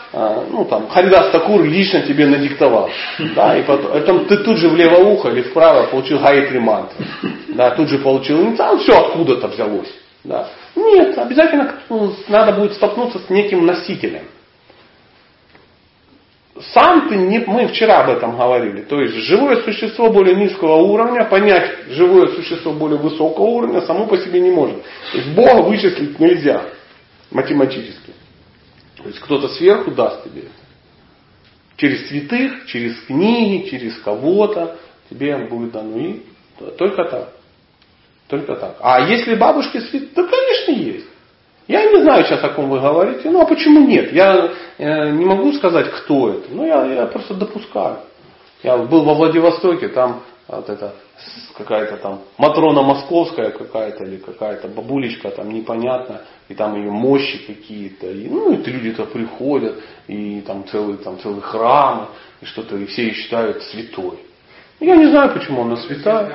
[0.50, 2.90] ну, там, Харидас Такур лично тебе надиктовал.
[3.36, 6.98] Да, и потом, это ты тут же в левое ухо или вправо получил Гайетри мантру.
[7.50, 9.94] Да, тут же получил инициал, все откуда-то взялось.
[10.28, 10.50] Да.
[10.76, 14.24] Нет, обязательно ну, надо будет столкнуться с неким носителем.
[16.74, 21.26] Сам ты не, мы вчера об этом говорили, то есть живое существо более низкого уровня,
[21.26, 24.84] понять живое существо более высокого уровня само по себе не может.
[25.12, 26.64] То есть Бога вычислить нельзя
[27.32, 28.12] математически.
[28.98, 30.52] То есть кто-то сверху даст тебе это.
[31.78, 34.78] Через святых, через книги, через кого-то
[35.10, 36.00] тебе будет дано.
[36.00, 36.22] И
[36.78, 37.37] только так.
[38.28, 38.76] Только так.
[38.82, 41.08] А если бабушки святые, да, конечно, есть.
[41.68, 43.30] Я не знаю сейчас, о ком вы говорите.
[43.30, 44.14] Ну, а почему нет?
[44.14, 46.48] Я э, не могу сказать, кто это.
[46.50, 47.98] Ну, я, я просто допускаю.
[48.64, 50.94] Я был во Владивостоке, там вот это
[51.56, 58.08] какая-то там Матрона Московская какая-то или какая-то бабулечка там непонятно, и там ее мощи какие-то,
[58.08, 59.76] и, ну, эти люди-то приходят,
[60.08, 62.08] и там целые, там целые храмы,
[62.42, 64.20] и что-то, и все ее считают святой.
[64.80, 66.32] Я не знаю, почему она святая.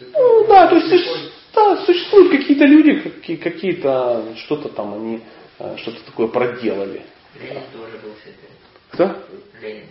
[0.00, 1.06] Ну, да, то есть
[1.54, 3.00] да, существуют какие-то люди,
[3.36, 5.20] какие-то, что-то там они,
[5.58, 7.02] э, что-то такое проделали.
[7.40, 8.50] Ленин тоже был святой.
[8.90, 9.16] Кто?
[9.60, 9.84] Ленин.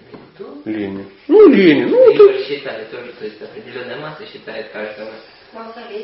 [0.65, 1.05] Ленин.
[1.27, 1.89] Ну, Ленин.
[1.89, 2.43] Ну, Его это...
[2.45, 5.11] считали тоже, то есть определенная масса считает каждого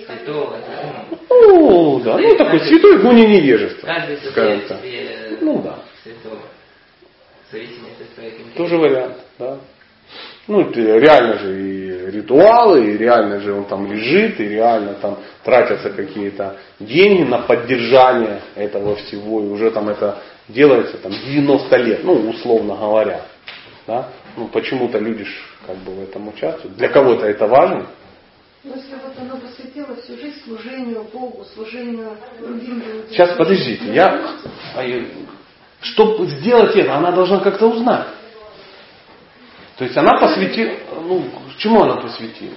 [0.05, 0.57] святого.
[0.57, 1.05] да.
[1.30, 3.85] Ну, да, ну такой святой в гуне невежества.
[3.88, 4.80] Каждый скажем так.
[5.41, 5.80] Ну да.
[6.03, 6.41] святого.
[7.47, 8.55] В зависимости от интересов.
[8.55, 9.59] Тоже вариант, да.
[10.47, 15.19] Ну, это реально же и ритуалы, и реально же он там лежит, и реально там
[15.43, 22.03] тратятся какие-то деньги на поддержание этого всего, и уже там это делается там 90 лет,
[22.03, 23.21] ну, условно говоря.
[23.88, 24.09] Да?
[24.35, 25.30] Ну, почему-то люди ж
[25.65, 26.75] как бы в этом участвуют.
[26.77, 27.88] Для кого-то это важно.
[28.63, 33.09] Но если вот она посвятила всю жизнь служению Богу, служению другим людям.
[33.09, 34.38] Сейчас, подождите, я...
[35.81, 38.07] Чтобы сделать это, она должна как-то узнать.
[39.77, 41.25] То есть она посвятила, ну,
[41.57, 42.55] чему она посвятила?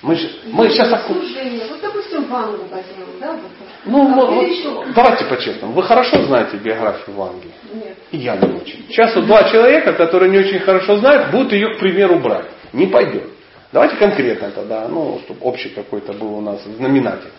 [0.00, 0.16] Мы,
[0.52, 1.06] мы сейчас так...
[1.06, 1.66] Служение.
[1.68, 3.36] Вот, допустим, вангу возьмем, да?
[3.84, 5.72] Ну, А вот- еще- давайте по-честному.
[5.72, 7.50] Вы хорошо знаете биографию Ванги?
[7.72, 7.96] Нет.
[8.12, 8.86] И я не очень.
[8.88, 12.46] Сейчас вот два человека, которые не очень хорошо знают, будут ее, к примеру, брать.
[12.72, 13.28] Не пойдет.
[13.72, 17.32] Давайте конкретно тогда, ну, чтобы общий какой-то был у нас знаменатель.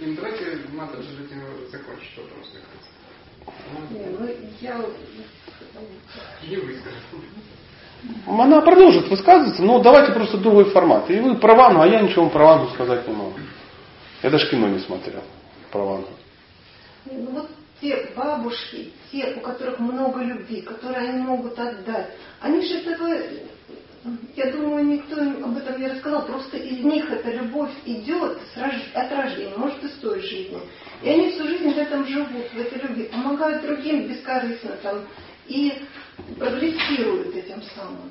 [0.00, 3.90] Им давайте Матаджи этим закончить вопрос, мне кажется.
[3.90, 4.30] Не, ну,
[4.60, 4.80] я...
[6.48, 6.58] Не.
[8.26, 11.08] Она продолжит высказываться, но давайте просто другой формат.
[11.10, 13.34] И вы про Вангу, а я ничего про Вангу сказать не могу.
[14.22, 15.22] Я даже кино не смотрел
[15.70, 16.08] про Вангу.
[17.06, 17.50] Ну, вот
[17.80, 23.08] те бабушки, те, у которых много любви, которые они могут отдать, они же этого,
[24.36, 28.38] я думаю, никто им об этом не рассказал, просто из них эта любовь идет
[28.94, 30.58] от рождения, может и с той жизни.
[31.02, 35.00] И они всю жизнь в этом живут, в этой любви, помогают другим бескорыстно там
[35.52, 35.82] и
[36.38, 38.10] прогрессируют этим самым.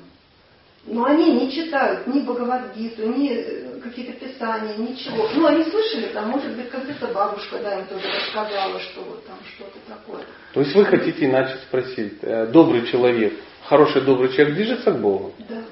[0.84, 5.28] Но они не читают ни Бхагавадгиту, ни э, какие-то писания, ничего.
[5.32, 9.38] Ну, они слышали, там, может быть, как-то бабушка, да, им тоже рассказала, что вот там
[9.54, 10.24] что-то такое.
[10.54, 13.32] То есть вы хотите иначе спросить, э, добрый человек,
[13.64, 15.32] хороший добрый человек движется к Богу?
[15.48, 15.62] Да,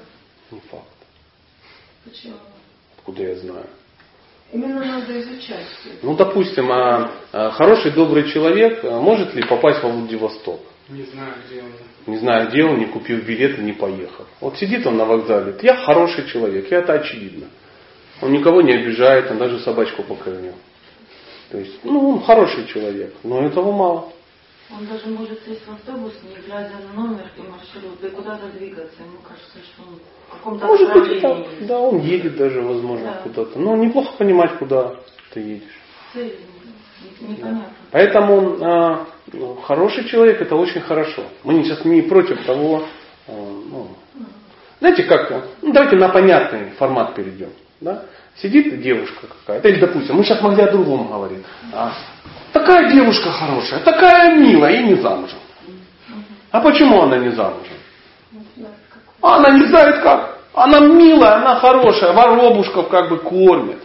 [0.51, 0.85] Не факт.
[2.05, 2.35] почему?
[2.97, 3.67] Откуда я знаю?
[4.53, 5.65] Именно надо изучать.
[6.01, 10.59] Ну, допустим, а, а, хороший добрый человек а, может ли попасть во Владивосток?
[10.91, 11.71] Не знаю, где он.
[12.07, 14.25] Не знаю, где он, не купил билет и не поехал.
[14.41, 17.47] Вот сидит он на вокзале, я хороший человек, и это очевидно.
[18.21, 20.53] Он никого не обижает, он даже собачку покормил.
[21.49, 24.11] То есть, ну, он хороший человек, но этого мало.
[24.69, 29.01] Он даже может сесть в автобус, не глядя на номер и маршрут, и куда-то двигаться.
[29.01, 31.67] Ему кажется, что он в каком-то Может быть, и так.
[31.67, 33.21] Да, он едет даже, возможно, Да.
[33.23, 33.59] куда-то.
[33.59, 34.95] Но неплохо понимать, куда
[35.33, 35.79] ты едешь.
[36.13, 36.37] Цель
[37.91, 41.23] Поэтому а, ну, хороший человек это очень хорошо.
[41.43, 42.83] Мы сейчас не против того,
[43.27, 43.89] а, ну,
[44.79, 45.29] знаете как,
[45.61, 47.49] ну, давайте на понятный формат перейдем.
[47.81, 48.05] Да?
[48.35, 51.43] Сидит девушка какая-то, или допустим, мы сейчас могли о другом говорить.
[51.73, 51.93] А,
[52.53, 55.39] такая девушка хорошая, такая милая и не замужем.
[56.51, 57.77] А почему она не замужем?
[59.21, 60.39] Она не знает как.
[60.53, 63.79] Она милая, она хорошая, воробушков как бы кормит.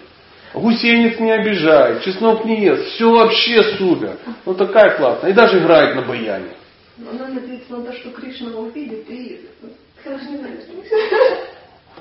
[0.56, 4.16] Гусениц не обижает, чеснок не ест, все вообще супер.
[4.46, 5.30] Ну такая классная.
[5.30, 6.48] И даже играет на баяне.
[6.96, 9.42] Но Она надеется на то, что Кришна увидит и...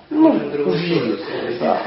[0.10, 1.20] Ну, увидит.
[1.60, 1.82] Да.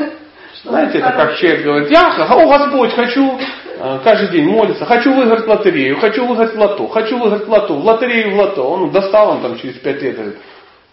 [0.63, 3.39] Знаете, это как человек говорит, я, о Господь, хочу
[3.79, 7.51] э, каждый день молиться, хочу выиграть в лотерею, хочу выиграть в лото, хочу выиграть в
[7.51, 8.69] лото, в лотерею в лото.
[8.69, 10.37] Он достал, он там через пять лет говорит,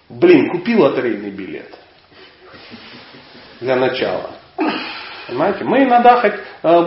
[0.07, 1.73] блин, купи лотерейный билет.
[3.59, 4.29] Для начала.
[5.27, 5.63] Понимаете?
[5.63, 6.81] Мы иногда хоть, э,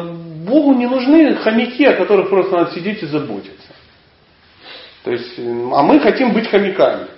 [0.47, 3.73] Богу не нужны хомяки, о которых просто надо сидеть и заботиться.
[5.05, 7.09] То есть, э, а мы хотим быть хомяками.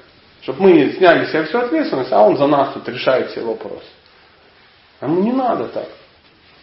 [0.43, 3.85] Чтобы мы сняли с себя всю ответственность, а он за нас тут решает все вопросы.
[5.01, 5.89] А ну не надо так.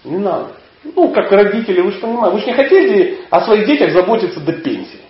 [0.04, 0.54] Не надо.
[0.84, 4.54] Ну, как родители, вы же понимаете, вы же не хотели о своих детях заботиться до
[4.54, 5.02] пенсии.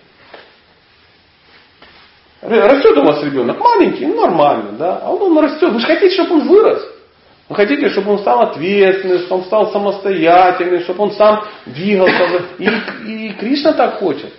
[2.40, 5.72] Растет у вас ребенок маленький, нормально, да, а он, он растет.
[5.72, 6.97] Вы же хотите, чтобы он вырос.
[7.48, 12.42] Вы хотите, чтобы он стал ответственным, чтобы он стал самостоятельным, чтобы он сам двигался.
[12.58, 12.68] И,
[13.06, 14.32] и Кришна так хочет.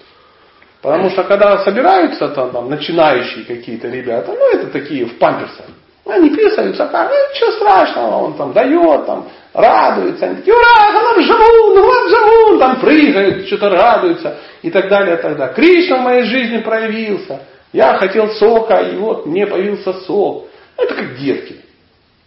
[0.81, 5.65] Потому что когда собираются там, там начинающие какие-то ребята, ну это такие в памперсах,
[6.06, 11.22] они писаются, как, ну ничего страшного, он там дает, там, радуется, они такие, ура, галам
[11.22, 15.53] жамун, галам жамун, там прыгают, что-то радуются и так далее, и так далее.
[15.56, 17.41] Кришна в моей жизни проявился.
[17.73, 20.48] Я хотел сока, и вот мне появился сок.
[20.77, 21.57] Это как детки.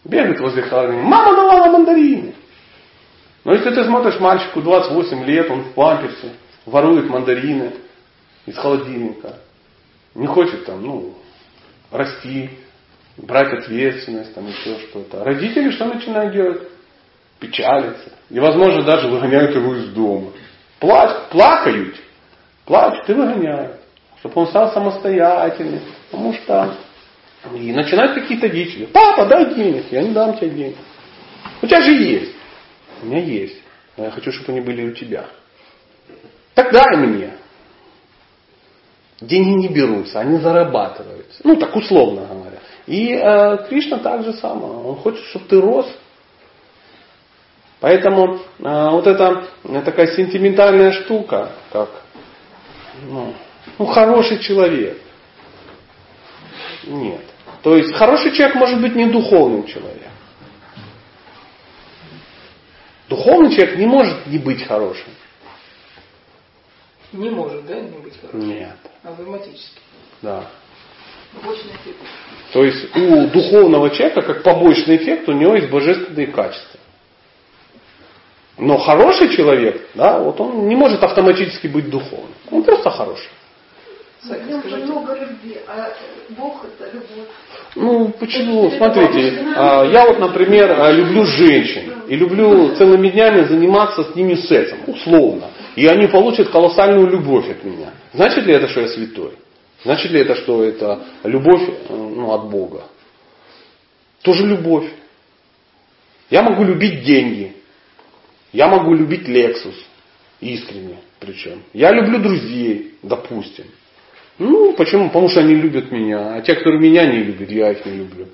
[0.04, 1.06] Бегают возле холодильника.
[1.06, 2.34] Мама давала мандарины.
[3.44, 6.32] Но если ты смотришь мальчику 28 лет, он в памперсе,
[6.66, 7.72] ворует мандарины
[8.46, 9.36] из холодильника,
[10.14, 11.14] не хочет там, ну,
[11.90, 12.50] расти,
[13.16, 15.24] брать ответственность, там еще что-то.
[15.24, 16.62] Родители что начинают делать?
[17.38, 18.12] Печалятся.
[18.30, 20.30] И, возможно, даже выгоняют его из дома.
[20.78, 21.96] Плачут, плакают,
[22.64, 23.80] плачут и выгоняют.
[24.20, 25.80] Чтобы он стал самостоятельным.
[26.10, 26.76] Потому что
[27.54, 28.86] и начинают какие-то дичи.
[28.92, 29.86] Папа, дай денег.
[29.90, 30.76] Я не дам тебе денег.
[31.60, 32.32] У тебя же есть.
[33.02, 33.56] У меня есть.
[33.96, 35.26] Но я хочу, чтобы они были у тебя.
[36.54, 37.32] Так дай мне.
[39.20, 41.40] Деньги не берутся, они зарабатываются.
[41.44, 42.58] Ну, так условно говоря.
[42.86, 44.72] И э, Кришна так же самое.
[44.72, 45.86] Он хочет, чтобы ты рос.
[47.80, 51.88] Поэтому э, вот эта э, такая сентиментальная штука, как
[53.08, 53.34] ну,
[53.78, 55.00] ну, хороший человек.
[56.84, 57.22] Нет.
[57.62, 60.10] То есть хороший человек может быть не духовным человеком.
[63.08, 65.08] Духовный человек не может не быть хорошим.
[67.12, 68.48] Не может, да, не быть хорошим?
[68.48, 68.76] Нет.
[69.02, 69.80] Автоматически.
[70.22, 70.50] Да.
[71.34, 71.98] Побочный эффект.
[72.52, 76.80] То есть у духовного человека, как побочный эффект, у него есть божественные качества.
[78.58, 82.34] Но хороший человек, да, вот он не может автоматически быть духовным.
[82.50, 83.30] Он просто хороший.
[84.24, 85.92] В нем же много любви, а
[86.30, 87.28] Бог это любовь.
[87.74, 88.70] Ну, почему?
[88.70, 94.34] Смотрите, а, я вот, например, а, люблю женщин и люблю целыми днями заниматься с ними
[94.34, 95.50] сексом, условно.
[95.74, 97.90] И они получат колоссальную любовь от меня.
[98.12, 99.32] Значит ли это, что я святой?
[99.82, 102.84] Значит ли это, что это любовь э, ну, от Бога?
[104.22, 104.88] Тоже любовь.
[106.30, 107.56] Я могу любить деньги.
[108.52, 109.74] Я могу любить Lexus.
[110.40, 111.62] Искренне причем.
[111.72, 113.64] Я люблю друзей, допустим.
[114.38, 115.08] Ну, почему?
[115.08, 116.34] Потому что они любят меня.
[116.34, 118.28] А те, которые меня не любят, я их не люблю.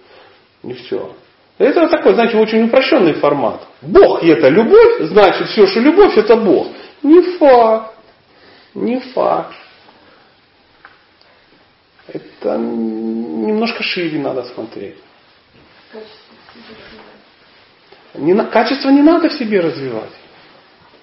[0.62, 1.14] И все.
[1.58, 3.66] Это такой, знаете, очень упрощенный формат.
[3.82, 6.68] Бог это любовь, значит все, что любовь это Бог.
[7.02, 7.94] Не факт.
[8.74, 9.54] Не факт.
[12.06, 14.96] Это немножко шире надо смотреть.
[18.14, 20.12] Не, качество не надо в себе развивать.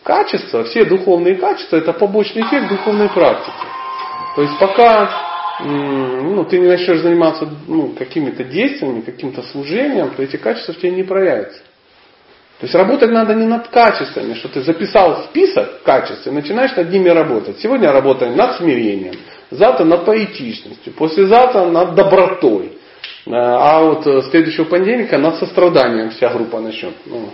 [0.03, 3.74] Качество, все духовные качества, это побочный эффект духовной практики.
[4.35, 5.09] То есть пока
[5.59, 10.91] ну, ты не начнешь заниматься ну, какими-то действиями, каким-то служением, то эти качества в тебе
[10.91, 11.59] не проявятся.
[12.59, 16.89] То есть работать надо не над качествами, что ты записал список качеств и начинаешь над
[16.89, 17.59] ними работать.
[17.59, 19.15] Сегодня работаем над смирением,
[19.51, 22.77] завтра над поэтичностью, послезавтра над добротой.
[23.27, 27.29] А вот э, следующего понедельника над состраданием вся группа начнет ну,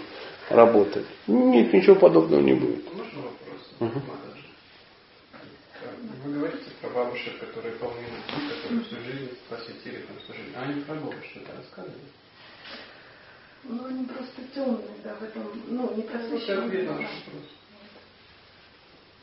[0.50, 1.06] работать.
[1.28, 2.86] Нет, ничего подобного не будет.
[2.94, 3.94] Можно вопрос?
[3.94, 4.02] Угу.
[6.94, 10.54] Бабушек, которые полны любви, которые всю жизнь посвятили там служению.
[10.58, 12.12] А они про Бога что-то рассказывают?
[13.64, 16.66] Ну, они просто темные, да, в этом, ну, не Это просвещенные.
[16.68, 17.44] ответ на ваш вопрос.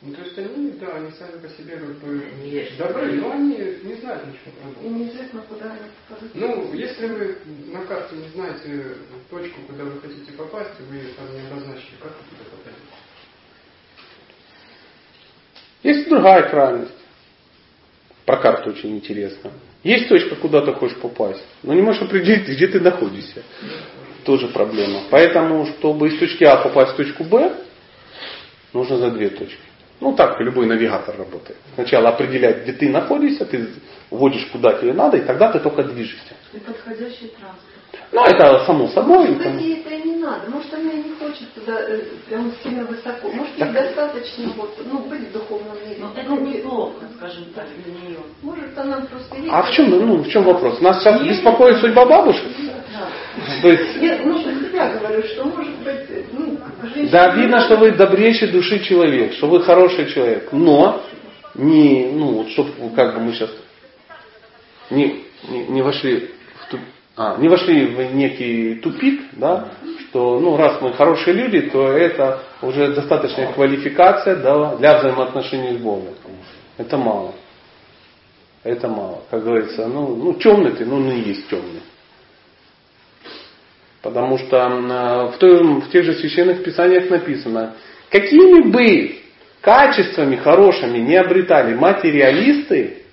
[0.01, 3.95] Ну, то есть они, да, они сами по себе как бы добры, но они не
[3.95, 4.89] знают ничего про И Бога.
[4.95, 6.35] неизвестно, куда они попадут.
[6.35, 7.37] Ну, если вы
[7.73, 8.95] на карте не знаете
[9.29, 12.81] точку, куда вы хотите попасть, и вы ее там не обозначили, как вы туда попадете?
[15.83, 16.93] Есть другая крайность.
[18.29, 19.49] Про карту очень интересно.
[19.81, 23.41] Есть точка, куда ты хочешь попасть, но не можешь определить, где ты находишься.
[24.23, 24.99] Тоже проблема.
[25.09, 27.51] Поэтому, чтобы из точки А попасть в точку Б,
[28.71, 29.57] нужно за две точки.
[29.99, 31.57] Ну так любой навигатор работает.
[31.73, 33.67] Сначала определять, где ты находишься, ты
[34.11, 36.35] вводишь куда тебе надо, и тогда ты только движешься.
[36.53, 37.68] И подходящий транспорт.
[38.11, 39.27] Ну это само собой.
[39.27, 40.49] Может там- быть, ей это и не надо.
[40.49, 43.29] Может, она и не хочет туда э, прям сильно высоко.
[43.29, 45.97] Может, ей достаточно вот, ну, быть в духовном мире.
[45.99, 48.19] Но это Ну, неплохо, скажем так, для нее.
[48.41, 49.49] Может, она просто есть.
[49.51, 50.81] А в чем, ну, в чем вопрос?
[50.81, 52.45] Нас сейчас беспокоит судьба бабушек?
[53.61, 56.57] То есть, Я, ну, себя говорю, что может быть, ну,
[56.93, 57.11] женщина...
[57.11, 61.01] да, видно, что вы добрейший души человек, что вы хороший человек, но
[61.55, 63.51] не, ну, вот чтобы, как бы мы сейчас
[64.89, 66.31] не, не, не вошли
[66.65, 66.81] в туп-
[67.21, 69.73] а, не вошли в некий тупик, да,
[70.07, 75.81] что, ну, раз мы хорошие люди, то это уже достаточная квалификация да, для взаимоотношений с
[75.81, 76.13] Богом.
[76.77, 77.33] Это мало.
[78.63, 79.23] Это мало.
[79.29, 81.81] Как говорится, ну, ну темный ты, ну, ну и есть темный.
[84.01, 87.73] Потому что э, в, той- в тех же священных писаниях написано,
[88.09, 89.17] какими бы
[89.59, 93.03] качествами хорошими не обретали материалисты,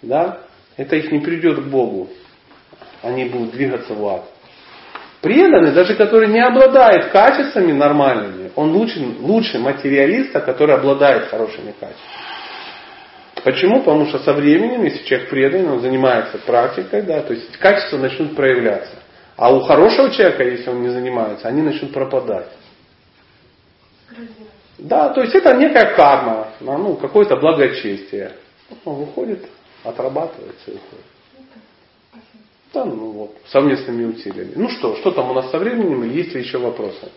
[0.00, 0.42] да,
[0.76, 2.08] это их не придет к Богу.
[3.02, 4.24] Они будут двигаться в ад.
[5.20, 12.28] Преданный, даже который не обладает качествами нормальными, он лучше, лучше материалиста, который обладает хорошими качествами.
[13.42, 13.80] Почему?
[13.80, 18.36] Потому что со временем, если человек предан, он занимается практикой, да, то есть качества начнут
[18.36, 18.96] проявляться.
[19.36, 22.48] А у хорошего человека, если он не занимается, они начнут пропадать.
[24.78, 28.32] Да, то есть это некая карма, ну, какое-то благочестие.
[28.84, 29.48] Он выходит,
[29.84, 31.04] отрабатывается и уходит.
[32.78, 34.52] Да, ну вот, совместными усилиями.
[34.54, 37.10] Ну что, что там у нас со временем, и есть ли еще вопросы?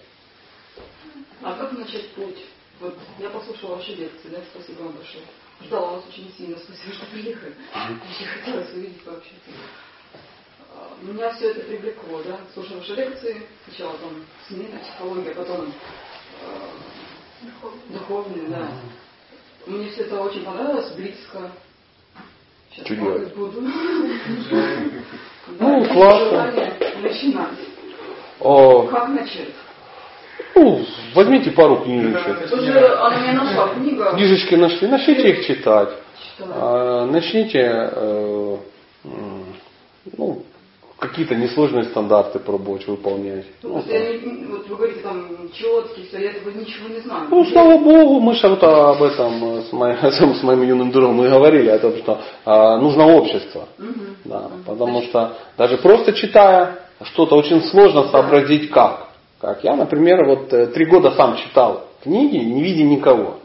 [1.43, 2.45] А как начать путь?
[2.79, 5.23] Вот я послушала ваши лекции, да, спасибо вам большое.
[5.63, 7.53] Ждала вас очень сильно, спасибо, что приехали.
[7.75, 9.51] Очень хотелось увидеть, пообщаться.
[10.73, 15.71] А, меня все это привлекло, да, слушая ваши лекции, сначала там семейная психология, потом
[16.41, 17.53] э,
[17.89, 18.71] духовные, да.
[19.67, 21.51] Мне все это очень понравилось, близко.
[22.71, 23.35] Сейчас делать?
[23.35, 23.61] буду.
[25.59, 26.51] Ну, классно.
[27.01, 27.47] Начинать.
[28.39, 29.49] О, Как начать?
[30.55, 32.51] ну, возьмите пару книжечек.
[32.51, 34.11] Уже она меня нашла, книга.
[34.11, 35.89] Книжечки нашли, начните их читать.
[36.37, 36.53] Читала.
[36.55, 37.59] А, Начните
[37.93, 38.57] э,
[40.17, 40.43] ну,
[41.01, 43.45] какие-то несложные стандарты пробовать выполнять.
[43.63, 47.25] Ну, Просто я не- вот вы говорите там четкий, все, я этого ничего не знаю.
[47.27, 49.97] Ну, слава Богу, мы же вот об этом с моим,
[50.35, 53.67] с моим юным другом мы говорили, о том, что а, нужно общество.
[53.79, 54.15] Мгм.
[54.25, 59.07] Да, потому что даже просто читая что-то очень сложно сообразить как.
[59.39, 63.39] Как я, например, вот э, три года сам читал книги, не видя никого.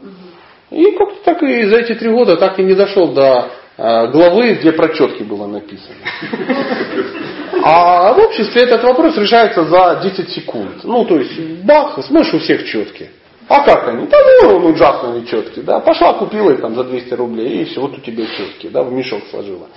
[0.69, 4.53] И как-то так и за эти три года так и не дошел до э, главы,
[4.53, 5.95] где про четки было написано.
[7.63, 10.83] А в обществе этот вопрос решается за 10 секунд.
[10.83, 13.09] Ну, то есть, бах, смотришь, у всех четки.
[13.47, 14.07] А как они?
[14.07, 15.79] Да ну, ну джахнули четки, да.
[15.79, 18.91] Пошла, купила их там за 200 рублей, и все, вот у тебя четки, да, в
[18.91, 19.67] мешок сложила.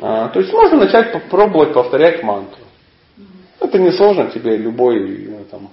[0.00, 2.62] А, то есть можно начать попробовать повторять мантру.
[3.60, 5.70] Это несложно, тебе любой ну, там,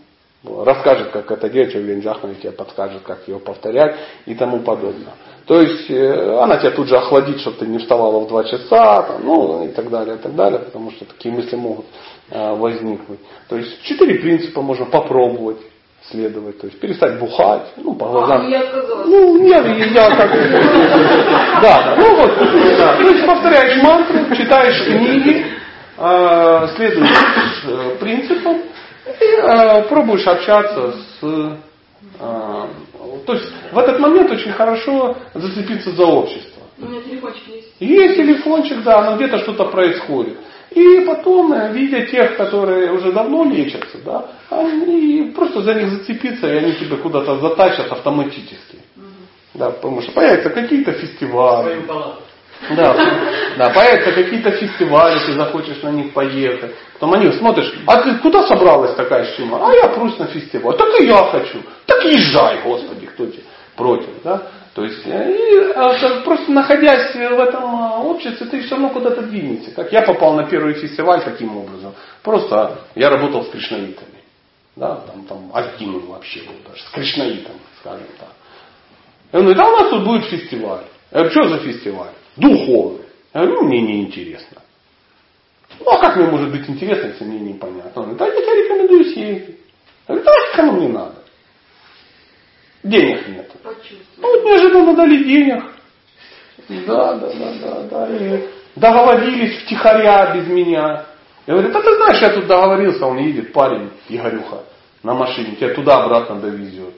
[0.66, 3.96] расскажет, как это делать, Евгений Джахман тебе подскажет, как ее повторять
[4.26, 5.14] и тому подобное.
[5.50, 9.02] То есть э, она тебя тут же охладит, чтобы ты не вставала в 2 часа,
[9.02, 11.88] там, ну и так далее, и так далее, потому что такие мысли могут
[12.30, 13.18] э, возникнуть.
[13.48, 15.58] То есть четыре принципа можно попробовать
[16.12, 18.44] следовать, то есть перестать бухать, ну по А, глазам.
[18.44, 18.64] ну я.
[19.08, 20.32] Ну, я, я как
[21.64, 21.96] Да, да.
[21.98, 22.32] Ну вот,
[22.78, 22.96] да.
[22.98, 25.48] То есть повторяешь мантру, читаешь книги,
[25.98, 28.58] э, следуешь э, принципам
[29.20, 31.24] и э, пробуешь общаться с...
[32.20, 32.66] э,
[33.30, 36.64] то есть в этот момент очень хорошо зацепиться за общество.
[36.80, 37.68] У меня телефончик есть.
[37.80, 40.36] Есть телефончик, да, но где-то что-то происходит.
[40.72, 46.48] И потом, э, видя тех, которые уже давно лечатся, да, они просто за них зацепиться,
[46.48, 48.80] и они тебя куда-то затащат автоматически.
[49.54, 51.84] Да, потому что появятся какие-то фестивали.
[52.76, 52.96] Да,
[53.58, 56.72] да, появятся какие-то фестивали, ты захочешь на них поехать.
[56.94, 59.66] Потом они смотришь, а ты куда собралась такая шима?
[59.66, 60.76] А я прусь на фестиваль.
[60.76, 61.60] Так и я хочу.
[61.86, 63.44] Так езжай, Господи, тебе
[63.76, 64.44] против, да?
[64.76, 69.24] То есть, э, и, а, просто находясь в этом а, обществе, ты все равно куда-то
[69.24, 69.72] двинешься.
[69.72, 71.94] Как я попал на первый фестиваль таким образом.
[72.24, 74.20] Просто я работал с кришнаитами.
[74.76, 78.30] Да, там, там один вообще был даже, с кришнаитом, скажем так.
[79.32, 80.86] И он говорит, а у нас тут будет фестиваль.
[81.12, 82.14] Я говорю, что за фестиваль?
[82.38, 83.06] Духовный.
[83.34, 84.62] Я говорю, ну, мне не интересно.
[85.80, 88.02] Ну, а как мне может быть интересно, если мне непонятно?
[88.02, 89.60] Он говорит, а я тебе рекомендую съездить.
[90.08, 91.16] Я говорю, да кому не надо.
[92.84, 93.52] Денег нет.
[93.64, 94.00] Почувствовала.
[94.18, 95.64] Ну, вот неожиданно дали денег.
[96.88, 98.16] Да, да, да, да, да.
[98.16, 98.44] И
[98.76, 101.06] договорились втихаря без меня.
[101.48, 104.64] Я говорю, да ты знаешь, я тут договорился, он едет, парень, Игорюха,
[105.04, 106.94] на машине, тебя туда-обратно довезет.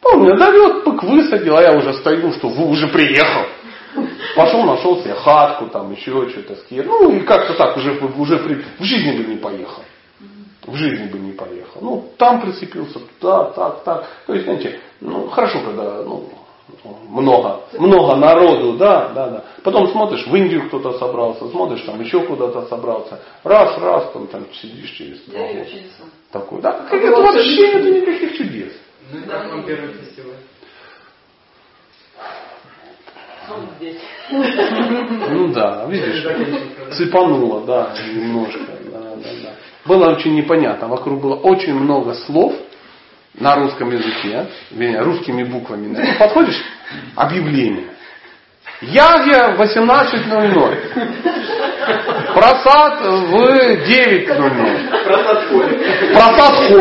[0.00, 3.46] Помню, довез, пык высадил, а я уже стою, что вы уже приехал.
[4.36, 6.86] Пошел, нашел себе хатку, там еще что-то скир.
[6.86, 9.82] Ну и как-то так уже, уже при- в жизни бы не поехал.
[10.66, 11.80] В жизни бы не поехал.
[11.80, 14.06] Ну, там прицепился, туда, так, так.
[14.26, 16.28] То есть, знаете, ну, хорошо, когда ну,
[17.08, 19.44] много, много народу, да, да, да.
[19.62, 23.20] Потом смотришь, в Индию кто-то собрался, смотришь, там еще куда-то собрался.
[23.44, 25.66] Раз, раз, там, там сидишь через два года.
[26.30, 28.72] Такой, да, А это было вообще нету никаких чудес.
[29.10, 30.34] Ну как вам первый фестиваль?
[33.50, 34.00] Он здесь.
[34.30, 36.22] Ну да, видишь,
[36.96, 38.77] цепануло, да, немножко.
[39.88, 40.86] Было очень непонятно.
[40.86, 42.52] Вокруг было очень много слов
[43.34, 45.96] на русском языке, вернее, русскими буквами.
[46.18, 46.62] Подходишь,
[47.16, 47.86] объявление.
[48.82, 50.76] Ягья в 18.00.
[52.34, 55.04] Просад в 9.00.
[55.04, 55.78] Просад в поле.
[56.12, 56.72] Просад в.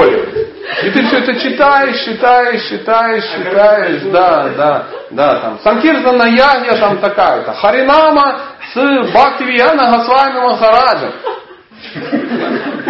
[0.83, 6.97] И ты все это читаешь, читаешь, читаешь, читаешь, да, да, да, там, Санкирзана Ягья там
[6.97, 8.41] такая-то, Харинама
[8.73, 8.75] с
[9.09, 11.13] Бхактивияна Госвами Махараджем.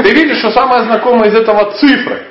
[0.03, 2.21] Ты видишь, что самое знакомое из этого цифры.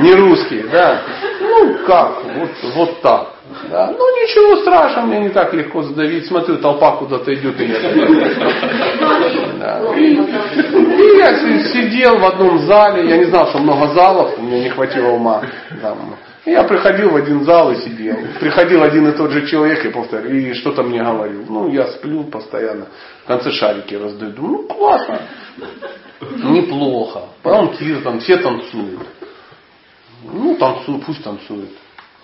[0.00, 1.02] Не русские, да.
[1.40, 2.22] Ну, как?
[2.24, 3.34] Вот, вот так.
[3.70, 3.92] Да.
[3.98, 6.26] Ну, ничего страшного, мне не так легко задавить.
[6.26, 7.66] Смотрю, толпа куда-то идет, и
[11.18, 11.36] я
[11.72, 15.42] сидел в одном зале, я не знал, что много залов, меня не хватило ума.
[16.48, 18.16] Я приходил в один зал и сидел.
[18.40, 21.44] Приходил один и тот же человек и повторял, и что-то мне говорил.
[21.46, 22.86] Ну, я сплю постоянно.
[23.24, 24.32] В конце шарики раздаю.
[24.32, 25.20] Думаю, ну, классно.
[26.20, 27.24] Неплохо.
[27.42, 29.00] Потом тир, там все танцуют.
[30.24, 31.70] Ну, танцуют, пусть танцуют.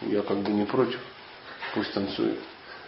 [0.03, 1.01] Я как бы не против.
[1.75, 2.39] Пусть танцует.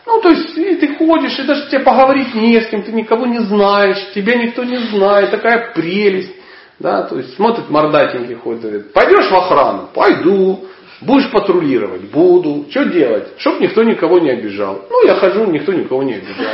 [0.07, 3.27] Ну, то есть, и ты ходишь, и даже тебе поговорить не с кем, ты никого
[3.27, 6.33] не знаешь, тебя никто не знает, такая прелесть.
[6.79, 9.89] Да, то есть смотрит мордатенький ходит, говорит, пойдешь в охрану?
[9.93, 10.67] Пойду.
[11.01, 12.03] Будешь патрулировать?
[12.11, 12.67] Буду.
[12.71, 13.29] Что делать?
[13.39, 14.87] Чтоб никто никого не обижал.
[14.91, 16.47] Ну, я хожу, никто никого не обижал.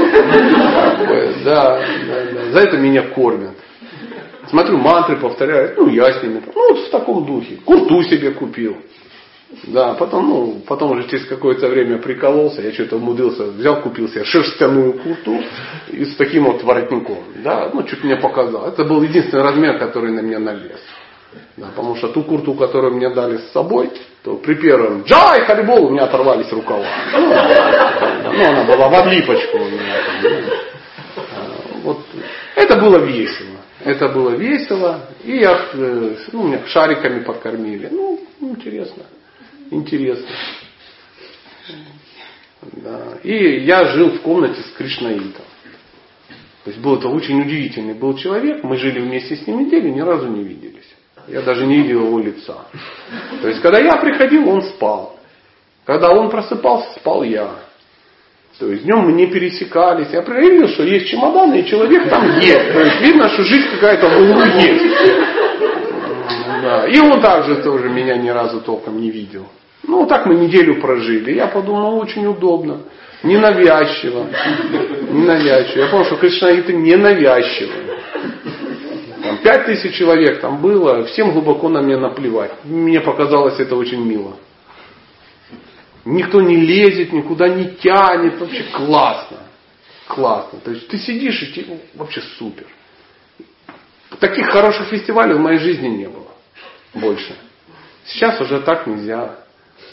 [1.45, 1.81] Да.
[2.51, 3.57] За это меня кормят.
[4.49, 6.43] Смотрю, мантры повторяют, ну, я с ними.
[6.55, 7.57] Ну, вот в таком духе.
[7.65, 8.77] Курту себе купил.
[9.65, 14.25] Да, потом, ну, потом уже через какое-то время прикололся, я что-то умудрился, взял, купил себе
[14.25, 15.39] шерстяную курту
[15.91, 17.19] и с таким вот воротником.
[17.45, 18.67] Да, ну, чуть мне показал.
[18.67, 20.81] Это был единственный размер, который на меня налез.
[21.57, 23.91] Да, потому что ту курту, которую мне дали с собой,
[24.23, 26.87] то при первом джай харибол у меня оторвались рукава.
[27.13, 29.97] Ну, ну она была в отлипочку у меня.
[30.23, 31.99] Ну, вот.
[32.57, 33.59] Это было весело.
[33.85, 35.09] Это было весело.
[35.25, 37.89] И я, э, ну, меня шариками покормили.
[37.91, 39.05] Ну, интересно.
[39.71, 40.29] Интересно.
[42.63, 43.19] Да.
[43.23, 45.45] И я жил в комнате с Кришнаитом.
[46.65, 48.63] То есть был это очень удивительный был человек.
[48.63, 50.92] Мы жили вместе с ним неделю, ни разу не виделись.
[51.29, 52.67] Я даже не видел его лица.
[53.41, 55.17] То есть, когда я приходил, он спал.
[55.85, 57.51] Когда он просыпался, спал я.
[58.59, 60.09] То есть днем мы не пересекались.
[60.13, 62.73] Я проверил, что есть чемодан, и человек там есть.
[62.73, 64.85] То есть видно, что жизнь какая-то в углу есть.
[66.63, 66.87] Да.
[66.87, 69.47] И он также тоже меня ни разу толком не видел.
[69.83, 71.33] Ну, так мы неделю прожили.
[71.33, 72.83] Я подумал, очень удобно.
[73.25, 74.29] Ненавязчиво.
[75.11, 75.81] Ненавязчиво.
[75.81, 77.92] Я помню, что Кришнаиты ненавязчивые.
[79.23, 82.65] Там пять тысяч человек там было, всем глубоко на меня наплевать.
[82.65, 84.37] Мне показалось это очень мило.
[86.05, 89.39] Никто не лезет, никуда не тянет, вообще классно.
[90.09, 90.59] Классно.
[90.61, 92.67] То есть ты сидишь и тебе вообще супер.
[94.19, 96.29] Таких хороших фестивалей в моей жизни не было.
[96.93, 97.37] Больше.
[98.05, 99.37] Сейчас уже так нельзя.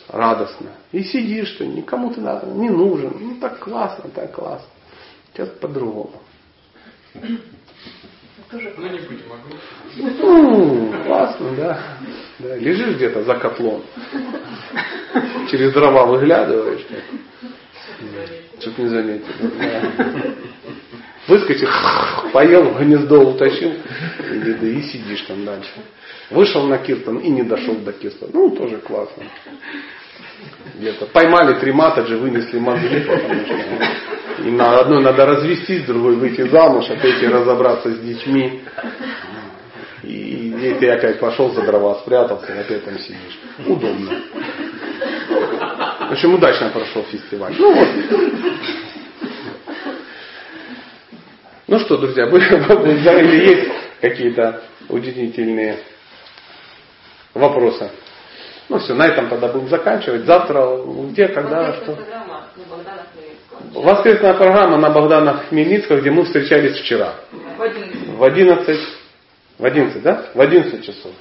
[0.07, 0.71] Радостно.
[0.91, 3.15] И сидишь, что никому ты не нужен.
[3.19, 4.67] Ну так классно, так классно.
[5.33, 6.19] Сейчас по-другому.
[8.51, 11.79] Тоже ну, не будем Ну, классно, да.
[12.39, 12.55] да.
[12.55, 13.83] Лежишь где-то за котлом.
[15.51, 16.85] Через дрова выглядываешь.
[18.59, 19.51] Чтоб не заметили.
[19.59, 20.35] Да.
[21.27, 21.67] Выскочил,
[22.33, 25.69] поел, в гнездо утащил и, и сидишь там дальше.
[26.31, 28.31] Вышел на Киртон и не дошел до Киртона.
[28.33, 29.23] Ну, тоже классно.
[30.75, 33.05] Где-то поймали три матаджи, вынесли мозги,
[34.45, 38.61] и на одной надо развестись, другой выйти замуж, а третий разобраться с детьми.
[40.03, 43.39] И, и ты опять пошел за дрова, спрятался, и опять там сидишь.
[43.65, 44.21] Удобно.
[46.07, 47.53] В общем, удачно прошел фестиваль.
[47.57, 47.87] Ну вот.
[51.67, 53.71] Ну что, друзья, или есть
[54.01, 55.79] какие-то удивительные
[57.33, 57.91] вопросы?
[58.69, 60.25] Ну все, на этом тогда будем заканчивать.
[60.25, 60.77] Завтра
[61.09, 61.97] где, когда, что?
[63.73, 67.15] Воскресная программа на Богдана Хмельницкого, где мы встречались вчера.
[67.51, 68.17] В 11.
[68.17, 68.79] В 11,
[69.57, 70.25] в 11 да?
[70.33, 71.11] В 11 часов.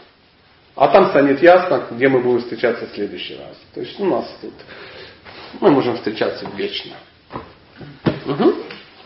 [0.77, 3.57] А там станет ясно, где мы будем встречаться в следующий раз.
[3.75, 4.55] То есть у нас тут
[5.61, 6.97] мы можем встречаться вечно.
[8.27, 8.55] Угу.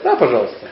[0.03, 0.69] Да, пожалуйста.